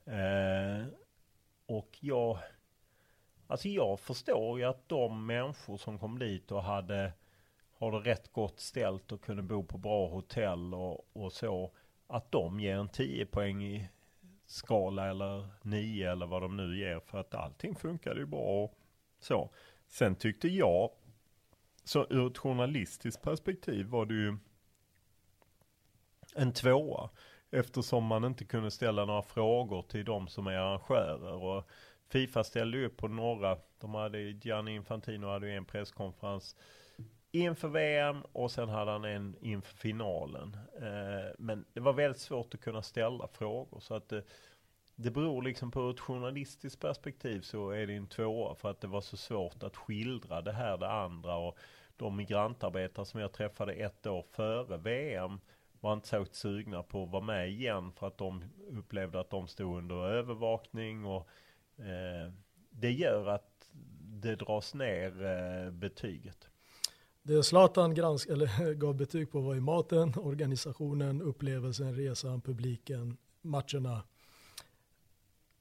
Eh, 0.05 0.87
och 1.65 1.97
jag, 1.99 2.39
alltså 3.47 3.69
jag 3.69 3.99
förstår 3.99 4.59
ju 4.59 4.65
att 4.65 4.89
de 4.89 5.25
människor 5.25 5.77
som 5.77 5.99
kom 5.99 6.19
dit 6.19 6.51
och 6.51 6.63
hade, 6.63 7.13
har 7.73 7.91
det 7.91 8.11
rätt 8.11 8.33
gott 8.33 8.59
ställt 8.59 9.11
och 9.11 9.21
kunde 9.21 9.43
bo 9.43 9.63
på 9.63 9.77
bra 9.77 10.07
hotell 10.07 10.73
och, 10.73 11.07
och 11.13 11.33
så, 11.33 11.71
att 12.07 12.31
de 12.31 12.59
ger 12.59 12.75
en 12.75 12.89
10 12.89 13.25
poäng 13.25 13.63
i 13.63 13.89
skala 14.45 15.09
eller 15.09 15.47
9 15.61 16.11
eller 16.11 16.25
vad 16.25 16.41
de 16.41 16.57
nu 16.57 16.77
ger 16.77 16.99
för 16.99 17.17
att 17.17 17.33
allting 17.33 17.75
funkade 17.75 18.19
ju 18.19 18.25
bra 18.25 18.63
och 18.63 18.77
så. 19.19 19.49
Sen 19.87 20.15
tyckte 20.15 20.47
jag, 20.47 20.91
så 21.83 22.07
ur 22.09 22.27
ett 22.27 22.37
journalistiskt 22.37 23.21
perspektiv 23.21 23.85
var 23.85 24.05
det 24.05 24.13
ju 24.13 24.37
en 26.35 26.53
tvåa. 26.53 27.09
Eftersom 27.51 28.05
man 28.05 28.25
inte 28.25 28.45
kunde 28.45 28.71
ställa 28.71 29.05
några 29.05 29.21
frågor 29.21 29.81
till 29.81 30.05
de 30.05 30.27
som 30.27 30.47
är 30.47 30.51
arrangörer. 30.51 31.33
Och 31.33 31.69
Fifa 32.09 32.43
ställde 32.43 32.85
upp 32.85 32.97
på 32.97 33.07
några, 33.07 33.57
de 33.79 33.95
hade, 33.95 34.19
Gianni 34.19 34.75
Infantino 34.75 35.27
hade 35.27 35.47
ju 35.47 35.55
en 35.55 35.65
presskonferens 35.65 36.55
inför 37.41 37.67
VM 37.67 38.21
och 38.31 38.51
sen 38.51 38.69
hade 38.69 38.91
han 38.91 39.05
en 39.05 39.35
inför 39.41 39.77
finalen. 39.77 40.57
Eh, 40.81 41.33
men 41.37 41.65
det 41.73 41.79
var 41.79 41.93
väldigt 41.93 42.21
svårt 42.21 42.53
att 42.53 42.61
kunna 42.61 42.81
ställa 42.81 43.27
frågor 43.27 43.79
så 43.79 43.93
att 43.93 44.09
det, 44.09 44.23
det 44.95 45.11
beror 45.11 45.41
liksom 45.41 45.71
på 45.71 45.89
ett 45.89 45.99
journalistiskt 45.99 46.81
perspektiv 46.81 47.41
så 47.41 47.69
är 47.69 47.87
det 47.87 47.93
en 47.93 48.07
tvåa 48.07 48.55
för 48.55 48.71
att 48.71 48.81
det 48.81 48.87
var 48.87 49.01
så 49.01 49.17
svårt 49.17 49.63
att 49.63 49.75
skildra 49.75 50.41
det 50.41 50.51
här 50.51 50.77
det 50.77 50.91
andra 50.91 51.35
och 51.35 51.57
de 51.97 52.15
migrantarbetare 52.15 53.05
som 53.05 53.19
jag 53.19 53.33
träffade 53.33 53.73
ett 53.73 54.07
år 54.07 54.25
före 54.31 54.77
VM 54.77 55.39
var 55.79 55.93
inte 55.93 56.07
så 56.07 56.25
sugna 56.31 56.83
på 56.83 57.03
att 57.03 57.09
vara 57.09 57.23
med 57.23 57.49
igen 57.49 57.91
för 57.91 58.07
att 58.07 58.17
de 58.17 58.43
upplevde 58.69 59.19
att 59.19 59.29
de 59.29 59.47
stod 59.47 59.77
under 59.77 59.95
övervakning 59.95 61.05
och 61.05 61.29
eh, 61.77 62.31
det 62.69 62.91
gör 62.91 63.27
att 63.27 63.69
det 64.01 64.35
dras 64.35 64.73
ner 64.73 65.25
eh, 65.25 65.71
betyget. 65.71 66.49
Det 67.27 67.43
Zlatan 67.43 67.93
gransk, 67.93 68.29
eller, 68.29 68.73
gav 68.79 68.95
betyg 68.95 69.31
på 69.31 69.39
var 69.39 69.53
ju 69.53 69.61
maten, 69.61 70.13
organisationen, 70.17 71.21
upplevelsen, 71.21 71.95
resan, 71.95 72.41
publiken, 72.41 73.17
matcherna. 73.41 74.03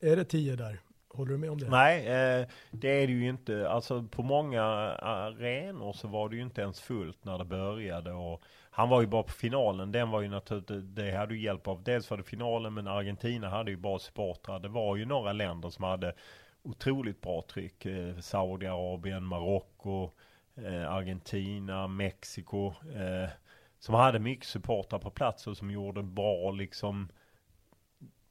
Är 0.01 0.17
det 0.17 0.25
tio 0.25 0.57
där? 0.57 0.81
Håller 1.09 1.33
du 1.33 1.39
med 1.39 1.51
om 1.51 1.59
det? 1.59 1.69
Nej, 1.69 2.07
eh, 2.07 2.47
det 2.71 2.89
är 2.89 3.07
det 3.07 3.13
ju 3.13 3.29
inte. 3.29 3.69
Alltså 3.69 4.03
på 4.03 4.23
många 4.23 4.63
arenor 4.63 5.93
så 5.93 6.09
var 6.09 6.29
det 6.29 6.37
ju 6.37 6.43
inte 6.43 6.61
ens 6.61 6.81
fullt 6.81 7.25
när 7.25 7.39
det 7.39 7.45
började. 7.45 8.13
Och 8.13 8.43
han 8.71 8.89
var 8.89 9.01
ju 9.01 9.07
bara 9.07 9.23
på 9.23 9.33
finalen. 9.33 9.93
Den 9.93 10.11
var 10.11 10.21
ju 10.21 10.29
naturligtvis, 10.29 10.85
det 10.85 11.11
hade 11.11 11.35
ju 11.35 11.43
hjälp 11.43 11.69
av. 11.69 11.83
Dels 11.83 12.11
var 12.11 12.17
det 12.17 12.25
finalen, 12.25 12.75
men 12.75 12.89
Argentina 12.89 13.49
hade 13.49 13.71
ju 13.71 13.77
bra 13.77 13.99
supportrar. 13.99 14.61
Det 14.61 14.69
var 14.69 14.97
ju 14.97 15.05
några 15.05 15.33
länder 15.33 15.71
som 15.71 15.85
hade 15.85 16.15
otroligt 16.63 17.21
bra 17.21 17.45
tryck. 17.53 17.87
Eh, 17.87 18.19
Saudiarabien, 18.19 19.25
Marocko 19.25 20.05
eh, 20.05 20.11
Eh, 20.57 20.93
Argentina, 20.93 21.89
Mexiko. 21.89 22.67
Eh, 22.95 23.31
som 23.79 23.95
hade 23.95 24.19
mycket 24.19 24.47
supportrar 24.47 24.99
på 24.99 25.11
plats 25.11 25.47
och 25.47 25.57
som 25.57 25.71
gjorde 25.71 26.03
bra 26.03 26.51
liksom 26.51 27.09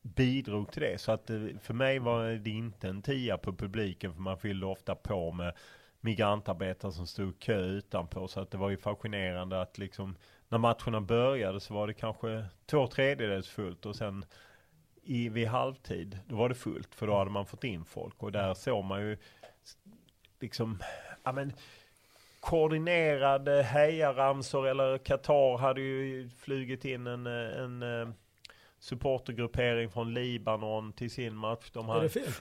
bidrog 0.02 0.72
till 0.72 0.82
det. 0.82 1.02
Så 1.02 1.12
att 1.12 1.30
eh, 1.30 1.46
för 1.62 1.74
mig 1.74 2.00
var 2.00 2.30
det 2.30 2.50
inte 2.50 2.88
en 2.88 3.02
tia 3.02 3.38
på 3.38 3.54
publiken 3.54 4.14
för 4.14 4.22
man 4.22 4.38
fyllde 4.38 4.66
ofta 4.66 4.96
på 4.96 5.32
med 5.32 5.54
migrantarbetare 6.02 6.92
som 6.92 7.08
stod 7.08 7.40
kö 7.40 7.60
utanpå. 7.60 8.28
Så 8.28 8.40
att 8.40 8.52
det 8.52 8.58
var 8.58 8.70
ju 8.70 8.78
fascinerande 8.78 9.62
att 9.62 9.78
liksom 9.78 10.16
när 10.50 10.58
matcherna 10.58 11.02
började 11.02 11.60
så 11.60 11.74
var 11.74 11.88
det 11.88 11.94
kanske 11.94 12.46
två 12.66 12.88
tredjedels 12.88 13.48
fullt 13.48 13.86
och 13.86 13.96
sen 13.96 14.26
i, 15.04 15.30
vid 15.30 15.48
halvtid 15.48 16.20
då 16.28 16.36
var 16.36 16.50
det 16.50 16.56
fullt 16.56 16.96
för 16.96 17.08
då 17.08 17.18
hade 17.18 17.32
man 17.32 17.46
fått 17.46 17.64
in 17.64 17.86
folk 17.86 18.24
och 18.24 18.32
där 18.32 18.54
såg 18.54 18.84
man 18.86 19.02
ju 19.02 19.18
liksom, 20.40 20.80
ja 21.24 21.32
men 21.32 21.54
koordinerade 22.44 23.64
hejaramsor 23.64 24.68
eller 24.68 24.98
Qatar 24.98 25.58
hade 25.58 25.82
ju 25.82 26.30
flugit 26.30 26.86
in 26.86 27.08
en, 27.08 27.28
en, 27.28 27.82
en 27.82 28.14
supportergruppering 28.80 29.90
från 29.90 30.14
Libanon 30.14 30.94
till 30.94 31.12
sin 31.12 31.36
match. 31.36 31.70
De 31.74 31.86
har... 31.86 31.98
Är 31.98 32.02
det 32.02 32.10
fel? 32.10 32.32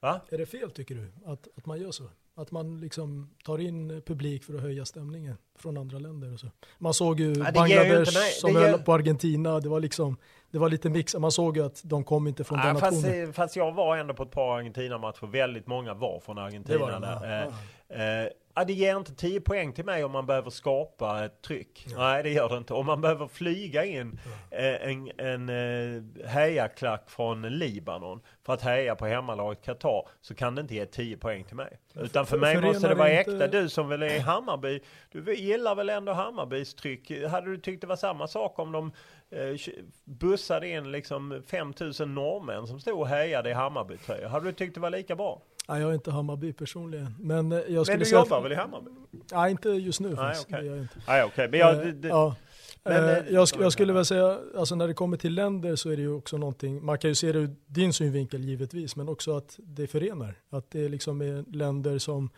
Va? 0.00 0.20
Är 0.30 0.38
det 0.38 0.46
fel 0.46 0.70
tycker 0.70 0.94
du 0.94 1.12
att, 1.32 1.48
att 1.56 1.66
man 1.66 1.80
gör 1.80 1.90
så? 1.90 2.04
Att 2.36 2.50
man 2.50 2.80
liksom 2.80 3.30
tar 3.44 3.58
in 3.58 4.02
publik 4.06 4.44
för 4.44 4.54
att 4.54 4.60
höja 4.60 4.84
stämningen 4.84 5.36
från 5.58 5.76
andra 5.76 5.98
länder 5.98 6.32
och 6.32 6.40
så. 6.40 6.46
Man 6.78 6.94
såg 6.94 7.20
ju 7.20 7.32
ja, 7.32 7.52
Bangladesh 7.54 8.12
som 8.40 8.56
höll 8.56 8.78
på 8.78 8.92
Argentina, 8.92 9.60
det 9.60 9.68
var 9.68 9.80
liksom, 9.80 10.16
det 10.50 10.58
var 10.58 10.68
lite 10.68 10.90
mix. 10.90 11.14
Man 11.14 11.32
såg 11.32 11.56
ju 11.56 11.64
att 11.64 11.80
de 11.84 12.04
kom 12.04 12.26
inte 12.26 12.44
från 12.44 12.58
ja, 12.58 12.66
den 12.66 12.76
fast, 12.76 13.02
nationen. 13.02 13.32
Fast 13.32 13.56
jag 13.56 13.72
var 13.72 13.96
ändå 13.96 14.14
på 14.14 14.22
ett 14.22 14.30
par 14.30 14.58
Argentina-matcher, 14.58 15.26
väldigt 15.26 15.66
många 15.66 15.94
var 15.94 16.20
från 16.20 16.38
Argentina 16.38 16.78
var 16.78 17.00
där. 17.00 17.50
Ja. 17.88 17.96
Eh, 17.96 18.24
eh, 18.24 18.28
Ja, 18.56 18.64
det 18.64 18.72
ger 18.72 18.96
inte 18.96 19.14
10 19.14 19.40
poäng 19.40 19.72
till 19.72 19.84
mig 19.84 20.04
om 20.04 20.12
man 20.12 20.26
behöver 20.26 20.50
skapa 20.50 21.24
ett 21.24 21.42
tryck. 21.42 21.86
Ja. 21.90 21.98
Nej, 21.98 22.22
det 22.22 22.30
gör 22.30 22.48
det 22.48 22.56
inte. 22.56 22.74
Om 22.74 22.86
man 22.86 23.00
behöver 23.00 23.26
flyga 23.26 23.84
in 23.84 24.20
ja. 24.50 24.58
Eh, 24.58 24.90
en, 24.90 25.10
en, 25.18 25.48
en 25.48 26.14
eh, 26.18 26.28
hejaklack 26.28 27.10
från 27.10 27.42
Libanon 27.42 28.20
för 28.46 28.52
att 28.52 28.62
heja 28.62 28.94
på 28.94 29.06
hemmalaget 29.06 29.62
Qatar 29.64 30.08
så 30.20 30.34
kan 30.34 30.54
det 30.54 30.60
inte 30.60 30.74
ge 30.74 30.86
10 30.86 31.16
poäng 31.16 31.44
till 31.44 31.56
mig. 31.56 31.78
Utan 31.94 32.26
för, 32.26 32.36
för 32.36 32.40
mig 32.40 32.60
måste 32.60 32.88
det 32.88 32.94
vara 32.94 33.18
inte... 33.18 33.32
äkta. 33.32 33.46
Du 33.46 33.68
som 33.68 33.88
väl 33.88 34.02
är 34.02 34.14
i 34.14 34.18
Hammarby, 34.18 34.80
du 35.12 35.34
gillar 35.34 35.74
väl 35.74 35.88
ändå 35.88 36.12
Hammarbys 36.12 36.74
tryck? 36.74 37.10
Hade 37.30 37.50
du 37.50 37.58
tyckt 37.58 37.80
det 37.80 37.86
var 37.86 37.96
samma 37.96 38.28
sak 38.28 38.58
om 38.58 38.72
de 38.72 38.92
eh, 39.30 39.56
bussade 40.04 40.68
in 40.68 40.92
liksom 40.92 41.42
5000 41.46 42.14
norrmän 42.14 42.66
som 42.66 42.80
stod 42.80 43.00
och 43.00 43.08
hejade 43.08 43.50
i 43.50 43.52
Hammarby-tröjor? 43.52 44.28
Hade 44.28 44.46
du 44.46 44.52
tyckt 44.52 44.74
det 44.74 44.80
var 44.80 44.90
lika 44.90 45.16
bra? 45.16 45.42
Nej, 45.68 45.80
jag 45.80 45.90
är 45.90 45.94
inte 45.94 46.10
Hammarby 46.10 46.52
personligen. 46.52 47.14
Men, 47.20 47.52
eh, 47.52 47.58
jag 47.68 47.88
men 47.88 47.98
du 47.98 48.10
jobbar 48.10 48.40
väl 48.40 48.52
i 48.52 48.54
Hammarby? 48.54 48.90
Nej, 49.32 49.50
inte 49.50 49.68
just 49.68 50.00
nu. 50.00 50.08
Nej, 50.08 50.36
okej. 50.40 50.70
Okay. 50.70 50.86
Nej, 51.06 51.24
okay. 51.24 51.48
Men 51.48 51.60
jag, 51.60 51.76
det, 51.76 51.92
det... 51.92 52.08
Ja. 52.08 52.36
Men, 52.82 53.08
eh, 53.08 53.32
jag, 53.32 53.48
jag, 53.60 53.72
skulle 53.72 53.92
väl 53.92 54.04
säga, 54.04 54.38
alltså 54.56 54.74
när 54.74 54.88
det 54.88 54.94
kommer 54.94 55.16
till 55.16 55.34
länder 55.34 55.76
så 55.76 55.90
är 55.90 55.96
det 55.96 56.02
ju 56.02 56.14
också 56.14 56.36
någonting, 56.36 56.84
man 56.84 56.98
kan 56.98 57.10
ju 57.10 57.14
se 57.14 57.32
det 57.32 57.38
ur 57.38 57.56
din 57.66 57.92
synvinkel 57.92 58.44
givetvis, 58.44 58.96
men 58.96 59.08
också 59.08 59.36
att 59.36 59.58
det 59.58 59.86
förenar. 59.86 60.34
Att 60.50 60.70
det 60.70 60.88
liksom 60.88 61.20
är 61.20 61.56
länder 61.56 61.98
som 61.98 62.30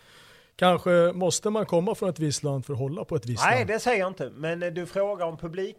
Kanske 0.57 1.12
måste 1.14 1.51
man 1.51 1.66
komma 1.66 1.95
från 1.95 2.09
ett 2.09 2.18
visst 2.18 2.43
land 2.43 2.66
för 2.66 2.72
att 2.72 2.79
hålla 2.79 3.05
på 3.05 3.16
ett 3.16 3.27
visst 3.27 3.45
Nej, 3.45 3.59
land? 3.59 3.68
Nej, 3.68 3.77
det 3.77 3.81
säger 3.81 3.99
jag 3.99 4.09
inte. 4.09 4.31
Men 4.31 4.74
du 4.74 4.87
frågar 4.87 5.27
om 5.27 5.37
publik. 5.37 5.77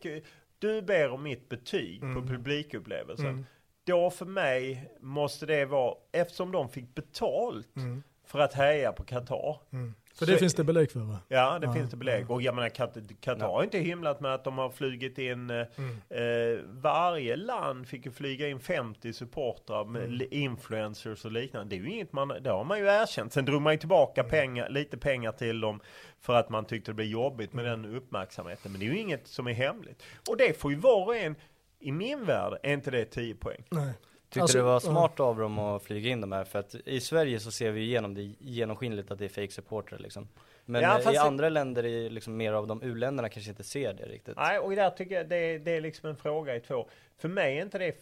Du 0.60 0.82
ber 0.82 1.10
om 1.10 1.24
mitt 1.24 1.50
betyg 1.50 2.04
mm. 2.04 2.16
på 2.16 2.28
publikupplevelsen. 2.28 3.26
Mm. 3.26 3.45
Då 3.88 4.10
för 4.10 4.26
mig 4.26 4.92
måste 5.00 5.46
det 5.46 5.66
vara, 5.66 5.96
eftersom 6.12 6.52
de 6.52 6.70
fick 6.70 6.96
betalt 6.96 7.76
mm. 7.76 8.04
för 8.26 8.40
att 8.40 8.54
heja 8.54 8.92
på 8.92 9.04
Qatar. 9.04 9.58
Mm. 9.72 9.94
För 10.16 10.26
det 10.26 10.32
så, 10.32 10.38
finns 10.38 10.54
det 10.54 10.64
belägg 10.64 10.92
för 10.92 11.00
va? 11.00 11.20
Ja, 11.28 11.60
det 11.60 11.68
ja, 11.68 11.74
finns 11.74 11.92
det 11.92 11.98
belägg. 11.98 12.26
Ja. 12.30 12.34
Och 12.34 12.42
jag 12.42 12.56
menar, 12.56 12.70
Qatar 12.70 13.48
har 13.48 13.64
inte 13.64 13.78
himlat 13.78 14.20
med 14.20 14.34
att 14.34 14.44
de 14.44 14.58
har 14.58 14.70
flugit 14.70 15.18
in, 15.18 15.50
eh, 15.50 15.66
mm. 15.76 15.98
eh, 16.10 16.60
varje 16.66 17.36
land 17.36 17.88
fick 17.88 18.06
ju 18.06 18.12
flyga 18.12 18.48
in 18.48 18.60
50 18.60 19.14
supportrar 19.14 19.86
med 19.86 20.04
mm. 20.04 20.28
influencers 20.32 21.26
och 21.26 21.32
liknande. 21.32 21.76
Det 21.76 21.82
är 21.82 21.84
ju 21.84 21.92
inget 21.94 22.14
man, 22.14 22.28
det 22.42 22.50
har 22.50 22.64
man 22.64 22.80
ju 22.80 22.86
erkänt. 22.86 23.34
Sen 23.34 23.46
drog 23.46 23.62
man 23.62 23.74
ju 23.74 23.80
tillbaka 23.80 24.22
mm. 24.22 24.30
pengar, 24.32 24.70
lite 24.70 24.98
pengar 24.98 25.32
till 25.32 25.62
dem 25.62 25.80
för 26.20 26.34
att 26.34 26.50
man 26.50 26.66
tyckte 26.66 26.92
det 26.92 26.96
blev 26.96 27.08
jobbigt 27.08 27.54
med 27.54 27.68
mm. 27.68 27.82
den 27.82 27.96
uppmärksamheten. 27.96 28.72
Men 28.72 28.80
det 28.80 28.88
är 28.88 28.90
ju 28.90 29.00
inget 29.00 29.28
som 29.28 29.48
är 29.48 29.54
hemligt. 29.54 30.04
Och 30.30 30.38
det 30.38 30.60
får 30.60 30.72
ju 30.72 30.78
var 30.78 31.06
och 31.06 31.16
en 31.16 31.36
i 31.80 31.91
min 31.91 32.25
värld 32.25 32.59
är 32.63 32.73
inte 32.73 32.91
det 32.91 33.05
10 33.05 33.36
poäng. 33.36 33.63
Nej. 33.69 33.93
Tyckte 34.30 34.41
alltså, 34.41 34.57
det 34.57 34.63
var 34.63 34.80
smart 34.80 35.19
av 35.19 35.38
dem 35.38 35.59
att 35.59 35.84
flyga 35.84 36.09
in 36.09 36.21
de 36.21 36.32
här 36.32 36.43
för 36.43 36.59
att 36.59 36.75
i 36.75 36.99
Sverige 36.99 37.39
så 37.39 37.51
ser 37.51 37.71
vi 37.71 37.82
igenom 37.82 38.13
det 38.13 38.21
genomskinligt 38.39 39.11
att 39.11 39.19
det 39.19 39.25
är 39.25 39.30
fake 39.30 39.51
supporter 39.51 39.97
liksom. 39.97 40.28
Men 40.65 40.82
ja, 40.82 41.13
i 41.13 41.17
andra 41.17 41.49
länder, 41.49 41.86
i 41.86 42.09
liksom 42.09 42.38
mer 42.38 42.53
av 42.53 42.67
de 42.67 42.84
u-länderna 42.84 43.30
kanske 43.30 43.51
inte 43.51 43.63
ser 43.63 43.93
det 43.93 44.05
riktigt. 44.05 44.36
Nej, 44.38 44.59
och 44.59 44.75
där 44.75 44.89
tycker 44.89 45.15
jag 45.15 45.30
det, 45.30 45.57
det 45.57 45.71
är 45.71 45.82
liksom 45.82 46.09
en 46.09 46.15
fråga 46.15 46.55
i 46.55 46.59
två. 46.59 46.89
För 47.17 47.30
mig 47.30 47.57
är 47.57 47.61
inte 47.61 47.78
det, 47.78 47.95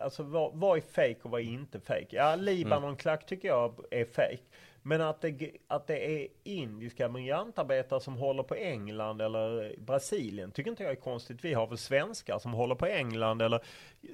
alltså 0.00 0.22
vad, 0.22 0.54
vad 0.54 0.78
är 0.78 0.80
fake 0.80 1.16
och 1.22 1.30
vad 1.30 1.40
är 1.40 1.44
inte 1.44 1.80
fake? 1.80 2.06
Ja, 2.10 2.36
Libanon-klack 2.36 3.26
tycker 3.26 3.48
jag 3.48 3.74
är 3.90 4.04
fake. 4.04 4.42
Men 4.82 5.00
att 5.00 5.20
det, 5.20 5.50
att 5.68 5.86
det 5.86 6.22
är 6.22 6.28
indiska 6.44 7.08
migrantarbetare 7.08 8.00
som 8.00 8.16
håller 8.16 8.42
på 8.42 8.54
England 8.54 9.20
eller 9.20 9.74
Brasilien 9.78 10.50
tycker 10.50 10.70
inte 10.70 10.82
jag 10.82 10.92
är 10.92 10.96
konstigt. 10.96 11.44
Vi 11.44 11.54
har 11.54 11.66
väl 11.66 11.78
svenskar 11.78 12.38
som 12.38 12.52
håller 12.52 12.74
på 12.74 12.86
England 12.86 13.42
eller... 13.42 13.60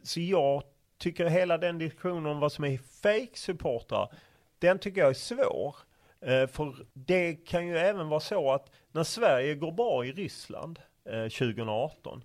Så 0.03 0.21
jag 0.21 0.62
tycker 0.99 1.27
hela 1.27 1.59
den 1.59 1.79
diskussionen 1.79 2.27
om 2.27 2.41
vad 2.41 2.53
som 2.53 2.64
är 2.64 2.79
fake 2.79 3.39
supportrar, 3.39 4.12
den 4.59 4.79
tycker 4.79 5.01
jag 5.01 5.11
är 5.11 5.14
svår. 5.14 5.77
Eh, 6.21 6.47
för 6.47 6.87
det 6.93 7.35
kan 7.35 7.66
ju 7.66 7.79
även 7.79 8.09
vara 8.09 8.21
så 8.21 8.53
att 8.53 8.71
när 8.93 9.05
Sverige 9.05 9.55
går 9.55 9.73
bra 9.73 10.05
i 10.05 10.12
Ryssland 10.12 10.79
eh, 11.05 11.23
2018 11.23 12.25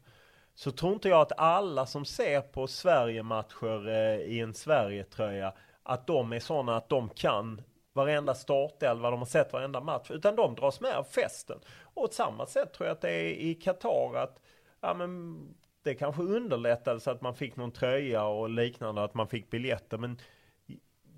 så 0.56 0.72
tror 0.72 0.94
inte 0.94 1.10
jag 1.10 1.22
att 1.22 1.40
alla 1.40 1.86
som 1.86 2.06
ser 2.06 2.42
på 2.42 2.68
Sverige-matcher 2.68 3.90
eh, 3.90 4.16
i 4.16 4.40
en 4.40 4.54
Sverige-tröja 4.54 5.54
att 5.84 6.08
de 6.08 6.34
är 6.34 6.40
sådana 6.40 6.78
att 6.78 6.90
de 6.90 7.10
kan 7.10 7.62
varenda 7.94 8.36
startelva, 8.36 9.10
de 9.12 9.20
har 9.20 9.26
sett 9.26 9.54
varenda 9.54 9.82
match, 9.82 10.12
utan 10.12 10.36
de 10.36 10.56
dras 10.56 10.82
med 10.82 10.96
av 10.96 11.04
festen. 11.04 11.60
Och 11.84 12.08
på 12.08 12.14
samma 12.14 12.46
sätt 12.46 12.74
tror 12.74 12.88
jag 12.88 12.96
att 12.96 13.02
det 13.02 13.12
är 13.12 13.30
i 13.30 13.54
Qatar 13.56 14.16
att 14.16 14.42
ja, 14.82 14.94
men 14.94 15.40
det 15.84 15.96
kanske 15.96 16.22
underlättade 16.22 17.00
så 17.00 17.12
att 17.12 17.22
man 17.22 17.36
fick 17.36 17.56
någon 17.56 17.72
tröja 17.72 18.24
och 18.24 18.50
liknande, 18.50 19.04
att 19.04 19.14
man 19.14 19.28
fick 19.28 19.50
biljetter. 19.50 19.98
Men 19.98 20.20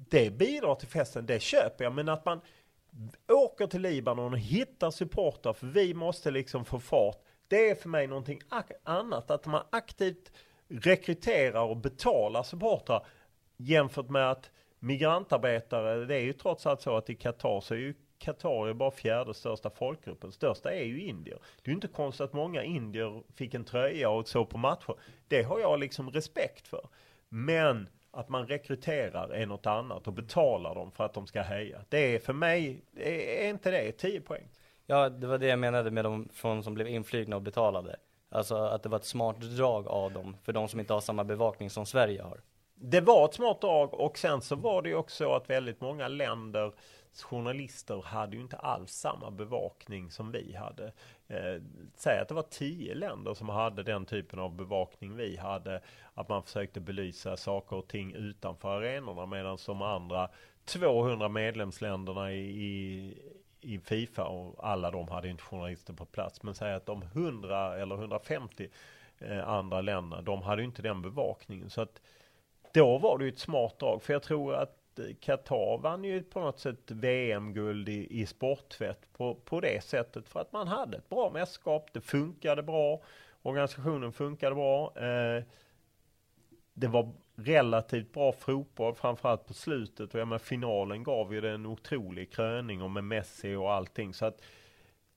det 0.09 0.29
bidrar 0.29 0.75
till 0.75 0.87
festen, 0.87 1.25
det 1.25 1.39
köper 1.39 1.83
jag. 1.83 1.93
Men 1.93 2.09
att 2.09 2.25
man 2.25 2.41
åker 3.27 3.67
till 3.67 3.81
Libanon 3.81 4.33
och 4.33 4.39
hittar 4.39 4.91
supportrar, 4.91 5.53
för 5.53 5.67
vi 5.67 5.93
måste 5.93 6.31
liksom 6.31 6.65
få 6.65 6.79
fart. 6.79 7.17
Det 7.47 7.69
är 7.69 7.75
för 7.75 7.89
mig 7.89 8.07
någonting 8.07 8.41
annat. 8.83 9.31
Att 9.31 9.45
man 9.45 9.63
aktivt 9.69 10.31
rekryterar 10.67 11.63
och 11.63 11.77
betalar 11.77 12.43
supportrar 12.43 13.05
jämfört 13.57 14.09
med 14.09 14.31
att 14.31 14.51
migrantarbetare, 14.85 16.05
det 16.05 16.15
är 16.15 16.21
ju 16.21 16.33
trots 16.33 16.65
allt 16.65 16.81
så 16.81 16.97
att 16.97 17.09
i 17.09 17.15
Qatar 17.15 17.61
så 17.61 17.73
är 17.73 17.77
ju 17.77 17.93
Qatar 18.17 18.67
är 18.67 18.73
bara 18.73 18.91
fjärde 18.91 19.33
största 19.33 19.69
folkgruppen. 19.69 20.31
Största 20.31 20.71
är 20.71 20.83
ju 20.83 21.01
indier. 21.01 21.37
Det 21.55 21.67
är 21.67 21.69
ju 21.69 21.75
inte 21.75 21.87
konstigt 21.87 22.23
att 22.23 22.33
många 22.33 22.63
indier 22.63 23.23
fick 23.35 23.53
en 23.53 23.63
tröja 23.63 24.09
och 24.09 24.27
så 24.27 24.45
på 24.45 24.57
matcher. 24.57 24.95
Det 25.27 25.43
har 25.43 25.59
jag 25.59 25.79
liksom 25.79 26.11
respekt 26.11 26.67
för. 26.67 26.87
Men 27.29 27.89
att 28.11 28.29
man 28.29 28.47
rekryterar 28.47 29.29
är 29.29 29.45
något 29.45 29.65
annat 29.65 30.07
och 30.07 30.13
betalar 30.13 30.75
dem 30.75 30.91
för 30.91 31.03
att 31.03 31.13
de 31.13 31.27
ska 31.27 31.41
heja. 31.41 31.81
Det 31.89 32.15
är 32.15 32.19
för 32.19 32.33
mig, 32.33 32.81
är 32.95 33.49
inte 33.49 33.71
det 33.71 33.91
10 33.91 34.21
poäng? 34.21 34.47
Ja, 34.85 35.09
det 35.09 35.27
var 35.27 35.37
det 35.37 35.47
jag 35.47 35.59
menade 35.59 35.91
med 35.91 36.05
de 36.05 36.29
från 36.33 36.63
som 36.63 36.73
blev 36.73 36.87
inflygna 36.87 37.35
och 37.35 37.41
betalade. 37.41 37.95
Alltså 38.29 38.55
att 38.55 38.83
det 38.83 38.89
var 38.89 38.97
ett 38.97 39.05
smart 39.05 39.41
drag 39.41 39.87
av 39.87 40.13
dem 40.13 40.37
för 40.43 40.53
de 40.53 40.67
som 40.67 40.79
inte 40.79 40.93
har 40.93 41.01
samma 41.01 41.23
bevakning 41.23 41.69
som 41.69 41.85
Sverige 41.85 42.21
har. 42.21 42.41
Det 42.75 43.01
var 43.01 43.25
ett 43.25 43.33
smart 43.33 43.61
drag 43.61 43.93
och 43.93 44.17
sen 44.17 44.41
så 44.41 44.55
var 44.55 44.81
det 44.81 44.89
ju 44.89 44.95
också 44.95 45.33
att 45.33 45.49
väldigt 45.49 45.81
många 45.81 46.07
länder 46.07 46.73
journalister 47.23 48.01
hade 48.01 48.35
ju 48.35 48.41
inte 48.41 48.57
alls 48.57 48.91
samma 48.91 49.31
bevakning 49.31 50.11
som 50.11 50.31
vi 50.31 50.55
hade. 50.55 50.91
Eh, 51.27 51.61
säg 51.95 52.19
att 52.19 52.27
det 52.27 52.33
var 52.33 52.45
tio 52.49 52.95
länder 52.95 53.33
som 53.33 53.49
hade 53.49 53.83
den 53.83 54.05
typen 54.05 54.39
av 54.39 54.55
bevakning 54.55 55.15
vi 55.15 55.37
hade. 55.37 55.81
Att 56.13 56.29
man 56.29 56.43
försökte 56.43 56.79
belysa 56.79 57.37
saker 57.37 57.75
och 57.75 57.87
ting 57.87 58.13
utanför 58.13 58.81
arenorna 58.81 59.25
medan 59.25 59.57
de 59.65 59.81
andra 59.81 60.29
200 60.65 61.29
medlemsländerna 61.29 62.33
i, 62.33 62.65
i, 62.65 63.17
i 63.61 63.79
Fifa 63.79 64.23
och 64.23 64.67
alla 64.67 64.91
de 64.91 65.07
hade 65.07 65.29
inte 65.29 65.43
journalister 65.43 65.93
på 65.93 66.05
plats. 66.05 66.43
Men 66.43 66.55
säg 66.55 66.73
att 66.73 66.85
de 66.85 67.01
100 67.01 67.77
eller 67.77 67.95
150 67.95 68.69
eh, 69.19 69.49
andra 69.49 69.81
länderna, 69.81 70.21
de 70.21 70.41
hade 70.41 70.61
ju 70.61 70.65
inte 70.65 70.81
den 70.81 71.01
bevakningen. 71.01 71.69
Så 71.69 71.81
att 71.81 72.01
då 72.75 72.97
var 72.97 73.17
det 73.17 73.25
ju 73.25 73.29
ett 73.29 73.39
smart 73.39 73.79
drag. 73.79 74.03
För 74.03 74.13
jag 74.13 74.23
tror 74.23 74.53
att 74.53 74.99
eh, 74.99 75.05
Qatar 75.19 75.77
vann 75.77 76.03
ju 76.03 76.23
på 76.23 76.39
något 76.39 76.59
sätt 76.59 76.91
VM-guld 76.91 77.89
i, 77.89 78.21
i 78.21 78.25
sporttvätt 78.25 79.13
på, 79.13 79.35
på 79.35 79.59
det 79.59 79.83
sättet 79.83 80.27
för 80.27 80.39
att 80.39 80.53
man 80.53 80.67
hade 80.67 80.97
ett 80.97 81.09
bra 81.09 81.29
mästerskap. 81.33 81.89
Det 81.93 82.01
funkade 82.01 82.63
bra. 82.63 83.01
Organisationen 83.41 84.13
funkade 84.13 84.55
bra. 84.55 84.93
Eh, 84.97 85.43
det 86.73 86.87
var 86.87 87.11
relativt 87.35 88.13
bra 88.13 88.31
fotboll, 88.31 88.95
framförallt 88.95 89.47
på 89.47 89.53
slutet. 89.53 90.13
Och 90.13 90.19
ja, 90.19 90.25
men 90.25 90.39
finalen 90.39 91.03
gav 91.03 91.33
ju 91.33 91.41
det 91.41 91.51
en 91.51 91.65
otrolig 91.65 92.31
kröning 92.31 92.81
och 92.81 92.91
med 92.91 93.03
Messi 93.03 93.55
och 93.55 93.73
allting. 93.73 94.13
Så 94.13 94.25
att 94.25 94.41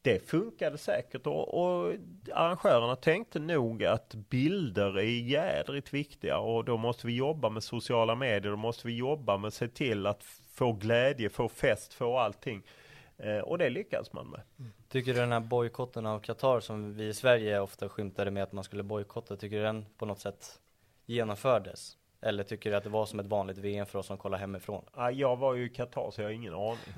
det 0.09 0.29
funkade 0.29 0.79
säkert 0.79 1.27
och, 1.27 1.55
och 1.55 1.95
arrangörerna 2.33 2.97
tänkte 2.97 3.39
nog 3.39 3.85
att 3.85 4.15
bilder 4.15 4.99
är 4.99 5.21
jädrigt 5.21 5.95
viktiga 5.95 6.39
och 6.39 6.65
då 6.65 6.77
måste 6.77 7.07
vi 7.07 7.17
jobba 7.17 7.51
med 7.51 7.63
sociala 7.63 8.15
medier, 8.15 8.51
då 8.51 8.57
måste 8.57 8.87
vi 8.87 8.97
jobba 8.97 9.37
med 9.39 9.49
att 9.49 9.55
se 9.55 9.69
till 9.69 10.07
att 10.07 10.25
få 10.53 10.73
glädje, 10.73 11.31
få 11.31 11.49
fest, 11.49 11.95
få 11.95 12.19
allting. 12.19 12.63
Eh, 13.17 13.39
och 13.39 13.59
det 13.59 13.71
lyckas 13.71 14.13
man 14.13 14.31
med. 14.31 14.41
Mm. 14.59 14.73
Tycker 14.89 15.15
du 15.15 15.21
den 15.21 15.33
här 15.33 15.41
bojkotten 15.41 16.07
av 16.07 16.21
Qatar 16.21 16.61
som 16.61 16.95
vi 16.95 17.07
i 17.09 17.15
Sverige 17.15 17.61
ofta 17.61 17.89
skymtade 17.89 18.31
med 18.31 18.43
att 18.43 18.53
man 18.53 18.65
skulle 18.65 18.83
bojkotta, 18.83 19.37
tycker 19.37 19.57
du 19.57 19.63
den 19.63 19.87
på 19.97 20.07
något 20.07 20.21
sätt 20.21 20.61
genomfördes? 21.07 21.97
Eller 22.21 22.45
tycker 22.45 22.71
du 22.71 22.77
att 22.77 22.85
det 22.85 22.91
var 22.91 23.07
som 23.07 23.21
ett 23.21 23.27
vanligt 23.27 23.59
VM 23.59 23.87
för 23.87 23.99
oss 23.99 24.07
som 24.07 24.19
kollar 24.19 24.39
hemifrån? 24.39 24.85
Ja, 24.97 25.11
jag 25.11 25.37
var 25.37 25.55
ju 25.55 25.67
i 25.67 25.69
Qatar 25.69 26.11
så 26.11 26.21
jag 26.21 26.27
har 26.27 26.33
ingen 26.33 26.55
aning. 26.55 26.95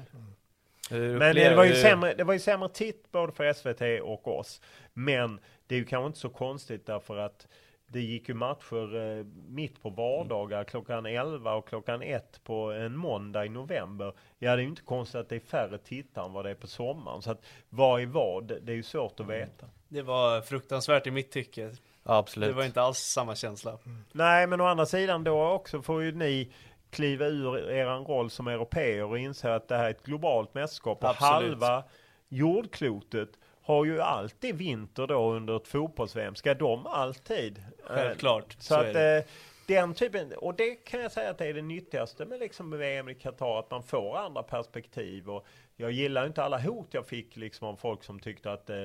Men 0.91 1.35
det 1.35 1.55
var, 1.55 1.65
ju 1.65 1.75
sämre, 1.75 2.15
det 2.15 2.25
var 2.25 2.33
ju 2.33 2.41
sämre 2.41 2.69
titt 2.69 3.13
både 3.13 3.33
för 3.33 3.53
SVT 3.53 4.03
och 4.03 4.39
oss. 4.39 4.61
Men 4.93 5.41
det 5.67 5.75
är 5.75 5.79
ju 5.79 5.85
kanske 5.85 6.07
inte 6.07 6.19
så 6.19 6.29
konstigt 6.29 6.87
därför 6.87 7.17
att 7.17 7.47
det 7.93 8.01
gick 8.01 8.29
ju 8.29 8.35
matcher 8.35 8.97
eh, 8.97 9.25
mitt 9.49 9.83
på 9.83 9.91
vardagar 9.91 10.65
klockan 10.65 11.07
11 11.07 11.55
och 11.55 11.69
klockan 11.69 12.03
1 12.03 12.41
på 12.45 12.73
en 12.73 12.97
måndag 12.97 13.47
i 13.47 13.49
november. 13.49 14.13
Ja, 14.39 14.57
det 14.57 14.63
är 14.63 14.63
ju 14.63 14.69
inte 14.69 14.83
konstigt 14.83 15.21
att 15.21 15.29
det 15.29 15.37
är 15.37 15.41
färre 15.41 15.79
tittare 15.79 16.25
än 16.25 16.33
vad 16.33 16.45
det 16.45 16.51
är 16.51 16.55
på 16.55 16.67
sommaren. 16.67 17.23
Så 17.23 17.31
att 17.31 17.47
vad 17.69 18.03
är 18.03 18.07
vad? 18.07 18.47
Det 18.63 18.73
är 18.73 18.77
ju 18.77 18.83
svårt 18.83 19.21
att 19.21 19.27
veta. 19.27 19.67
Det 19.89 20.03
var 20.03 20.41
fruktansvärt 20.41 21.07
i 21.07 21.11
mitt 21.11 21.31
tycke. 21.31 21.71
Absolut. 22.03 22.49
Det 22.49 22.55
var 22.55 22.65
inte 22.65 22.83
alls 22.83 22.99
samma 22.99 23.35
känsla. 23.35 23.79
Nej, 24.13 24.47
men 24.47 24.61
å 24.61 24.65
andra 24.65 24.87
sidan 24.87 25.25
då 25.25 25.49
också 25.49 25.83
får 25.83 26.03
ju 26.03 26.13
ni 26.13 26.53
kliva 26.91 27.27
ur 27.27 27.71
er 27.71 27.87
roll 27.87 28.31
som 28.31 28.49
europeer 28.49 29.05
och 29.05 29.19
inse 29.19 29.55
att 29.55 29.69
det 29.69 29.77
här 29.77 29.85
är 29.85 29.91
ett 29.91 30.03
globalt 30.03 30.55
mästerskap 30.55 31.05
och 31.05 31.09
halva 31.09 31.85
jordklotet 32.29 33.29
har 33.63 33.85
ju 33.85 34.01
alltid 34.01 34.55
vinter 34.55 35.07
då 35.07 35.33
under 35.33 35.57
ett 35.57 35.69
fotbolls-VM. 35.69 36.35
Ska 36.35 36.55
de 36.55 36.87
alltid? 36.87 37.59
Eh, 37.59 37.65
Självklart, 37.95 38.53
Så, 38.53 38.63
så 38.63 38.75
att 38.75 38.93
det. 38.95 39.17
eh, 39.19 39.25
den 39.67 39.95
typen, 39.95 40.33
och 40.33 40.55
det 40.55 40.75
kan 40.75 41.01
jag 41.01 41.13
säga 41.13 41.31
att 41.31 41.39
det 41.39 41.47
är 41.47 41.55
det 41.55 41.63
nyttigaste 41.63 42.25
med 42.27 42.41
liksom 42.41 42.71
VM 42.79 43.09
i 43.09 43.15
Qatar, 43.15 43.59
att 43.59 43.71
man 43.71 43.83
får 43.83 44.17
andra 44.19 44.43
perspektiv. 44.43 45.31
Och 45.31 45.47
jag 45.77 45.91
gillar 45.93 46.27
inte 46.27 46.43
alla 46.45 46.59
hot 46.59 46.89
jag 46.91 47.07
fick 47.07 47.37
liksom 47.37 47.69
av 47.69 47.77
folk 47.77 48.05
som 48.05 48.21
tyckte 48.21 48.53
att 48.53 48.71
eh, 48.71 48.77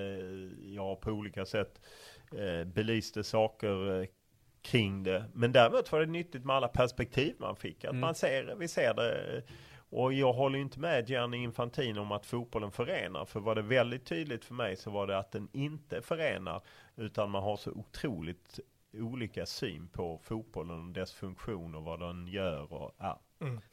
jag 0.63 1.01
på 1.01 1.11
olika 1.11 1.45
sätt 1.45 1.81
eh, 2.37 2.63
belyste 2.67 3.23
saker 3.23 4.01
eh, 4.01 4.07
kring 4.65 5.03
det. 5.03 5.25
Men 5.33 5.51
däremot 5.51 5.91
var 5.91 5.99
det 5.99 6.05
nyttigt 6.05 6.45
med 6.45 6.55
alla 6.55 6.67
perspektiv 6.67 7.35
man 7.39 7.55
fick. 7.55 7.83
Att 7.85 7.89
Mm. 7.89 8.01
man 8.01 8.15
ser, 8.15 8.55
vi 8.59 8.67
ser 8.67 8.93
det. 8.93 9.41
Och 9.89 10.13
jag 10.13 10.33
håller 10.33 10.55
ju 10.57 10.61
inte 10.61 10.79
med 10.79 11.09
Gianni 11.09 11.37
Infantino 11.37 11.99
om 12.01 12.11
att 12.11 12.25
fotbollen 12.25 12.71
förenar. 12.71 13.25
För 13.25 13.39
var 13.39 13.55
det 13.55 13.61
väldigt 13.61 14.05
tydligt 14.05 14.45
för 14.45 14.53
mig 14.53 14.75
så 14.75 14.91
var 14.91 15.07
det 15.07 15.17
att 15.17 15.31
den 15.31 15.47
inte 15.51 16.01
förenar. 16.01 16.61
Utan 16.95 17.29
man 17.31 17.43
har 17.43 17.57
så 17.57 17.71
otroligt 17.71 18.59
olika 18.93 19.45
syn 19.45 19.87
på 19.87 20.19
fotbollen 20.23 20.87
och 20.87 20.93
dess 20.93 21.13
funktion 21.13 21.75
och 21.75 21.83
vad 21.83 21.99
den 21.99 22.27
gör. 22.27 22.73
Och, 22.73 22.91
ja. 22.97 23.19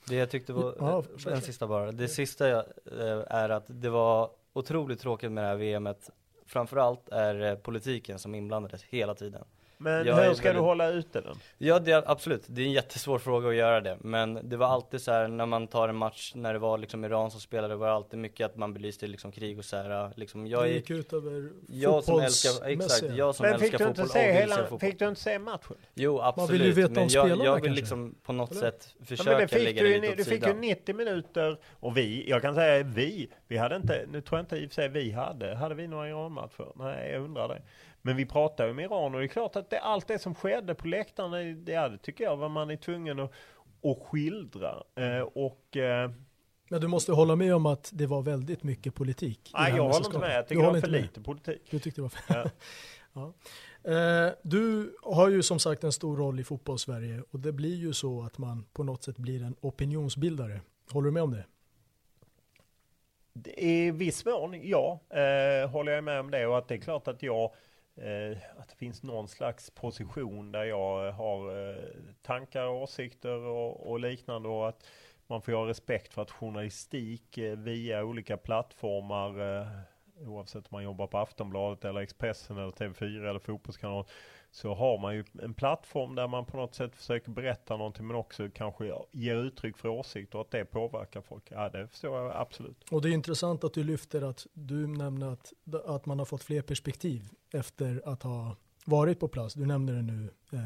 Det 0.08 0.16
jag 0.16 0.30
tyckte 0.30 0.52
var, 0.52 0.74
Ja, 0.78 1.04
en 1.30 1.40
sista 1.40 1.66
bara, 1.66 1.92
det 1.92 2.08
sista 2.08 2.48
jag, 2.48 2.64
eh, 3.00 3.24
är 3.28 3.48
att 3.48 3.64
det 3.66 3.90
var 3.90 4.30
otroligt 4.52 5.00
tråkigt 5.00 5.32
med 5.32 5.44
det 5.44 5.48
här 5.48 5.56
VMet 5.56 6.10
Framförallt 6.46 7.08
är 7.08 7.56
politiken 7.56 8.18
som 8.18 8.34
inblandades 8.34 8.82
hela 8.84 9.14
tiden 9.14 9.44
Men 9.82 10.06
Jag 10.06 10.14
hur 10.16 10.34
ska 10.34 10.42
du 10.42 10.48
väldigt- 10.48 10.62
hålla 10.64 10.88
ute 10.88 11.20
den? 11.20 11.36
Ja 11.58 11.78
det 11.78 11.92
är 11.92 12.10
absolut, 12.10 12.42
det 12.46 12.62
är 12.62 12.66
en 12.66 12.72
jättesvår 12.72 13.18
fråga 13.18 13.48
att 13.48 13.54
göra 13.54 13.80
det 13.80 13.96
Men 14.00 14.38
det 14.48 14.56
var 14.56 14.66
alltid 14.66 15.00
så 15.00 15.12
här 15.12 15.28
när 15.28 15.46
man 15.46 15.66
tar 15.66 15.88
en 15.88 15.96
match 15.96 16.32
när 16.34 16.52
det 16.52 16.58
var 16.58 16.78
liksom 16.78 17.04
Iran 17.04 17.30
som 17.30 17.40
spelade 17.40 17.76
var 17.76 17.86
det 17.86 17.92
alltid 17.92 18.18
mycket 18.18 18.44
att 18.46 18.56
man 18.56 18.74
belyste 18.74 19.06
liksom 19.06 19.32
krig 19.32 19.58
och 19.58 19.64
så 19.64 19.76
här 19.76 20.12
liksom 20.16 20.46
Jag 20.46 20.62
Det 20.62 20.68
är, 20.68 20.72
gick 20.72 20.90
ut 20.90 21.12
över 21.12 21.48
jag 21.68 22.04
som 22.04 22.20
älskar, 22.20 22.68
exakt, 22.68 23.02
jag 23.16 23.34
som 23.34 23.46
Men 23.46 23.58
fick 23.58 23.72
älskar 23.72 23.78
du, 23.78 23.88
inte 23.88 24.02
fotboll 24.02 24.12
se 24.22 24.28
och 24.30 24.34
hela, 24.34 24.56
fotboll 24.56 24.78
fick 24.80 24.98
du 24.98 25.08
inte 25.08 25.20
se 25.20 25.38
matchen? 25.38 25.76
Jo 25.94 26.20
absolut, 26.20 26.50
vill 26.50 26.62
du 26.62 26.72
veta 26.72 26.88
om 26.88 26.94
men 26.94 27.02
jag, 27.02 27.10
spelarna 27.26 27.44
jag 27.44 27.54
vill 27.54 27.64
kanske? 27.64 27.80
liksom 27.80 28.14
på 28.22 28.32
något 28.32 28.50
Eller? 28.50 28.60
sätt 28.60 28.94
Ja, 28.98 29.04
försöka 29.04 29.30
men 29.30 29.40
det 29.40 29.48
fick 29.48 29.64
lägga 29.64 29.82
du, 29.82 29.88
det 29.88 29.94
ju- 29.94 30.00
lite 30.00 30.12
åt 30.12 30.16
du 30.18 30.24
fick 30.24 30.32
ju 30.34 30.40
sidan 30.40 30.60
90 30.60 30.94
minuter 30.94 31.58
och 31.80 31.96
vi, 31.96 32.30
jag 32.30 32.42
kan 32.42 32.54
säga 32.54 32.82
vi, 32.84 33.30
vi 33.48 33.56
hade 33.56 33.76
inte, 33.76 34.06
nu 34.12 34.20
tror 34.20 34.38
jag 34.38 34.42
inte 34.42 34.56
i 34.56 34.66
och 34.66 34.70
för 34.70 34.74
sig 34.74 34.88
vi 34.88 35.10
hade, 35.10 35.54
hade 35.54 35.74
vi 35.74 35.86
några 35.88 36.08
Iran-matcher? 36.08 36.72
Nej, 36.74 37.10
jag 37.12 37.22
undrar 37.22 37.48
det. 37.48 37.62
Men 38.02 38.16
vi 38.16 38.26
pratade 38.26 38.68
ju 38.68 38.74
med 38.74 38.84
Iran 38.84 39.14
och 39.14 39.20
det 39.20 39.26
är 39.26 39.28
klart 39.28 39.56
att 39.56 39.70
det, 39.70 39.80
allt 39.80 40.06
det 40.08 40.18
som 40.18 40.34
skedde 40.34 40.74
på 40.74 40.86
läktaren, 40.86 41.30
det, 41.30 41.54
det, 41.54 41.88
det 41.88 41.98
tycker 41.98 42.24
jag 42.24 42.36
var 42.36 42.48
man 42.48 42.70
är 42.70 42.76
tvungen 42.76 43.20
att, 43.20 43.32
att 43.82 43.98
skildra. 44.06 44.82
Eh, 44.94 45.20
och 45.20 45.76
eh, 45.76 46.10
Men 46.68 46.80
du 46.80 46.88
måste 46.88 47.12
hålla 47.12 47.36
med 47.36 47.54
om 47.54 47.66
att 47.66 47.90
det 47.94 48.06
var 48.06 48.22
väldigt 48.22 48.62
mycket 48.62 48.94
politik. 48.94 49.50
nej, 49.54 49.72
jag 49.76 49.82
håller 49.82 50.06
inte 50.06 50.18
med, 50.18 50.36
jag 50.36 50.44
Du 50.44 50.48
tycker 50.48 50.60
det 50.62 50.66
var 50.66 50.70
för 50.72 50.76
inte 50.78 50.90
med. 50.90 51.02
lite 51.02 51.20
politik. 51.20 51.62
Du 51.70 51.78
tyckte 51.78 52.00
det 52.00 52.02
var 52.02 52.08
för... 52.08 52.34
Ja. 52.34 52.50
ja. 53.12 53.32
Eh, 53.90 54.32
du 54.42 54.96
har 55.02 55.28
ju 55.28 55.42
som 55.42 55.58
sagt 55.58 55.84
en 55.84 55.92
stor 55.92 56.16
roll 56.16 56.40
i 56.40 56.44
fotbollssverige 56.44 57.22
och 57.30 57.40
det 57.40 57.52
blir 57.52 57.76
ju 57.76 57.92
så 57.92 58.22
att 58.22 58.38
man 58.38 58.64
på 58.72 58.82
något 58.84 59.02
sätt 59.02 59.16
blir 59.16 59.42
en 59.42 59.56
opinionsbildare. 59.60 60.60
Håller 60.90 61.06
du 61.06 61.12
med 61.12 61.22
om 61.22 61.30
det? 61.30 61.44
I 63.56 63.90
viss 63.90 64.24
mån, 64.24 64.60
ja, 64.68 65.00
eh, 65.10 65.70
håller 65.70 65.92
jag 65.92 66.04
med 66.04 66.20
om 66.20 66.30
det 66.30 66.46
och 66.46 66.58
att 66.58 66.68
det 66.68 66.74
är 66.74 66.78
klart 66.78 67.08
att 67.08 67.22
jag 67.22 67.52
Eh, 67.96 68.38
att 68.58 68.68
det 68.68 68.76
finns 68.76 69.02
någon 69.02 69.28
slags 69.28 69.70
position 69.70 70.52
där 70.52 70.64
jag 70.64 71.08
eh, 71.08 71.14
har 71.14 71.68
eh, 71.70 71.84
tankar, 72.22 72.68
åsikter 72.68 73.36
och, 73.36 73.90
och 73.90 74.00
liknande 74.00 74.48
och 74.48 74.68
att 74.68 74.86
man 75.26 75.42
får 75.42 75.52
ha 75.52 75.68
respekt 75.68 76.12
för 76.12 76.22
att 76.22 76.30
journalistik 76.30 77.38
eh, 77.38 77.58
via 77.58 78.04
olika 78.04 78.36
plattformar 78.36 79.58
eh, 79.60 79.66
oavsett 80.28 80.64
om 80.64 80.68
man 80.70 80.84
jobbar 80.84 81.06
på 81.06 81.18
Aftonbladet 81.18 81.84
eller 81.84 82.00
Expressen 82.00 82.58
eller 82.58 82.70
TV4 82.70 83.28
eller 83.28 83.40
Fotbollskanalen, 83.40 84.04
så 84.54 84.74
har 84.74 84.98
man 84.98 85.14
ju 85.14 85.24
en 85.42 85.54
plattform 85.54 86.14
där 86.14 86.28
man 86.28 86.44
på 86.44 86.56
något 86.56 86.74
sätt 86.74 86.96
försöker 86.96 87.30
berätta 87.30 87.76
någonting 87.76 88.06
men 88.06 88.16
också 88.16 88.48
kanske 88.54 88.92
ger 89.10 89.36
uttryck 89.36 89.76
för 89.76 89.88
åsikter 89.88 90.38
och 90.38 90.44
att 90.44 90.50
det 90.50 90.64
påverkar 90.64 91.20
folk. 91.20 91.42
Ja, 91.50 91.68
det 91.68 91.88
förstår 91.88 92.18
jag 92.22 92.36
absolut. 92.36 92.84
Och 92.90 93.02
det 93.02 93.08
är 93.08 93.12
intressant 93.12 93.64
att 93.64 93.74
du 93.74 93.84
lyfter 93.84 94.22
att 94.22 94.46
du 94.52 94.86
nämner 94.86 95.32
att, 95.32 95.52
att 95.86 96.06
man 96.06 96.18
har 96.18 96.26
fått 96.26 96.42
fler 96.42 96.62
perspektiv 96.62 97.28
efter 97.52 98.02
att 98.04 98.22
ha 98.22 98.56
varit 98.84 99.20
på 99.20 99.28
plats. 99.28 99.54
Du 99.54 99.66
nämner 99.66 99.92
det 99.92 100.02
nu. 100.02 100.30
Eh, 100.52 100.58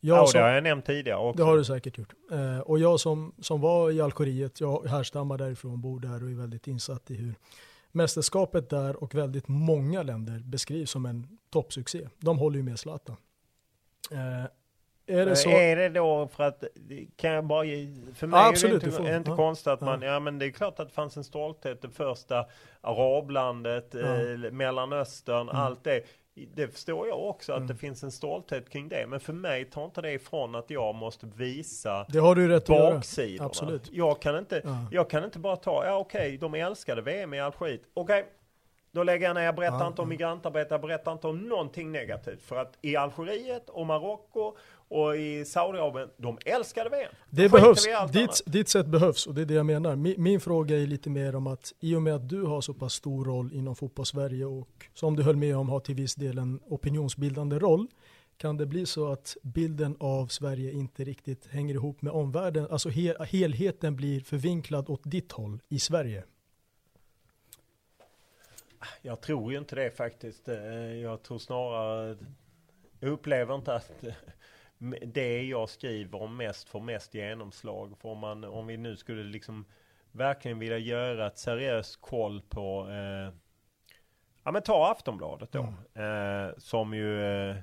jag 0.00 0.18
Ja, 0.18 0.26
som- 0.26 0.38
det 0.38 0.44
har 0.44 0.52
jag 0.54 0.62
nämnt 0.64 0.86
tidigare 0.86 1.18
också. 1.18 1.36
Det 1.38 1.44
har 1.44 1.56
du 1.56 1.64
säkert 1.64 1.98
gjort. 1.98 2.12
Eh, 2.32 2.58
och 2.60 2.78
jag 2.78 3.00
som, 3.00 3.34
som 3.42 3.60
var 3.60 3.90
i 3.90 4.00
Algeriet, 4.00 4.60
jag 4.60 4.86
härstammar 4.86 5.38
därifrån, 5.38 5.80
bor 5.80 6.00
där 6.00 6.22
och 6.24 6.30
är 6.30 6.34
väldigt 6.34 6.66
insatt 6.66 7.10
i 7.10 7.14
hur 7.14 7.34
mästerskapet 7.96 8.70
där 8.70 9.02
och 9.02 9.14
väldigt 9.14 9.48
många 9.48 10.02
länder 10.02 10.42
beskrivs 10.44 10.90
som 10.90 11.06
en 11.06 11.38
toppsuccé. 11.50 12.08
De 12.18 12.38
håller 12.38 12.56
ju 12.56 12.62
med 12.62 12.78
Zlatan. 12.78 13.16
Eh, 14.10 14.44
är 15.16 15.26
det 15.26 15.36
så? 15.36 15.50
Är 15.50 15.76
det 15.76 15.88
då 15.88 16.28
för 16.28 16.44
att, 16.44 16.64
kan 17.16 17.30
jag 17.30 17.44
bara 17.46 17.64
för 18.14 18.26
mig 18.26 18.40
Ja, 18.40 18.46
är 18.46 18.50
absolut, 18.50 18.80
det 18.84 18.90
du 18.90 18.96
inte, 18.96 19.14
inte 19.16 19.30
Ja. 19.30 19.36
konstigt 19.36 19.66
att 19.66 19.80
Ja. 19.80 19.86
man, 19.86 20.02
ja 20.02 20.20
men 20.20 20.38
det 20.38 20.46
är 20.46 20.50
klart 20.50 20.80
att 20.80 20.88
det 20.88 20.94
fanns 20.94 21.16
en 21.16 21.24
stolthet, 21.24 21.82
det 21.82 21.90
första 21.90 22.46
arablandet, 22.80 23.88
Ja. 23.94 23.98
eh, 24.00 24.52
Mellanöstern, 24.52 25.48
Mm. 25.48 25.56
allt 25.56 25.84
det. 25.84 26.02
Det 26.54 26.68
förstår 26.68 27.08
jag 27.08 27.20
också 27.28 27.52
att 27.52 27.56
Mm. 27.58 27.68
det 27.68 27.74
finns 27.74 28.02
en 28.02 28.10
stolthet 28.10 28.70
kring 28.70 28.88
det, 28.88 29.06
men 29.08 29.20
för 29.20 29.32
mig 29.32 29.64
tar 29.64 29.84
inte 29.84 30.02
det 30.02 30.12
ifrån 30.12 30.54
att 30.54 30.70
jag 30.70 30.94
måste 30.94 31.26
visa 31.36 32.06
Det 32.08 32.18
har 32.18 32.34
du 32.34 32.48
rätt 32.48 32.66
baksidorna. 32.66 33.46
Absolut. 33.46 33.88
Jag 33.92 34.20
kan 34.22 34.38
inte, 34.38 34.60
Ja. 34.64 34.86
jag 34.90 35.10
kan 35.10 35.24
inte 35.24 35.38
bara 35.38 35.56
ta, 35.56 35.84
ja 35.86 35.96
okej, 35.98 36.38
de 36.38 36.54
älskade 36.54 37.02
VM 37.02 37.34
i 37.34 37.40
Algeriet. 37.40 37.80
Okej, 37.94 38.26
då 38.96 39.02
lägger 39.02 39.26
jag 39.26 39.34
ner, 39.34 39.42
jag 39.42 39.54
berättar 39.54 39.80
Ja, 39.80 39.86
inte 39.86 40.02
om 40.02 40.08
migrantarbete, 40.08 40.74
jag 40.74 40.80
berättar 40.80 41.12
inte 41.12 41.26
om 41.26 41.38
någonting 41.38 41.92
negativt. 41.92 42.42
För 42.42 42.56
att 42.56 42.78
i 42.82 42.96
Algeriet 42.96 43.70
och 43.70 43.86
Marocko 43.86 44.56
och 44.88 45.16
i 45.16 45.44
Saudiarabien, 45.44 46.08
de 46.16 46.38
älskade 46.44 46.90
VM. 46.90 47.12
Det 47.30 47.48
behövs, 47.48 47.86
ditt, 48.12 48.42
ditt 48.46 48.68
sätt 48.68 48.86
behövs 48.86 49.26
och 49.26 49.34
det 49.34 49.40
är 49.40 49.44
det 49.44 49.54
jag 49.54 49.66
menar. 49.66 49.96
Min, 49.96 50.14
min 50.18 50.40
fråga 50.40 50.78
är 50.78 50.86
lite 50.86 51.10
mer 51.10 51.34
om 51.36 51.46
att 51.46 51.72
i 51.80 51.94
och 51.94 52.02
med 52.02 52.14
att 52.14 52.28
du 52.28 52.42
har 52.42 52.60
så 52.60 52.74
pass 52.74 52.92
stor 52.92 53.24
roll 53.24 53.52
inom 53.52 53.76
fotbollssverige 53.76 54.44
och 54.44 54.86
som 54.94 55.16
du 55.16 55.22
höll 55.22 55.36
med 55.36 55.56
om 55.56 55.68
har 55.68 55.80
till 55.80 55.94
viss 55.94 56.14
del 56.14 56.38
en 56.38 56.60
opinionsbildande 56.68 57.58
roll. 57.58 57.86
Kan 58.36 58.56
det 58.56 58.66
bli 58.66 58.86
så 58.86 59.12
att 59.12 59.36
bilden 59.42 59.96
av 60.00 60.26
Sverige 60.26 60.72
inte 60.72 61.04
riktigt 61.04 61.46
hänger 61.46 61.74
ihop 61.74 62.02
med 62.02 62.12
omvärlden? 62.12 62.66
Alltså 62.70 62.88
he, 62.88 63.24
helheten 63.24 63.96
blir 63.96 64.20
förvinklad 64.20 64.88
åt 64.88 65.00
ditt 65.04 65.32
håll 65.32 65.60
i 65.68 65.78
Sverige? 65.78 66.24
Jag 69.02 69.20
tror 69.20 69.52
ju 69.52 69.58
inte 69.58 69.74
det 69.76 69.90
faktiskt. 69.90 70.48
Eh, 70.48 70.94
Jag 70.94 71.22
tror 71.22 71.38
snarare, 71.38 72.16
jag 73.00 73.10
upplever 73.10 73.54
inte 73.54 73.74
att 73.74 74.04
eh, 74.04 74.14
det 75.06 75.42
jag 75.42 75.68
skriver 75.68 76.22
om 76.22 76.36
mest 76.36 76.68
får 76.68 76.80
mest 76.80 77.14
genomslag. 77.14 77.98
För 77.98 78.08
om, 78.08 78.18
man, 78.18 78.44
om 78.44 78.66
vi 78.66 78.76
nu 78.76 78.96
skulle 78.96 79.22
liksom 79.22 79.64
verkligen 80.12 80.58
vilja 80.58 80.78
göra 80.78 81.26
ett 81.26 81.38
seriöst 81.38 82.00
koll 82.00 82.42
på, 82.48 82.88
eh, 82.90 83.34
ja 84.44 84.52
men 84.52 84.62
ta 84.62 84.90
Aftonbladet 84.92 85.52
då. 85.52 85.74
Eh, 86.02 86.50
som 86.58 86.94
ju 86.94 87.24
eh, 87.24 87.56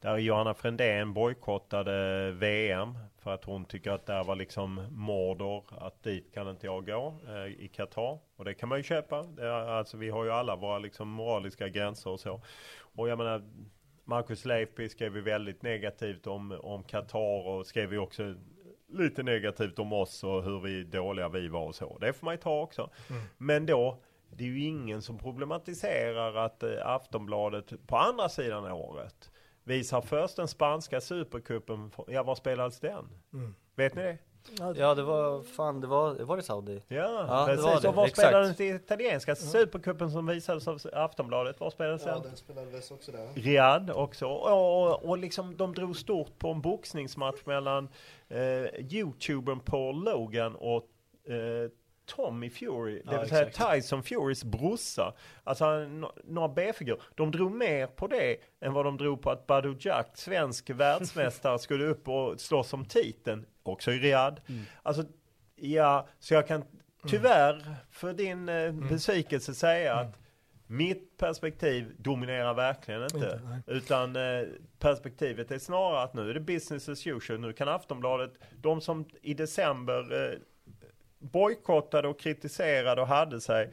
där 0.00 0.18
Johanna 0.18 0.54
Frändén 0.54 1.12
bojkottade 1.12 2.30
VM 2.32 2.98
för 3.18 3.34
att 3.34 3.44
hon 3.44 3.64
tycker 3.64 3.90
att 3.90 4.06
det 4.06 4.22
var 4.22 4.36
liksom 4.36 4.86
Mordor, 4.90 5.64
att 5.78 6.02
dit 6.02 6.34
kan 6.34 6.50
inte 6.50 6.66
jag 6.66 6.86
gå 6.86 7.14
eh, 7.28 7.64
i 7.64 7.70
Qatar. 7.74 8.18
Och 8.36 8.44
det 8.44 8.54
kan 8.54 8.68
man 8.68 8.78
ju 8.78 8.84
köpa. 8.84 9.22
Det 9.22 9.42
är, 9.42 9.68
alltså 9.68 9.96
vi 9.96 10.10
har 10.10 10.24
ju 10.24 10.30
alla 10.30 10.56
våra 10.56 10.78
liksom 10.78 11.08
moraliska 11.08 11.68
gränser 11.68 12.10
och 12.10 12.20
så. 12.20 12.40
Och 12.78 13.08
jag 13.08 13.18
menar, 13.18 13.42
Marcus 14.04 14.44
Leifby 14.44 14.88
skrev 14.88 15.16
ju 15.16 15.22
väldigt 15.22 15.62
negativt 15.62 16.26
om, 16.26 16.58
om 16.62 16.82
Qatar 16.82 17.46
och 17.46 17.66
skrev 17.66 17.92
ju 17.92 17.98
också 17.98 18.34
lite 18.88 19.22
negativt 19.22 19.78
om 19.78 19.92
oss 19.92 20.24
och 20.24 20.42
hur 20.44 20.60
vi 20.60 20.84
dåliga 20.84 21.28
vi 21.28 21.48
var 21.48 21.66
och 21.66 21.74
så. 21.74 21.98
Det 21.98 22.12
får 22.12 22.24
man 22.24 22.34
ju 22.34 22.40
ta 22.40 22.60
också. 22.60 22.90
Mm. 23.10 23.22
Men 23.38 23.66
då, 23.66 23.98
det 24.30 24.44
är 24.44 24.48
ju 24.48 24.64
ingen 24.64 25.02
som 25.02 25.18
problematiserar 25.18 26.34
att 26.34 26.62
eh, 26.62 26.86
Aftonbladet 26.86 27.86
på 27.86 27.96
andra 27.96 28.28
sidan 28.28 28.72
året 28.72 29.30
visar 29.66 30.00
först 30.00 30.36
den 30.36 30.48
spanska 30.48 31.00
supercupen. 31.00 31.90
Ja, 32.06 32.22
var 32.22 32.34
spelades 32.34 32.80
den? 32.80 33.08
Mm. 33.32 33.54
Vet 33.74 33.94
ni 33.94 34.02
det? 34.02 34.18
Ja 34.76 34.94
det 34.94 35.02
var, 35.02 35.42
fan 35.42 35.80
det 35.80 35.86
var, 35.86 36.14
var 36.14 36.36
det 36.36 36.42
Saudi? 36.42 36.82
Ja, 36.88 37.26
ja 37.28 37.44
precis. 37.46 37.64
Det 37.64 37.70
var 37.70 37.80
det. 37.80 37.88
Och 37.88 37.94
var 37.94 38.06
spelades 38.06 38.56
den 38.56 38.76
italienska 38.76 39.32
mm. 39.32 39.36
supercupen 39.36 40.10
som 40.10 40.26
visades 40.26 40.68
av 40.68 40.80
Aftonbladet? 40.92 41.60
Var 41.60 41.70
spelades 41.70 42.04
den? 42.04 42.14
Ja 42.16 42.28
den 42.28 42.36
spelades 42.36 42.90
också 42.90 43.12
där. 43.12 43.28
Riyadh 43.34 43.90
också. 43.90 44.26
Och, 44.26 44.86
och, 44.86 45.04
och 45.04 45.18
liksom 45.18 45.56
de 45.56 45.74
drog 45.74 45.96
stort 45.96 46.38
på 46.38 46.50
en 46.50 46.60
boxningsmatch 46.60 47.46
mellan 47.46 47.88
eh, 48.28 48.94
Youtubern 48.94 49.60
Paul 49.60 50.04
Logan 50.04 50.54
och 50.54 50.88
eh, 51.28 51.70
Tommy 52.06 52.50
Fury, 52.50 53.02
det 53.04 53.12
ja, 53.12 53.20
vill 53.20 53.28
säga 53.28 53.46
exakt. 53.46 53.74
Tyson 53.74 54.02
Furys 54.02 54.44
brorsa. 54.44 55.14
Alltså 55.44 55.88
några 56.24 56.48
B-figurer. 56.48 57.02
De 57.14 57.30
drog 57.30 57.52
mer 57.52 57.86
på 57.86 58.06
det 58.06 58.36
än 58.60 58.72
vad 58.72 58.84
de 58.84 58.96
drog 58.96 59.22
på 59.22 59.30
att 59.30 59.46
Badou 59.46 59.76
Jack, 59.80 60.10
svensk 60.14 60.70
världsmästare, 60.74 61.58
skulle 61.58 61.84
upp 61.84 62.08
och 62.08 62.40
slåss 62.40 62.72
om 62.72 62.84
titeln. 62.84 63.46
Också 63.62 63.92
i 63.92 63.98
Riyadh. 63.98 64.42
Mm. 64.48 64.64
Alltså, 64.82 65.04
ja, 65.56 66.08
så 66.18 66.34
jag 66.34 66.48
kan 66.48 66.64
tyvärr 67.08 67.76
för 67.90 68.12
din 68.12 68.48
eh, 68.48 68.54
mm. 68.54 68.88
besvikelse 68.88 69.54
säga 69.54 69.92
mm. 69.92 70.06
att 70.06 70.18
mitt 70.66 71.16
perspektiv 71.18 71.94
dominerar 71.98 72.54
verkligen 72.54 73.02
inte. 73.02 73.16
inte 73.16 73.62
utan 73.66 74.16
eh, 74.16 74.42
perspektivet 74.78 75.50
är 75.50 75.58
snarare 75.58 76.02
att 76.02 76.14
nu 76.14 76.30
är 76.30 76.34
det 76.34 76.40
business 76.40 76.88
as 76.88 77.06
usual. 77.06 77.40
Nu 77.40 77.52
kan 77.52 77.68
Aftonbladet, 77.68 78.32
de 78.60 78.80
som 78.80 79.04
i 79.22 79.34
december 79.34 80.24
eh, 80.24 80.38
bojkottade 81.32 82.08
och 82.08 82.20
kritiserade 82.20 83.00
och 83.00 83.08
hade 83.08 83.40
sig. 83.40 83.72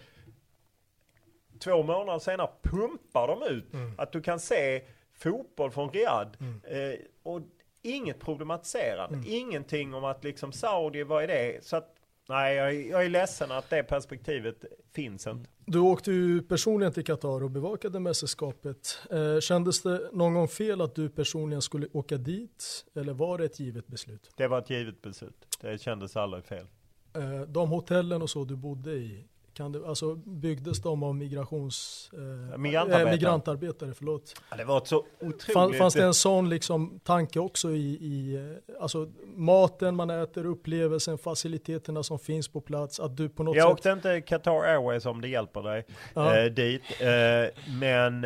Två 1.59 1.83
månader 1.83 2.19
senare 2.19 2.49
pumpar 2.61 3.27
de 3.27 3.43
ut 3.43 3.73
mm. 3.73 3.93
att 3.97 4.11
du 4.11 4.21
kan 4.21 4.39
se 4.39 4.81
fotboll 5.13 5.71
från 5.71 5.89
Riyadh. 5.89 6.31
Mm. 6.39 6.61
Eh, 6.65 6.99
och 7.23 7.41
inget 7.81 8.19
problematiserande. 8.19 9.15
Mm. 9.15 9.27
Ingenting 9.27 9.93
om 9.93 10.03
att 10.03 10.23
liksom 10.23 10.51
Saudi, 10.51 11.03
vad 11.03 11.23
är 11.23 11.27
det? 11.27 11.65
Så 11.65 11.75
att 11.75 11.93
Nej, 12.29 12.55
jag, 12.55 12.75
jag 12.85 13.05
är 13.05 13.09
ledsen 13.09 13.51
att 13.51 13.69
det 13.69 13.83
perspektivet 13.83 14.65
finns 14.93 15.27
inte. 15.27 15.49
Du 15.65 15.79
åkte 15.79 16.11
ju 16.11 16.41
personligen 16.41 16.93
till 16.93 17.05
Qatar 17.05 17.43
och 17.43 17.51
bevakade 17.51 17.99
mästerskapet. 17.99 18.99
Eh, 19.11 19.39
kändes 19.39 19.81
det 19.81 20.09
någon 20.11 20.33
gång 20.33 20.47
fel 20.47 20.81
att 20.81 20.95
du 20.95 21.09
personligen 21.09 21.61
skulle 21.61 21.87
åka 21.93 22.17
dit? 22.17 22.85
Eller 22.95 23.13
var 23.13 23.37
det 23.37 23.45
ett 23.45 23.59
givet 23.59 23.87
beslut? 23.87 24.31
Det 24.37 24.47
var 24.47 24.59
ett 24.59 24.69
givet 24.69 25.01
beslut. 25.01 25.57
Det 25.61 25.81
kändes 25.81 26.17
aldrig 26.17 26.45
fel. 26.45 26.67
Eh, 27.15 27.41
de 27.41 27.69
hotellen 27.69 28.21
och 28.21 28.29
så 28.29 28.43
du 28.43 28.55
bodde 28.55 28.91
i, 28.91 29.25
kan 29.53 29.71
det, 29.71 29.87
alltså 29.87 30.15
byggdes 30.15 30.81
de 30.81 31.03
av 31.03 31.15
migrations, 31.15 32.09
eh, 32.13 32.57
migrantarbetare. 32.57 33.09
Äh, 33.09 33.11
migrantarbetare 33.11 33.93
förlåt. 33.93 34.33
Ja, 34.49 34.57
det 34.57 34.63
var 34.63 34.81
så 34.85 35.05
otroligt. 35.19 35.43
Fann, 35.43 35.73
fanns 35.73 35.93
det 35.93 36.03
en 36.03 36.13
sån 36.13 36.49
liksom 36.49 36.99
tanke 37.03 37.39
också 37.39 37.71
i, 37.71 37.97
i 38.01 38.35
eh, 38.35 38.81
alltså 38.81 39.11
maten 39.35 39.95
man 39.95 40.09
äter, 40.09 40.45
upplevelsen, 40.45 41.17
faciliteterna 41.17 42.03
som 42.03 42.19
finns 42.19 42.47
på 42.47 42.61
plats, 42.61 42.99
att 42.99 43.17
du 43.17 43.29
på 43.29 43.43
något 43.43 43.55
Jag 43.55 43.63
sätt... 43.63 43.73
åkte 43.73 43.89
inte 43.89 44.21
Qatar 44.21 44.63
Airways 44.63 45.05
om 45.05 45.21
det 45.21 45.27
hjälper 45.27 45.61
dig 45.61 45.85
eh, 46.15 46.51
dit, 46.53 46.81
eh, 47.01 47.73
men 47.79 48.25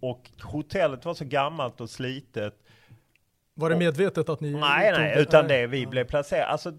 och 0.00 0.30
hotellet 0.42 1.04
var 1.04 1.14
så 1.14 1.24
gammalt 1.24 1.80
och 1.80 1.90
slitet. 1.90 2.54
Var 3.54 3.70
det 3.70 3.76
medvetet 3.76 4.28
att 4.28 4.40
ni... 4.40 4.50
Nej, 4.50 4.92
nej, 4.92 5.22
utan 5.22 5.48
det 5.48 5.66
vi 5.66 5.86
blev 5.86 6.04
placerade. 6.04 6.46
Alltså, 6.46 6.72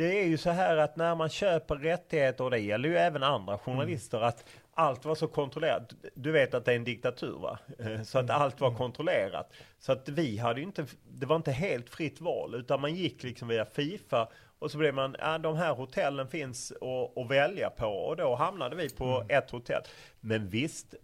det 0.00 0.20
är 0.20 0.26
ju 0.26 0.38
så 0.38 0.50
här 0.50 0.76
att 0.76 0.96
när 0.96 1.14
man 1.14 1.28
köper 1.28 1.76
rättigheter, 1.76 2.44
och 2.44 2.50
det 2.50 2.58
gäller 2.58 2.88
ju 2.88 2.96
även 2.96 3.22
andra 3.22 3.58
journalister, 3.58 4.18
mm. 4.18 4.28
att 4.28 4.44
allt 4.74 5.04
var 5.04 5.14
så 5.14 5.28
kontrollerat. 5.28 5.92
Du 6.14 6.32
vet 6.32 6.54
att 6.54 6.64
det 6.64 6.72
är 6.72 6.76
en 6.76 6.84
diktatur 6.84 7.38
va? 7.38 7.58
Eh, 7.78 8.02
så 8.02 8.18
att 8.18 8.24
mm. 8.24 8.42
allt 8.42 8.60
var 8.60 8.68
mm. 8.68 8.78
kontrollerat. 8.78 9.52
Så 9.78 9.92
att 9.92 10.08
vi 10.08 10.38
hade 10.38 10.60
ju 10.60 10.66
inte, 10.66 10.86
det 11.08 11.26
var 11.26 11.36
inte 11.36 11.52
helt 11.52 11.90
fritt 11.90 12.20
val, 12.20 12.54
utan 12.54 12.80
man 12.80 12.94
gick 12.94 13.22
liksom 13.22 13.48
via 13.48 13.64
Fifa 13.64 14.28
och 14.58 14.70
så 14.70 14.78
blev 14.78 14.94
man, 14.94 15.16
ja 15.18 15.38
de 15.38 15.56
här 15.56 15.74
hotellen 15.74 16.28
finns 16.28 16.72
att 17.16 17.30
välja 17.30 17.70
på 17.70 17.86
och 17.86 18.16
då 18.16 18.34
hamnade 18.34 18.76
vi 18.76 18.88
på 18.88 19.04
mm. 19.04 19.26
ett 19.38 19.50
hotell. 19.50 19.82
Men 20.20 20.48
visst, 20.48 20.94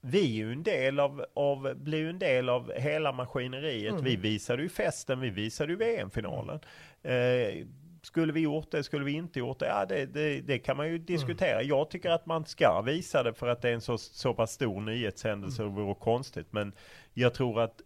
vi 0.00 0.20
är 0.20 0.46
ju 0.46 0.52
en 0.52 0.62
del 0.62 1.00
av, 1.00 1.24
av, 1.34 1.74
blir 1.74 1.98
ju 1.98 2.10
en 2.10 2.18
del 2.18 2.48
av 2.48 2.72
hela 2.72 3.12
maskineriet. 3.12 3.92
Mm. 3.92 4.04
Vi 4.04 4.16
visade 4.16 4.62
ju 4.62 4.68
festen, 4.68 5.20
vi 5.20 5.30
visade 5.30 5.72
ju 5.72 5.78
VM-finalen. 5.78 6.60
Mm. 7.02 7.60
Eh, 7.60 7.66
skulle 8.06 8.32
vi 8.32 8.40
gjort 8.40 8.70
det, 8.70 8.82
skulle 8.82 9.04
vi 9.04 9.12
inte 9.12 9.38
gjort 9.38 9.58
det? 9.58 9.66
Ja, 9.66 9.86
det, 9.86 10.06
det, 10.06 10.40
det 10.40 10.58
kan 10.58 10.76
man 10.76 10.88
ju 10.88 10.98
diskutera. 10.98 11.54
Mm. 11.54 11.68
Jag 11.68 11.90
tycker 11.90 12.10
att 12.10 12.26
man 12.26 12.46
ska 12.46 12.82
visa 12.82 13.22
det 13.22 13.34
för 13.34 13.48
att 13.48 13.62
det 13.62 13.68
är 13.68 13.74
en 13.74 13.80
så, 13.80 13.98
så 13.98 14.34
pass 14.34 14.52
stor 14.52 14.80
nyhetshändelse 14.80 15.62
mm. 15.62 15.74
och 15.74 15.78
det 15.78 15.84
vore 15.84 15.94
konstigt. 15.94 16.46
Men 16.50 16.72
jag 17.14 17.34
tror 17.34 17.60
att 17.60 17.80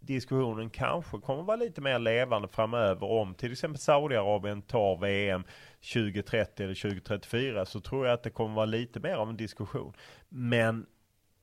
diskussionen 0.00 0.70
kanske 0.70 1.18
kommer 1.18 1.42
vara 1.42 1.56
lite 1.56 1.80
mer 1.80 1.98
levande 1.98 2.48
framöver 2.48 3.06
om 3.06 3.34
till 3.34 3.52
exempel 3.52 3.80
Saudiarabien 3.80 4.62
tar 4.62 4.96
VM 4.96 5.44
2030 5.92 6.64
eller 6.64 6.74
2034 6.74 7.66
så 7.66 7.80
tror 7.80 8.06
jag 8.06 8.14
att 8.14 8.22
det 8.22 8.30
kommer 8.30 8.54
vara 8.54 8.66
lite 8.66 9.00
mer 9.00 9.14
av 9.14 9.28
en 9.28 9.36
diskussion. 9.36 9.92
Men 10.28 10.86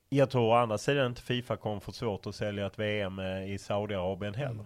jag 0.09 0.29
tror 0.29 0.43
å 0.43 0.53
andra 0.53 0.77
sidan 0.77 1.05
inte 1.05 1.21
Fifa 1.21 1.57
kommer 1.57 1.79
få 1.79 1.91
svårt 1.91 2.27
att 2.27 2.35
sälja 2.35 2.65
ett 2.65 2.79
VM 2.79 3.19
i 3.19 3.57
Saudiarabien 3.59 4.33
heller. 4.33 4.51
Mm. 4.51 4.65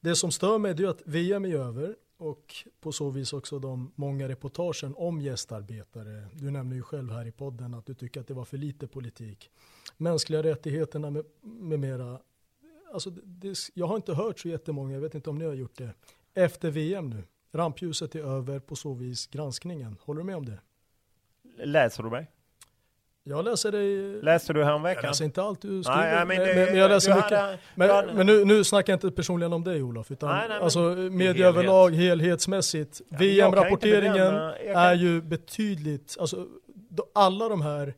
Det 0.00 0.16
som 0.16 0.32
stör 0.32 0.58
mig 0.58 0.70
är 0.70 0.88
att 0.88 1.02
VM 1.06 1.44
är 1.44 1.54
över 1.54 1.94
och 2.20 2.54
på 2.80 2.92
så 2.92 3.10
vis 3.10 3.32
också 3.32 3.58
de 3.58 3.92
många 3.94 4.28
reportagen 4.28 4.94
om 4.96 5.20
gästarbetare. 5.20 6.28
Du 6.34 6.50
nämner 6.50 6.76
ju 6.76 6.82
själv 6.82 7.12
här 7.12 7.26
i 7.26 7.32
podden 7.32 7.74
att 7.74 7.86
du 7.86 7.94
tycker 7.94 8.20
att 8.20 8.26
det 8.26 8.34
var 8.34 8.44
för 8.44 8.56
lite 8.56 8.86
politik. 8.86 9.50
Mänskliga 9.96 10.42
rättigheterna 10.42 11.10
med, 11.10 11.24
med 11.40 11.80
mera. 11.80 12.20
Alltså 12.92 13.10
det, 13.10 13.58
jag 13.74 13.86
har 13.86 13.96
inte 13.96 14.14
hört 14.14 14.38
så 14.38 14.48
jättemånga, 14.48 14.94
jag 14.94 15.00
vet 15.00 15.14
inte 15.14 15.30
om 15.30 15.38
ni 15.38 15.44
har 15.44 15.54
gjort 15.54 15.78
det, 15.78 15.94
efter 16.34 16.70
VM 16.70 17.10
nu. 17.10 17.24
Rampljuset 17.52 18.14
är 18.14 18.20
över 18.24 18.58
på 18.58 18.76
så 18.76 18.94
vis 18.94 19.26
granskningen. 19.26 19.96
Håller 20.00 20.20
du 20.20 20.26
med 20.26 20.36
om 20.36 20.44
det? 20.44 20.60
Läser 21.64 22.02
du 22.02 22.10
mig? 22.10 22.30
Jag 23.24 23.44
läser 23.44 23.72
det 23.72 24.22
Läste 24.22 24.52
du 24.52 24.64
häromveckan? 24.64 25.02
Jag 25.02 25.10
läser 25.10 25.24
inte 25.24 25.42
allt 25.42 25.62
du 25.62 25.82
skriver. 25.82 26.24
Nej, 26.24 26.26
men, 26.26 26.38
det, 26.38 26.66
men, 26.70 26.78
jag 26.78 26.88
läser 26.88 27.14
mycket. 27.14 27.38
Hade, 27.38 27.58
men, 27.74 27.90
hade, 27.90 28.14
men 28.14 28.26
nu, 28.26 28.44
nu 28.44 28.64
snackar 28.64 28.92
jag 28.92 28.96
inte 28.96 29.10
personligen 29.10 29.52
om 29.52 29.64
dig 29.64 29.82
Olof, 29.82 30.10
utan 30.10 30.36
nej, 30.36 30.48
nej, 30.48 30.58
alltså 30.58 30.80
media 31.10 31.48
överlag 31.48 31.94
helhetsmässigt. 31.94 33.00
Ja, 33.08 33.16
VM-rapporteringen 33.18 34.34
är 34.74 34.94
ju 34.94 35.22
betydligt, 35.22 36.16
alltså 36.20 36.46
alla 37.14 37.48
de 37.48 37.62
här 37.62 37.94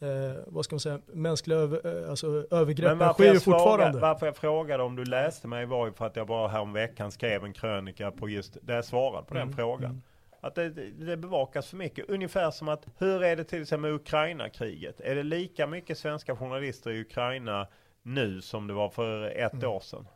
Eh, 0.00 0.36
vad 0.46 0.64
ska 0.64 0.74
man 0.74 0.80
säga, 0.80 0.98
mänskliga 1.06 1.58
över, 1.58 2.02
eh, 2.02 2.10
alltså, 2.10 2.26
övergreppen 2.50 3.12
sker 3.12 3.32
ju 3.32 3.40
fortfarande. 3.40 4.00
Varför 4.00 4.26
jag 4.26 4.36
frågade 4.36 4.82
om 4.82 4.96
du 4.96 5.04
läste 5.04 5.48
mig 5.48 5.66
var 5.66 5.86
ju 5.86 5.92
för 5.92 6.06
att 6.06 6.16
jag 6.16 6.26
bara 6.26 6.48
häromveckan 6.48 7.12
skrev 7.12 7.44
en 7.44 7.52
krönika 7.52 8.10
på 8.10 8.28
just, 8.28 8.56
där 8.62 8.74
jag 8.74 8.84
svarade 8.84 9.26
på 9.26 9.34
mm, 9.34 9.46
den 9.46 9.56
frågan. 9.56 9.90
Mm. 9.90 10.02
Att 10.40 10.54
det, 10.54 10.70
det, 10.70 11.16
bevakas 11.16 11.68
för 11.68 11.76
mycket. 11.76 12.10
Ungefär 12.10 12.50
som 12.50 12.68
att, 12.68 12.86
hur 12.98 13.22
är 13.22 13.36
det 13.36 13.44
till 13.44 13.62
exempel 13.62 13.90
med 13.90 14.00
Ukraina-kriget? 14.00 15.00
Är 15.00 15.14
det 15.14 15.22
lika 15.22 15.66
mycket 15.66 15.98
svenska 15.98 16.36
journalister 16.36 16.90
i 16.90 17.00
Ukraina 17.00 17.68
nu 18.02 18.40
som 18.42 18.66
det 18.66 18.74
var 18.74 18.90
för 18.90 19.30
ett 19.30 19.52
mm. 19.52 19.70
år 19.70 19.80
sedan? 19.80 20.06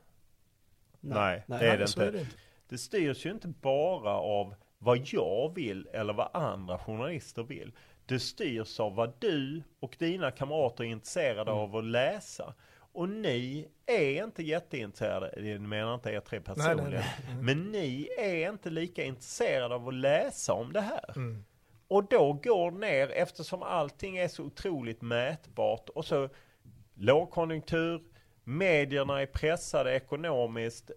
Nej, 1.01 1.15
nej, 1.25 1.45
nej 1.47 1.59
det 1.59 1.67
är 1.67 1.79
det 1.79 1.85
inte. 1.85 2.07
Är 2.07 2.13
det 2.13 2.21
inte. 2.21 2.37
Det 2.69 2.79
styrs 2.79 3.27
ju 3.27 3.31
inte 3.31 3.49
bara 3.49 4.11
av 4.11 4.55
vad 4.79 4.99
jag 5.07 5.53
vill 5.55 5.89
eller 5.93 6.13
vad 6.13 6.29
andra 6.33 6.79
journalister 6.79 7.43
vill. 7.43 7.73
Det 8.07 8.19
styrs 8.21 8.81
av 8.81 8.95
vad 8.95 9.13
du 9.19 9.63
och 9.81 9.97
dina 9.99 10.31
kamrater 10.31 10.85
är 10.85 10.89
intresserade 10.89 11.51
mm. 11.51 11.63
av 11.63 11.77
att 11.77 11.85
läsa. 11.85 12.55
Och 12.93 13.09
ni 13.09 13.69
är 13.87 14.25
inte 14.25 14.43
jätteintresserade, 14.43 15.51
jag 15.51 15.61
menar 15.61 15.95
inte 15.95 16.11
er 16.11 16.21
tre 16.21 16.41
personligen, 16.41 16.91
nej, 16.91 16.93
nej, 16.93 17.15
nej. 17.25 17.33
Mm. 17.33 17.47
men 17.47 17.73
ni 17.73 18.09
är 18.19 18.51
inte 18.51 18.71
lika 18.71 19.05
intresserade 19.05 19.75
av 19.75 19.89
att 19.89 19.95
läsa 19.95 20.53
om 20.53 20.73
det 20.73 20.81
här. 20.81 21.13
Mm. 21.17 21.45
Och 21.89 22.09
då 22.09 22.33
går 22.33 22.71
det 22.71 22.79
ner 22.79 23.11
eftersom 23.11 23.63
allting 23.63 24.17
är 24.17 24.29
så 24.29 24.45
otroligt 24.45 25.03
mätbart 25.03 25.89
och 25.89 26.05
så 26.05 26.29
lågkonjunktur, 26.95 28.03
medierna 28.45 29.23
är 29.23 29.27
pressade 29.27 29.95
ekonomiskt. 29.97 30.91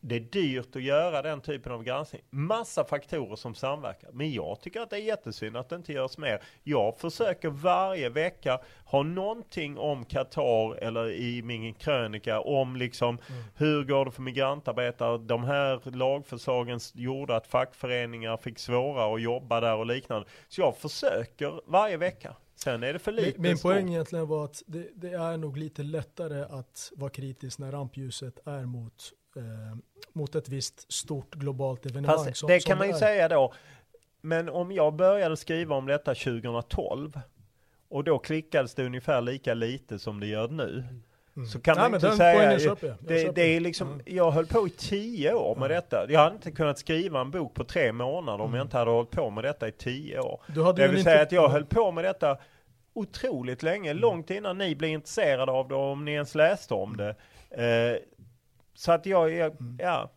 Det 0.00 0.16
är 0.16 0.20
dyrt 0.20 0.76
att 0.76 0.82
göra 0.82 1.22
den 1.22 1.40
typen 1.40 1.72
av 1.72 1.84
granskning. 1.84 2.22
Massa 2.30 2.84
faktorer 2.84 3.36
som 3.36 3.54
samverkar. 3.54 4.10
Men 4.12 4.32
jag 4.32 4.60
tycker 4.60 4.80
att 4.80 4.90
det 4.90 4.96
är 4.96 5.00
jättesynd 5.00 5.56
att 5.56 5.68
det 5.68 5.76
inte 5.76 5.92
görs 5.92 6.18
mer. 6.18 6.42
Jag 6.62 6.98
försöker 6.98 7.48
varje 7.48 8.08
vecka 8.08 8.60
ha 8.84 9.02
någonting 9.02 9.78
om 9.78 10.04
Qatar 10.04 10.74
eller 10.74 11.10
i 11.12 11.42
min 11.42 11.74
krönika 11.74 12.40
om 12.40 12.76
liksom 12.76 13.08
mm. 13.28 13.42
hur 13.56 13.84
går 13.84 14.04
det 14.04 14.10
för 14.10 14.22
migrantarbetare. 14.22 15.18
De 15.18 15.44
här 15.44 15.96
lagförslagen 15.96 16.80
gjorde 16.94 17.36
att 17.36 17.46
fackföreningar 17.46 18.36
fick 18.36 18.58
svårare 18.58 19.14
att 19.14 19.22
jobba 19.22 19.60
där 19.60 19.76
och 19.76 19.86
liknande. 19.86 20.28
Så 20.48 20.60
jag 20.60 20.76
försöker 20.76 21.60
varje 21.66 21.96
vecka. 21.96 22.36
Sen 22.54 22.82
är 22.82 22.92
det 22.92 22.98
för 22.98 23.12
lite. 23.12 23.40
Min, 23.40 23.58
poäng 23.58 23.88
egentligen 23.88 24.28
var 24.28 24.44
att 24.44 24.62
det, 24.66 24.88
det, 24.94 25.12
är 25.12 25.36
nog 25.36 25.56
lite 25.56 25.82
lättare 25.82 26.40
att 26.42 26.92
vara 26.96 27.10
kritisk 27.10 27.58
när 27.58 27.72
rampljuset 27.72 28.46
är 28.46 28.66
mot 28.66 29.12
eh, 29.36 29.42
mot 30.12 30.34
ett 30.34 30.48
visst 30.48 30.92
stort 30.92 31.34
globalt 31.34 31.86
evenemang. 31.86 32.24
Fast 32.24 32.36
som, 32.36 32.48
det 32.48 32.60
kan 32.60 32.78
man 32.78 32.86
ju 32.86 32.94
är. 32.94 32.98
säga 32.98 33.28
då. 33.28 33.52
Men 34.20 34.48
om 34.48 34.72
jag 34.72 34.94
började 34.94 35.36
skriva 35.36 35.76
om 35.76 35.86
detta 35.86 36.14
2012 36.14 37.20
och 37.88 38.04
då 38.04 38.18
klickades 38.18 38.74
det 38.74 38.84
ungefär 38.84 39.20
lika 39.20 39.54
lite 39.54 39.98
som 39.98 40.20
det 40.20 40.26
gör 40.26 40.48
nu. 40.48 40.84
Mm. 41.36 41.48
Så 41.48 41.60
kan 41.60 41.76
Nej, 41.76 41.90
man 41.90 41.94
inte 41.94 42.16
säga, 42.16 42.52
jag 42.52 42.60
jag 42.60 42.96
det, 43.00 43.34
det, 43.34 43.42
är 43.42 43.60
liksom, 43.60 43.88
mm. 43.92 44.02
jag 44.06 44.30
höll 44.30 44.46
på 44.46 44.66
i 44.66 44.70
tio 44.70 45.34
år 45.34 45.54
med 45.56 45.70
mm. 45.70 45.76
detta. 45.76 46.06
Jag 46.08 46.20
hade 46.20 46.34
inte 46.34 46.50
kunnat 46.50 46.78
skriva 46.78 47.20
en 47.20 47.30
bok 47.30 47.54
på 47.54 47.64
tre 47.64 47.92
månader 47.92 48.44
om 48.44 48.50
jag 48.50 48.54
mm. 48.54 48.62
inte 48.62 48.78
hade 48.78 48.90
hållit 48.90 49.10
på 49.10 49.30
med 49.30 49.44
detta 49.44 49.68
i 49.68 49.72
tio 49.72 50.20
år. 50.20 50.40
det 50.76 50.88
vill 50.88 51.02
säga 51.02 51.22
att 51.22 51.32
jag 51.32 51.48
höll 51.48 51.64
på 51.64 51.92
med 51.92 52.04
detta 52.04 52.38
otroligt 52.92 53.62
länge, 53.62 53.90
mm. 53.90 54.00
långt 54.00 54.30
innan 54.30 54.58
ni 54.58 54.74
blev 54.74 54.90
intresserade 54.90 55.52
av 55.52 55.68
det, 55.68 55.74
om 55.74 56.04
ni 56.04 56.12
ens 56.12 56.34
läste 56.34 56.74
om 56.74 56.96
det. 56.96 57.14
Eh, 57.50 57.96
så 58.80 58.92
att 58.92 59.06
jag, 59.06 59.32
jag 59.32 59.60
mm. 59.60 59.76
ja. 59.78 60.10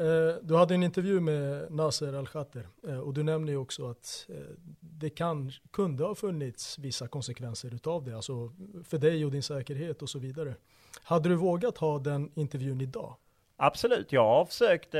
Uh, 0.00 0.34
du 0.42 0.56
hade 0.56 0.74
en 0.74 0.82
intervju 0.82 1.20
med 1.20 1.72
Nasser 1.72 2.12
Al-Khatter 2.12 2.68
uh, 2.88 2.98
och 2.98 3.14
du 3.14 3.22
nämner 3.22 3.52
ju 3.52 3.58
också 3.58 3.90
att 3.90 4.26
uh, 4.30 4.36
det 4.80 5.10
kan, 5.10 5.52
kunde 5.72 6.04
ha 6.04 6.14
funnits 6.14 6.78
vissa 6.78 7.08
konsekvenser 7.08 7.74
utav 7.74 8.04
det, 8.04 8.16
alltså 8.16 8.52
för 8.84 8.98
dig 8.98 9.24
och 9.24 9.30
din 9.30 9.42
säkerhet 9.42 10.02
och 10.02 10.08
så 10.08 10.18
vidare. 10.18 10.54
Hade 11.02 11.28
du 11.28 11.34
vågat 11.34 11.78
ha 11.78 11.98
den 11.98 12.30
intervjun 12.34 12.80
idag? 12.80 13.16
Absolut, 13.56 14.12
jag 14.12 14.24
har 14.24 14.44
försökt, 14.44 14.94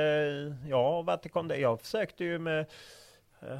jag 0.68 0.82
har 0.82 1.02
varit 1.02 1.26
i 1.26 1.28
kontakt, 1.28 1.61
jag 1.61 1.80
försökte 1.80 2.24
ju 2.24 2.38
med 2.38 2.66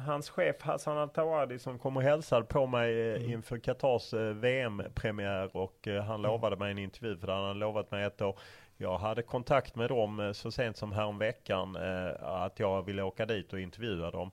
Hans 0.05 0.29
chef 0.29 0.61
Hassan 0.61 0.97
Al-Tawadi 0.97 1.59
som 1.59 1.79
kom 1.79 1.97
och 1.97 2.03
hälsade 2.03 2.45
på 2.45 2.67
mig 2.67 3.15
mm. 3.15 3.31
inför 3.31 3.57
Qatars 3.57 4.13
VM-premiär 4.13 5.57
och 5.57 5.77
han 5.85 6.19
mm. 6.19 6.21
lovade 6.21 6.55
mig 6.55 6.71
en 6.71 6.77
intervju 6.77 7.17
för 7.17 7.27
det 7.27 7.33
hade 7.33 7.47
han 7.47 7.59
lovat 7.59 7.91
mig 7.91 8.03
ett 8.03 8.21
år. 8.21 8.39
Jag 8.81 8.97
hade 8.97 9.21
kontakt 9.21 9.75
med 9.75 9.89
dem 9.89 10.19
eh, 10.19 10.31
så 10.31 10.51
sent 10.51 10.77
som 10.77 10.91
häromveckan 10.91 11.75
eh, 11.75 12.23
att 12.23 12.59
jag 12.59 12.85
ville 12.85 13.03
åka 13.03 13.25
dit 13.25 13.53
och 13.53 13.59
intervjua 13.59 14.11
dem. 14.11 14.31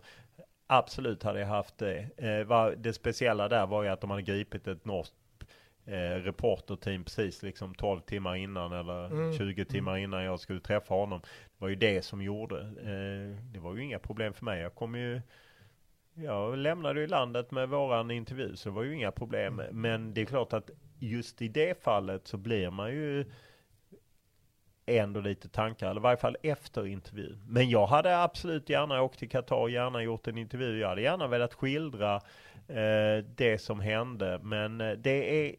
Absolut 0.67 1.23
hade 1.23 1.41
jag 1.41 1.47
haft 1.47 1.79
det. 1.79 1.99
Eh, 2.17 2.71
det 2.77 2.93
speciella 2.93 3.49
där 3.49 3.67
var 3.67 3.83
ju 3.83 3.89
att 3.89 4.01
de 4.01 4.11
hade 4.11 4.23
gripit 4.23 4.67
ett 4.67 4.85
norskt 4.85 5.15
reporterteam 6.23 7.05
precis 7.05 7.43
liksom 7.43 7.75
12 7.75 8.01
timmar 8.01 8.37
innan 8.37 8.73
eller 8.73 9.07
mm. 9.07 9.33
20 9.33 9.43
mm. 9.43 9.67
timmar 9.67 9.93
mm. 9.93 10.05
innan 10.05 10.25
jag 10.25 10.41
skulle 10.41 10.61
träffa 10.61 10.95
honom. 10.95 11.21
Det 11.21 11.59
var 11.59 11.69
ju 11.69 11.75
det 11.75 12.03
som 12.03 12.23
gjorde. 12.23 12.63
det 13.53 13.59
var 13.59 13.75
ju 13.75 13.83
inga 13.83 13.99
problem 13.99 14.35
för 14.35 14.45
mig. 14.45 14.61
Jag 14.61 14.75
kom 14.75 14.95
ju 14.95 15.21
jag 16.15 16.59
lämnade 16.59 17.01
ju 17.01 17.07
landet 17.07 17.51
med 17.51 17.69
våran 17.69 18.11
intervju 18.11 18.57
så 18.57 18.69
det 18.69 18.75
var 18.75 18.83
ju 18.83 18.95
inga 18.95 19.13
problem. 19.13 19.61
Mm. 19.61 19.81
Men 19.81 20.15
det 20.15 20.21
är 20.21 20.25
klart 20.25 20.53
att 20.53 20.71
just 20.99 21.43
i 21.43 21.49
det 21.49 21.83
fallet 21.83 22.27
så 22.27 22.37
blir 22.37 22.71
man 22.71 22.91
ju 22.91 23.25
ändå 24.87 25.21
lite 25.21 25.49
tankar, 25.49 25.91
eller 25.91 26.01
i 26.01 26.03
varje 26.03 26.17
fall 26.17 26.37
efter 26.43 26.87
intervjun. 26.87 27.45
Men 27.49 27.71
jag 27.71 27.87
hade 27.87 28.23
absolut 28.23 28.69
gärna 28.69 29.03
åkt 29.03 29.19
till 29.19 29.29
Qatar, 29.29 29.69
gärna 29.69 30.03
gjort 30.03 30.29
en 30.29 30.39
intervju. 30.39 30.79
Jag 30.79 30.89
hade 30.89 31.03
gärna 31.03 31.27
velat 31.27 31.55
skildra 31.55 32.15
eh, 32.69 33.25
det 33.37 33.61
som 33.61 33.81
hände, 33.81 34.39
men 34.43 34.81
eh, 34.81 34.93
det 34.93 35.47
är 35.47 35.57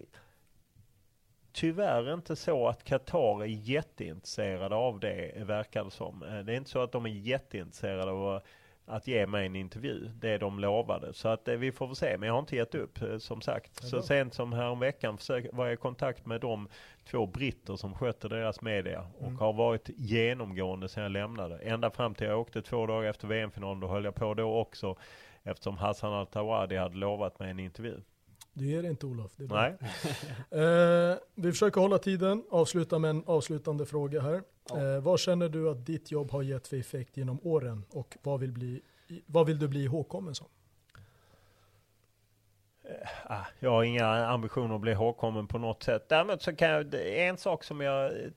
tyvärr 1.52 2.14
inte 2.14 2.36
så 2.36 2.68
att 2.68 2.84
Qatar 2.84 3.44
är 3.44 3.46
jätteintresserade 3.46 4.76
av 4.76 5.00
det, 5.00 5.32
verkar 5.46 5.84
det 5.84 5.92
som. 5.92 6.24
Eh, 6.24 6.40
det 6.40 6.54
är 6.54 6.58
inte 6.58 6.70
så 6.70 6.82
att 6.82 6.92
de 6.92 7.06
är 7.06 7.10
jätteintresserade 7.10 8.12
av 8.12 8.36
att 8.36 8.46
ge 9.04 9.28
mig 9.28 9.46
en 9.46 9.56
intervju, 9.56 10.10
det 10.16 10.38
de 10.38 10.60
lovade. 10.60 11.14
Så 11.14 11.28
att 11.28 11.48
eh, 11.48 11.56
vi 11.56 11.72
får 11.72 11.88
väl 11.88 11.96
se, 11.96 12.18
men 12.18 12.28
jag 12.28 12.34
har 12.34 12.40
inte 12.40 12.56
gett 12.56 12.76
upp 12.76 13.02
eh, 13.02 13.18
som 13.18 13.42
sagt. 13.42 13.84
Så 13.84 14.02
sent 14.02 14.34
som 14.34 14.54
häromveckan 14.54 15.18
var 15.52 15.66
jag 15.66 15.74
i 15.74 15.78
kontakt 15.78 16.26
med 16.26 16.42
de 16.42 16.68
två 17.10 17.26
britter 17.26 17.76
som 17.76 17.94
sköter 17.94 18.30
deras 18.30 18.62
media 18.62 19.08
och 19.18 19.28
mm. 19.28 19.40
har 19.40 19.54
varit 19.54 19.90
genomgående 19.96 20.90
sedan 20.90 21.04
jag 21.04 21.12
lämnade. 21.12 21.58
Ända 21.58 21.92
fram 21.92 22.16
till 22.16 22.28
jag 22.28 22.40
åkte 22.40 22.62
två 22.62 22.86
dagar 22.86 23.10
efter 23.10 23.28
VM-finalen, 23.28 23.80
då 23.80 23.88
höll 23.88 24.06
jag 24.06 24.16
på 24.16 24.34
då 24.34 24.60
också 24.60 24.96
eftersom 25.44 25.78
Hassan 25.78 26.14
Al-Tawadi 26.14 26.78
hade 26.78 26.98
lovat 26.98 27.40
mig 27.40 27.52
en 27.52 27.60
intervju. 27.60 28.02
Du 28.58 28.66
ger 28.66 28.84
inte 28.84 29.06
Olof. 29.06 29.32
Det 29.36 29.48
Nej. 29.48 29.76
eh, 30.52 31.18
vi 31.36 31.52
försöker 31.52 31.82
hålla 31.82 31.98
tiden, 31.98 32.44
avsluta 32.50 33.00
med 33.00 33.10
en 33.10 33.24
avslutande 33.26 33.86
fråga 33.86 34.22
här. 34.22 34.44
Ja. 34.70 34.96
Eh, 34.96 35.00
vad 35.00 35.20
känner 35.20 35.50
du 35.50 35.70
att 35.70 35.86
ditt 35.86 36.12
jobb 36.12 36.32
har 36.32 36.42
gett 36.42 36.68
för 36.68 36.78
effekt 36.78 37.18
genom 37.18 37.40
åren 37.44 37.84
och 37.90 38.18
vad 38.24 38.40
vill, 38.40 38.52
bli, 38.52 38.82
vad 39.26 39.46
vill 39.46 39.60
du 39.60 39.68
bli 39.68 39.84
ihågkommen 39.84 40.36
som? 40.36 40.48
Eh, 42.84 43.32
ah, 43.32 43.46
jag 43.60 43.70
har 43.70 43.84
inga 43.84 44.08
ambitioner 44.08 44.76
att 44.76 44.82
bli 44.82 44.92
ihågkommen 44.92 45.48
på 45.48 45.58
något 45.58 45.84
sätt. 45.84 46.10
Däremot 46.10 46.42
så 46.42 46.56
kan 46.56 46.70
jag, 46.70 46.94
en 47.18 47.38
sak 47.38 47.64
som 47.64 47.82
jag 47.82 48.06
eh, 48.06 48.28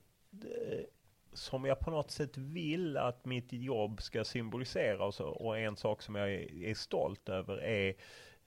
som 1.33 1.65
jag 1.65 1.81
på 1.81 1.91
något 1.91 2.11
sätt 2.11 2.37
vill 2.37 2.97
att 2.97 3.25
mitt 3.25 3.53
jobb 3.53 4.03
ska 4.03 4.25
symbolisera 4.25 5.05
och, 5.05 5.15
så, 5.15 5.25
och 5.25 5.59
en 5.59 5.77
sak 5.77 6.03
som 6.03 6.15
jag 6.15 6.35
är, 6.35 6.65
är 6.65 6.75
stolt 6.75 7.29
över 7.29 7.63
är 7.63 7.95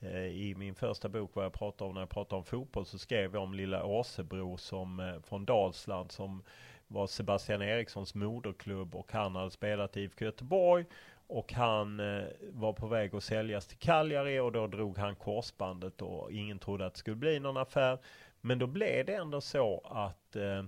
Eh, 0.04 0.26
I 0.26 0.56
min 0.58 0.76
första 0.76 1.10
bok 1.10 1.32
vad 1.34 1.46
jag 1.46 1.54
pratar 1.54 1.86
om 1.86 1.94
när 1.94 2.02
jag 2.02 2.10
pratar 2.10 2.38
om 2.38 2.44
fotboll 2.44 2.86
så 2.86 3.00
skrev 3.00 3.34
jag 3.34 3.44
om 3.44 3.54
lilla 3.54 3.86
Åsebro 3.86 4.58
som, 4.58 5.00
eh, 5.00 5.22
från 5.22 5.46
Dalsland 5.46 6.12
som 6.12 6.44
var 6.88 7.08
Sebastian 7.08 7.62
Erikssons 7.62 8.16
moderklubb 8.16 8.96
och 8.96 9.12
han 9.12 9.36
hade 9.36 9.52
spelat 9.52 9.98
i 9.98 10.02
IFK 10.02 10.26
Göteborg 10.26 10.86
och 11.28 11.54
han 11.54 12.00
eh, 12.00 12.24
var 12.52 12.74
på 12.74 12.88
väg 12.88 13.16
att 13.16 13.24
säljas 13.24 13.68
till 13.68 13.78
Cagliari 13.78 14.40
och 14.40 14.52
då 14.52 14.68
drog 14.68 14.98
han 14.98 15.16
korsbandet 15.16 16.02
och 16.02 16.32
ingen 16.32 16.60
trodde 16.60 16.86
att 16.86 16.94
det 16.94 17.00
skulle 17.00 17.16
bli 17.16 17.40
någon 17.40 17.58
affär. 17.58 17.98
Men 18.42 18.60
då 18.60 18.68
blev 18.68 19.06
det 19.06 19.16
ändå 19.16 19.42
så 19.42 19.82
att 19.86 20.36
eh, 20.36 20.64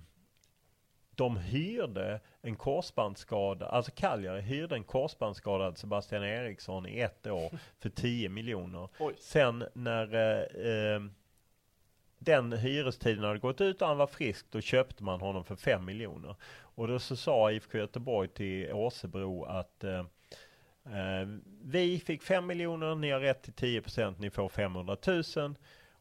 de 1.16 1.36
hyrde 1.36 2.20
en 2.42 2.56
korsbandsskada, 2.56 3.66
alltså 3.66 3.92
Cagliari 3.94 4.40
hyrde 4.40 4.74
en 4.74 4.84
korsbandsskadad 4.84 5.78
Sebastian 5.78 6.24
Eriksson 6.24 6.86
i 6.86 7.00
ett 7.00 7.26
år 7.26 7.52
för 7.78 7.88
10 7.88 8.28
miljoner. 8.28 8.88
Sen 9.18 9.64
när 9.72 10.14
eh, 10.14 10.72
eh, 10.72 11.00
den 12.18 12.52
hyrestiden 12.52 13.24
hade 13.24 13.38
gått 13.38 13.60
ut 13.60 13.82
och 13.82 13.88
han 13.88 13.96
var 13.96 14.06
frisk, 14.06 14.46
då 14.50 14.60
köpte 14.60 15.04
man 15.04 15.20
honom 15.20 15.44
för 15.44 15.56
5 15.56 15.84
miljoner. 15.84 16.36
Och 16.60 16.88
då 16.88 16.98
så 16.98 17.16
sa 17.16 17.52
IFK 17.52 17.78
Göteborg 17.78 18.28
till 18.28 18.72
Åsebro 18.72 19.44
att 19.44 19.84
eh, 19.84 20.04
eh 20.86 21.28
vi 21.62 21.98
fick 21.98 22.22
5 22.22 22.46
miljoner, 22.46 22.94
ni 22.94 23.10
har 23.10 23.20
rätt 23.20 23.42
till 23.42 23.52
10 23.52 23.82
procent, 23.82 24.18
ni 24.18 24.30
får 24.30 24.48
500 24.48 24.96
000. 25.36 25.54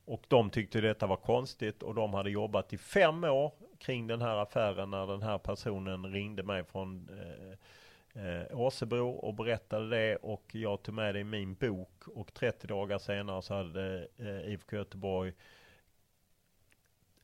Och 0.05 0.23
de 0.27 0.49
tyckte 0.49 0.81
detta 0.81 1.07
var 1.07 1.17
konstigt 1.17 1.83
och 1.83 1.95
de 1.95 2.13
hade 2.13 2.29
jobbat 2.29 2.73
i 2.73 2.77
fem 2.77 3.23
år 3.23 3.53
kring 3.77 4.07
den 4.07 4.21
här 4.21 4.37
affären 4.37 4.91
när 4.91 5.07
den 5.07 5.21
här 5.21 5.37
personen 5.37 6.05
ringde 6.05 6.43
mig 6.43 6.63
från 6.63 7.09
eh, 7.09 8.25
eh, 8.25 8.59
Åsebro 8.59 9.09
och 9.09 9.33
berättade 9.33 9.89
det 9.89 10.15
och 10.15 10.43
jag 10.51 10.83
tog 10.83 10.95
med 10.95 11.15
det 11.15 11.19
i 11.19 11.23
min 11.23 11.53
bok 11.53 12.07
och 12.07 12.33
30 12.33 12.67
dagar 12.67 12.97
senare 12.97 13.41
så 13.41 13.53
hade 13.53 14.07
eh, 14.17 14.53
IFK 14.53 14.75
Göteborg 14.75 15.33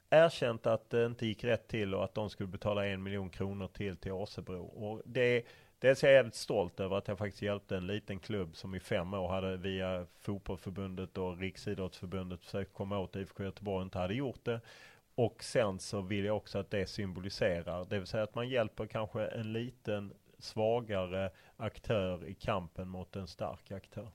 erkänt 0.10 0.68
att 0.68 0.90
det 0.90 1.06
inte 1.06 1.26
gick 1.26 1.44
rätt 1.44 1.68
till 1.68 1.96
och 1.96 2.04
att 2.04 2.16
de 2.16 2.30
skulle 2.30 2.48
betala 2.48 2.88
en 2.88 3.04
miljon 3.04 3.30
kronor 3.30 3.68
till 3.68 3.98
till 3.98 4.12
Åsebro. 4.12 4.64
Och 4.64 5.02
det, 5.06 5.46
Dels 5.82 6.04
är 6.04 6.08
jag 6.08 6.16
jävligt 6.16 6.36
stolt 6.36 6.80
över 6.80 6.98
att 6.98 7.08
jag 7.08 7.18
faktiskt 7.18 7.42
hjälpte 7.42 7.78
en 7.78 7.88
liten 7.88 8.20
klubb 8.20 8.56
som 8.56 8.76
i 8.76 8.80
fem 8.80 9.14
år 9.14 9.28
hade 9.28 9.58
via 9.58 10.06
Fotbollförbundet 10.20 11.18
och 11.18 11.38
Riksidrottsförbundet 11.38 12.46
försökt 12.46 12.74
komma 12.74 13.00
åt 13.00 13.16
IFK 13.16 13.44
Göteborg 13.44 13.78
och 13.78 13.84
inte 13.84 14.00
hade 14.00 14.14
gjort 14.14 14.46
det. 14.46 14.62
Och 15.16 15.44
sen 15.44 15.80
så 15.80 16.02
vill 16.02 16.26
jag 16.26 16.38
också 16.38 16.60
att 16.60 16.72
det 16.72 16.90
symboliserar, 16.90 17.86
det 17.90 18.00
vill 18.00 18.08
säga 18.08 18.24
att 18.24 18.36
man 18.36 18.50
hjälper 18.50 18.86
kanske 18.86 19.26
en 19.26 19.54
liten 19.54 20.14
svagare 20.40 21.32
aktör 21.58 22.26
i 22.26 22.34
kampen 22.34 22.88
mot 22.88 23.16
en 23.16 23.28
stark 23.28 23.72
aktör. 23.72 24.12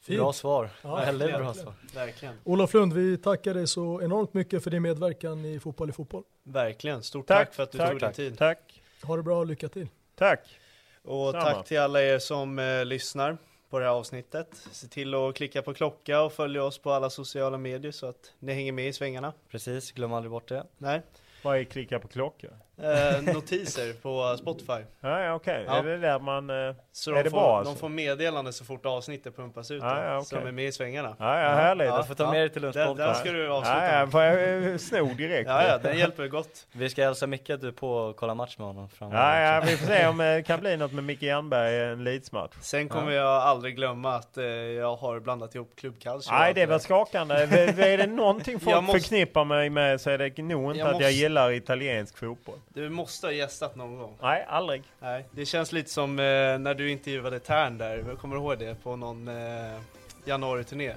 Fint. 0.00 0.20
Bra 0.20 0.32
svar, 0.32 0.70
ja, 0.82 1.12
bra 1.12 1.54
svar. 1.54 1.74
Verkligen. 1.94 2.34
Olof 2.44 2.74
Lund, 2.74 2.92
vi 2.92 3.18
tackar 3.18 3.54
dig 3.54 3.66
så 3.66 4.02
enormt 4.02 4.34
mycket 4.34 4.64
för 4.64 4.70
din 4.70 4.82
medverkan 4.82 5.44
i 5.44 5.60
Fotboll 5.60 5.90
i 5.90 5.92
fotboll. 5.92 6.24
Verkligen, 6.42 7.02
stort 7.02 7.26
tack, 7.26 7.46
tack 7.46 7.54
för 7.54 7.62
att 7.62 7.72
du 7.72 7.78
tack, 7.78 7.90
tog 7.90 8.00
dig 8.00 8.12
tid. 8.14 8.38
Tack. 8.38 8.82
Ha 9.02 9.16
det 9.16 9.22
bra 9.22 9.38
och 9.38 9.46
lycka 9.46 9.68
till. 9.68 9.88
Tack. 10.14 10.58
Och 11.02 11.30
Samma. 11.32 11.44
tack 11.44 11.66
till 11.66 11.78
alla 11.78 12.02
er 12.02 12.18
som 12.18 12.58
eh, 12.58 12.84
lyssnar 12.84 13.38
på 13.74 13.78
det 13.78 13.86
här 13.86 13.92
avsnittet. 13.92 14.48
Se 14.72 14.88
till 14.88 15.14
att 15.14 15.34
klicka 15.34 15.62
på 15.62 15.74
klocka 15.74 16.22
och 16.22 16.32
följa 16.32 16.64
oss 16.64 16.78
på 16.78 16.92
alla 16.92 17.10
sociala 17.10 17.58
medier 17.58 17.92
så 17.92 18.06
att 18.06 18.32
ni 18.38 18.52
hänger 18.52 18.72
med 18.72 18.88
i 18.88 18.92
svängarna. 18.92 19.32
Precis, 19.50 19.92
glöm 19.92 20.12
aldrig 20.12 20.30
bort 20.30 20.48
det. 20.48 20.66
Nej. 20.78 21.02
Vad 21.42 21.58
är 21.58 21.64
klicka 21.64 21.98
på 21.98 22.08
klocka? 22.08 22.48
Eh, 22.82 23.34
notiser 23.34 23.92
på 24.02 24.36
Spotify. 24.38 24.72
Ja, 25.00 25.20
ja 25.20 25.34
okej. 25.34 25.64
Ja. 25.66 25.76
Är 25.78 25.82
det 25.82 25.98
där 25.98 26.18
man... 26.18 26.50
eh, 26.50 26.74
Så 26.92 27.10
är 27.10 27.14
de 27.14 27.22
det 27.22 27.30
får, 27.30 27.36
bra 27.38 27.50
de 27.50 27.56
alltså? 27.58 27.74
får 27.74 27.88
meddelande 27.88 28.52
så 28.52 28.64
fort 28.64 28.86
avsnittet 28.86 29.36
pumpas 29.36 29.70
ut. 29.70 29.82
Ja, 29.82 30.04
ja, 30.04 30.16
okej. 30.16 30.26
Som 30.26 30.46
är 30.46 30.52
med 30.52 30.64
i 30.66 30.72
svängarna. 30.72 31.16
Ja, 31.18 31.40
ja, 31.40 31.48
härligt. 31.48 31.86
Jag 31.86 32.06
får 32.06 32.14
ta 32.14 32.30
med 32.30 32.40
dig 32.40 32.50
till 32.50 32.62
Lunds 32.62 32.78
podcast. 32.86 33.20
ska 33.20 33.32
du 33.32 33.48
avsluta 33.50 33.86
Ja, 33.92 34.00
ja, 34.00 34.06
får 34.06 34.22
jag 34.22 34.64
eh, 34.72 34.76
sno 34.78 35.04
direkt? 35.14 35.48
Ja, 35.48 35.66
ja, 35.68 35.78
den 35.78 35.98
hjälper 35.98 36.26
gott. 36.28 36.66
Vi 36.72 36.90
ska 36.90 37.04
hälsa 37.04 37.26
Micke 37.26 37.50
att 37.50 37.60
du 37.60 37.68
är 37.68 37.72
på 37.72 37.90
och 37.92 38.16
kolla 38.16 38.34
match 38.34 38.58
med 38.58 38.66
honom 38.66 38.88
framöver 38.88 39.40
Ja, 39.40 39.54
ja, 39.54 39.62
vi 39.66 39.76
får 39.76 39.86
se 39.86 40.06
om 40.06 40.18
det 40.18 40.42
kan 40.46 40.60
bli 40.60 40.76
något 40.76 40.92
med 40.92 41.04
Micke 41.04 41.22
Jernberg, 41.22 41.80
en 41.80 42.04
Leeds-match. 42.04 42.52
Sen 42.60 42.88
kommer 42.88 43.12
jag 43.12 43.26
aldrig 43.42 43.76
glömma 43.76 44.14
att 44.14 44.36
eh, 44.38 44.44
jag 44.44 44.96
har 44.96 45.20
blandat 45.20 45.54
ihop 45.54 45.70
och 45.84 46.22
Nej, 46.30 46.54
det 46.54 46.66
var 46.66 46.72
där. 46.72 46.78
skakande. 46.78 47.34
Är 47.34 47.98
det 47.98 48.06
någonting 48.06 48.60
folk 48.60 48.76
Jag 48.76 48.84
måste- 48.84 49.00
förknippar 49.00 49.44
mig 49.44 49.70
med 49.70 50.00
så 50.00 50.10
är 50.10 50.18
det 50.18 50.42
nog 50.42 50.70
inte 50.70 50.78
Jag 50.78 50.86
att 50.86 50.92
jag 50.92 51.00
måste- 51.00 51.10
gillar 51.10 51.50
italiensk 51.52 52.18
fotboll. 52.18 52.58
Du 52.74 52.88
måste 52.88 53.26
ha 53.26 53.32
gästat 53.32 53.76
någon 53.76 53.98
gång. 53.98 54.16
Nej, 54.22 54.44
aldrig. 54.48 54.82
Nej, 55.00 55.26
det 55.30 55.46
känns 55.46 55.72
lite 55.72 55.90
som 55.90 56.18
eh, 56.18 56.24
när 56.58 56.74
du 56.74 56.90
intervjuade 56.90 57.38
Tern 57.40 57.78
där, 57.78 58.04
jag 58.08 58.18
kommer 58.18 58.36
du 58.36 58.42
ihåg 58.42 58.58
det? 58.58 58.82
På 58.82 58.96
någon 58.96 59.28
eh, 59.28 59.80
januari-turné. 60.24 60.94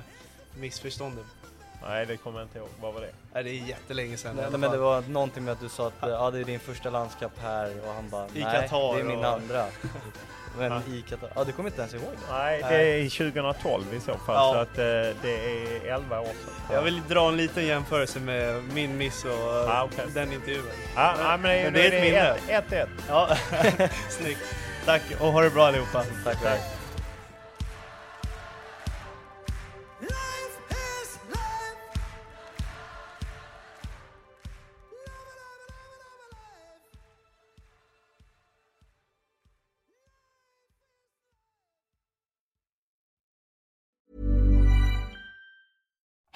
Missförståndet. 0.59 1.25
Nej, 1.81 2.05
det 2.05 2.17
kommer 2.17 2.39
jag 2.39 2.45
inte 2.45 2.57
ihåg. 2.59 2.67
Vad 2.81 2.93
var 2.93 3.01
det? 3.01 3.11
Nej, 3.33 3.43
det 3.43 3.49
är 3.49 3.53
jättelänge 3.53 4.17
sedan. 4.17 4.35
Nej, 4.35 4.59
men 4.59 4.71
det 4.71 4.77
var 4.77 5.01
någonting 5.01 5.43
med 5.43 5.51
att 5.51 5.59
du 5.59 5.69
sa 5.69 5.87
att 5.87 6.03
eh, 6.03 6.09
ja, 6.09 6.31
det 6.31 6.39
är 6.39 6.43
din 6.43 6.59
första 6.59 6.89
landskamp 6.89 7.39
här 7.39 7.87
och 7.87 7.93
han 7.93 8.09
bara 8.09 8.25
I 8.25 8.29
nej, 8.33 8.67
det 8.71 8.75
är 8.75 9.03
min 9.03 9.17
och- 9.17 9.25
andra. 9.25 9.65
Men 10.57 10.71
Ja. 10.71 10.81
i 10.93 11.01
Qatar, 11.09 11.29
ja 11.35 11.43
du 11.43 11.51
kommer 11.51 11.69
inte 11.69 11.81
ens 11.81 11.93
ihåg 11.93 12.03
det? 12.27 12.33
Nej, 12.33 12.63
det 12.69 12.75
är 12.75 13.09
2012 13.09 13.83
i 13.93 13.99
så 13.99 14.05
fall. 14.05 14.35
Ja. 14.35 14.51
Så 14.53 14.59
att 14.59 14.77
eh, 14.77 15.15
det 15.21 15.87
är 15.89 15.93
11 15.95 16.19
år 16.19 16.25
sedan. 16.25 16.53
Jag 16.71 16.81
vill 16.81 17.01
dra 17.09 17.27
en 17.29 17.37
liten 17.37 17.65
jämförelse 17.65 18.19
med 18.19 18.63
min 18.73 18.97
miss 18.97 19.25
och 19.25 19.69
Ah, 19.69 19.83
okej. 19.83 20.05
den 20.13 20.33
intervjun. 20.33 20.63
Ja, 20.95 21.13
ja, 21.19 21.37
men, 21.37 21.63
Men 21.63 21.73
det 21.73 21.87
är 21.87 21.91
ett 21.91 22.03
minne. 22.03 22.35
1-1. 22.69 22.87
Ja, 23.09 23.29
snyggt. 24.09 24.39
Tack 24.85 25.01
och 25.19 25.27
ha 25.31 25.41
det 25.41 25.49
bra 25.49 25.65
allihopa. 25.67 26.03
Tack 26.23 26.37
för 26.39 26.49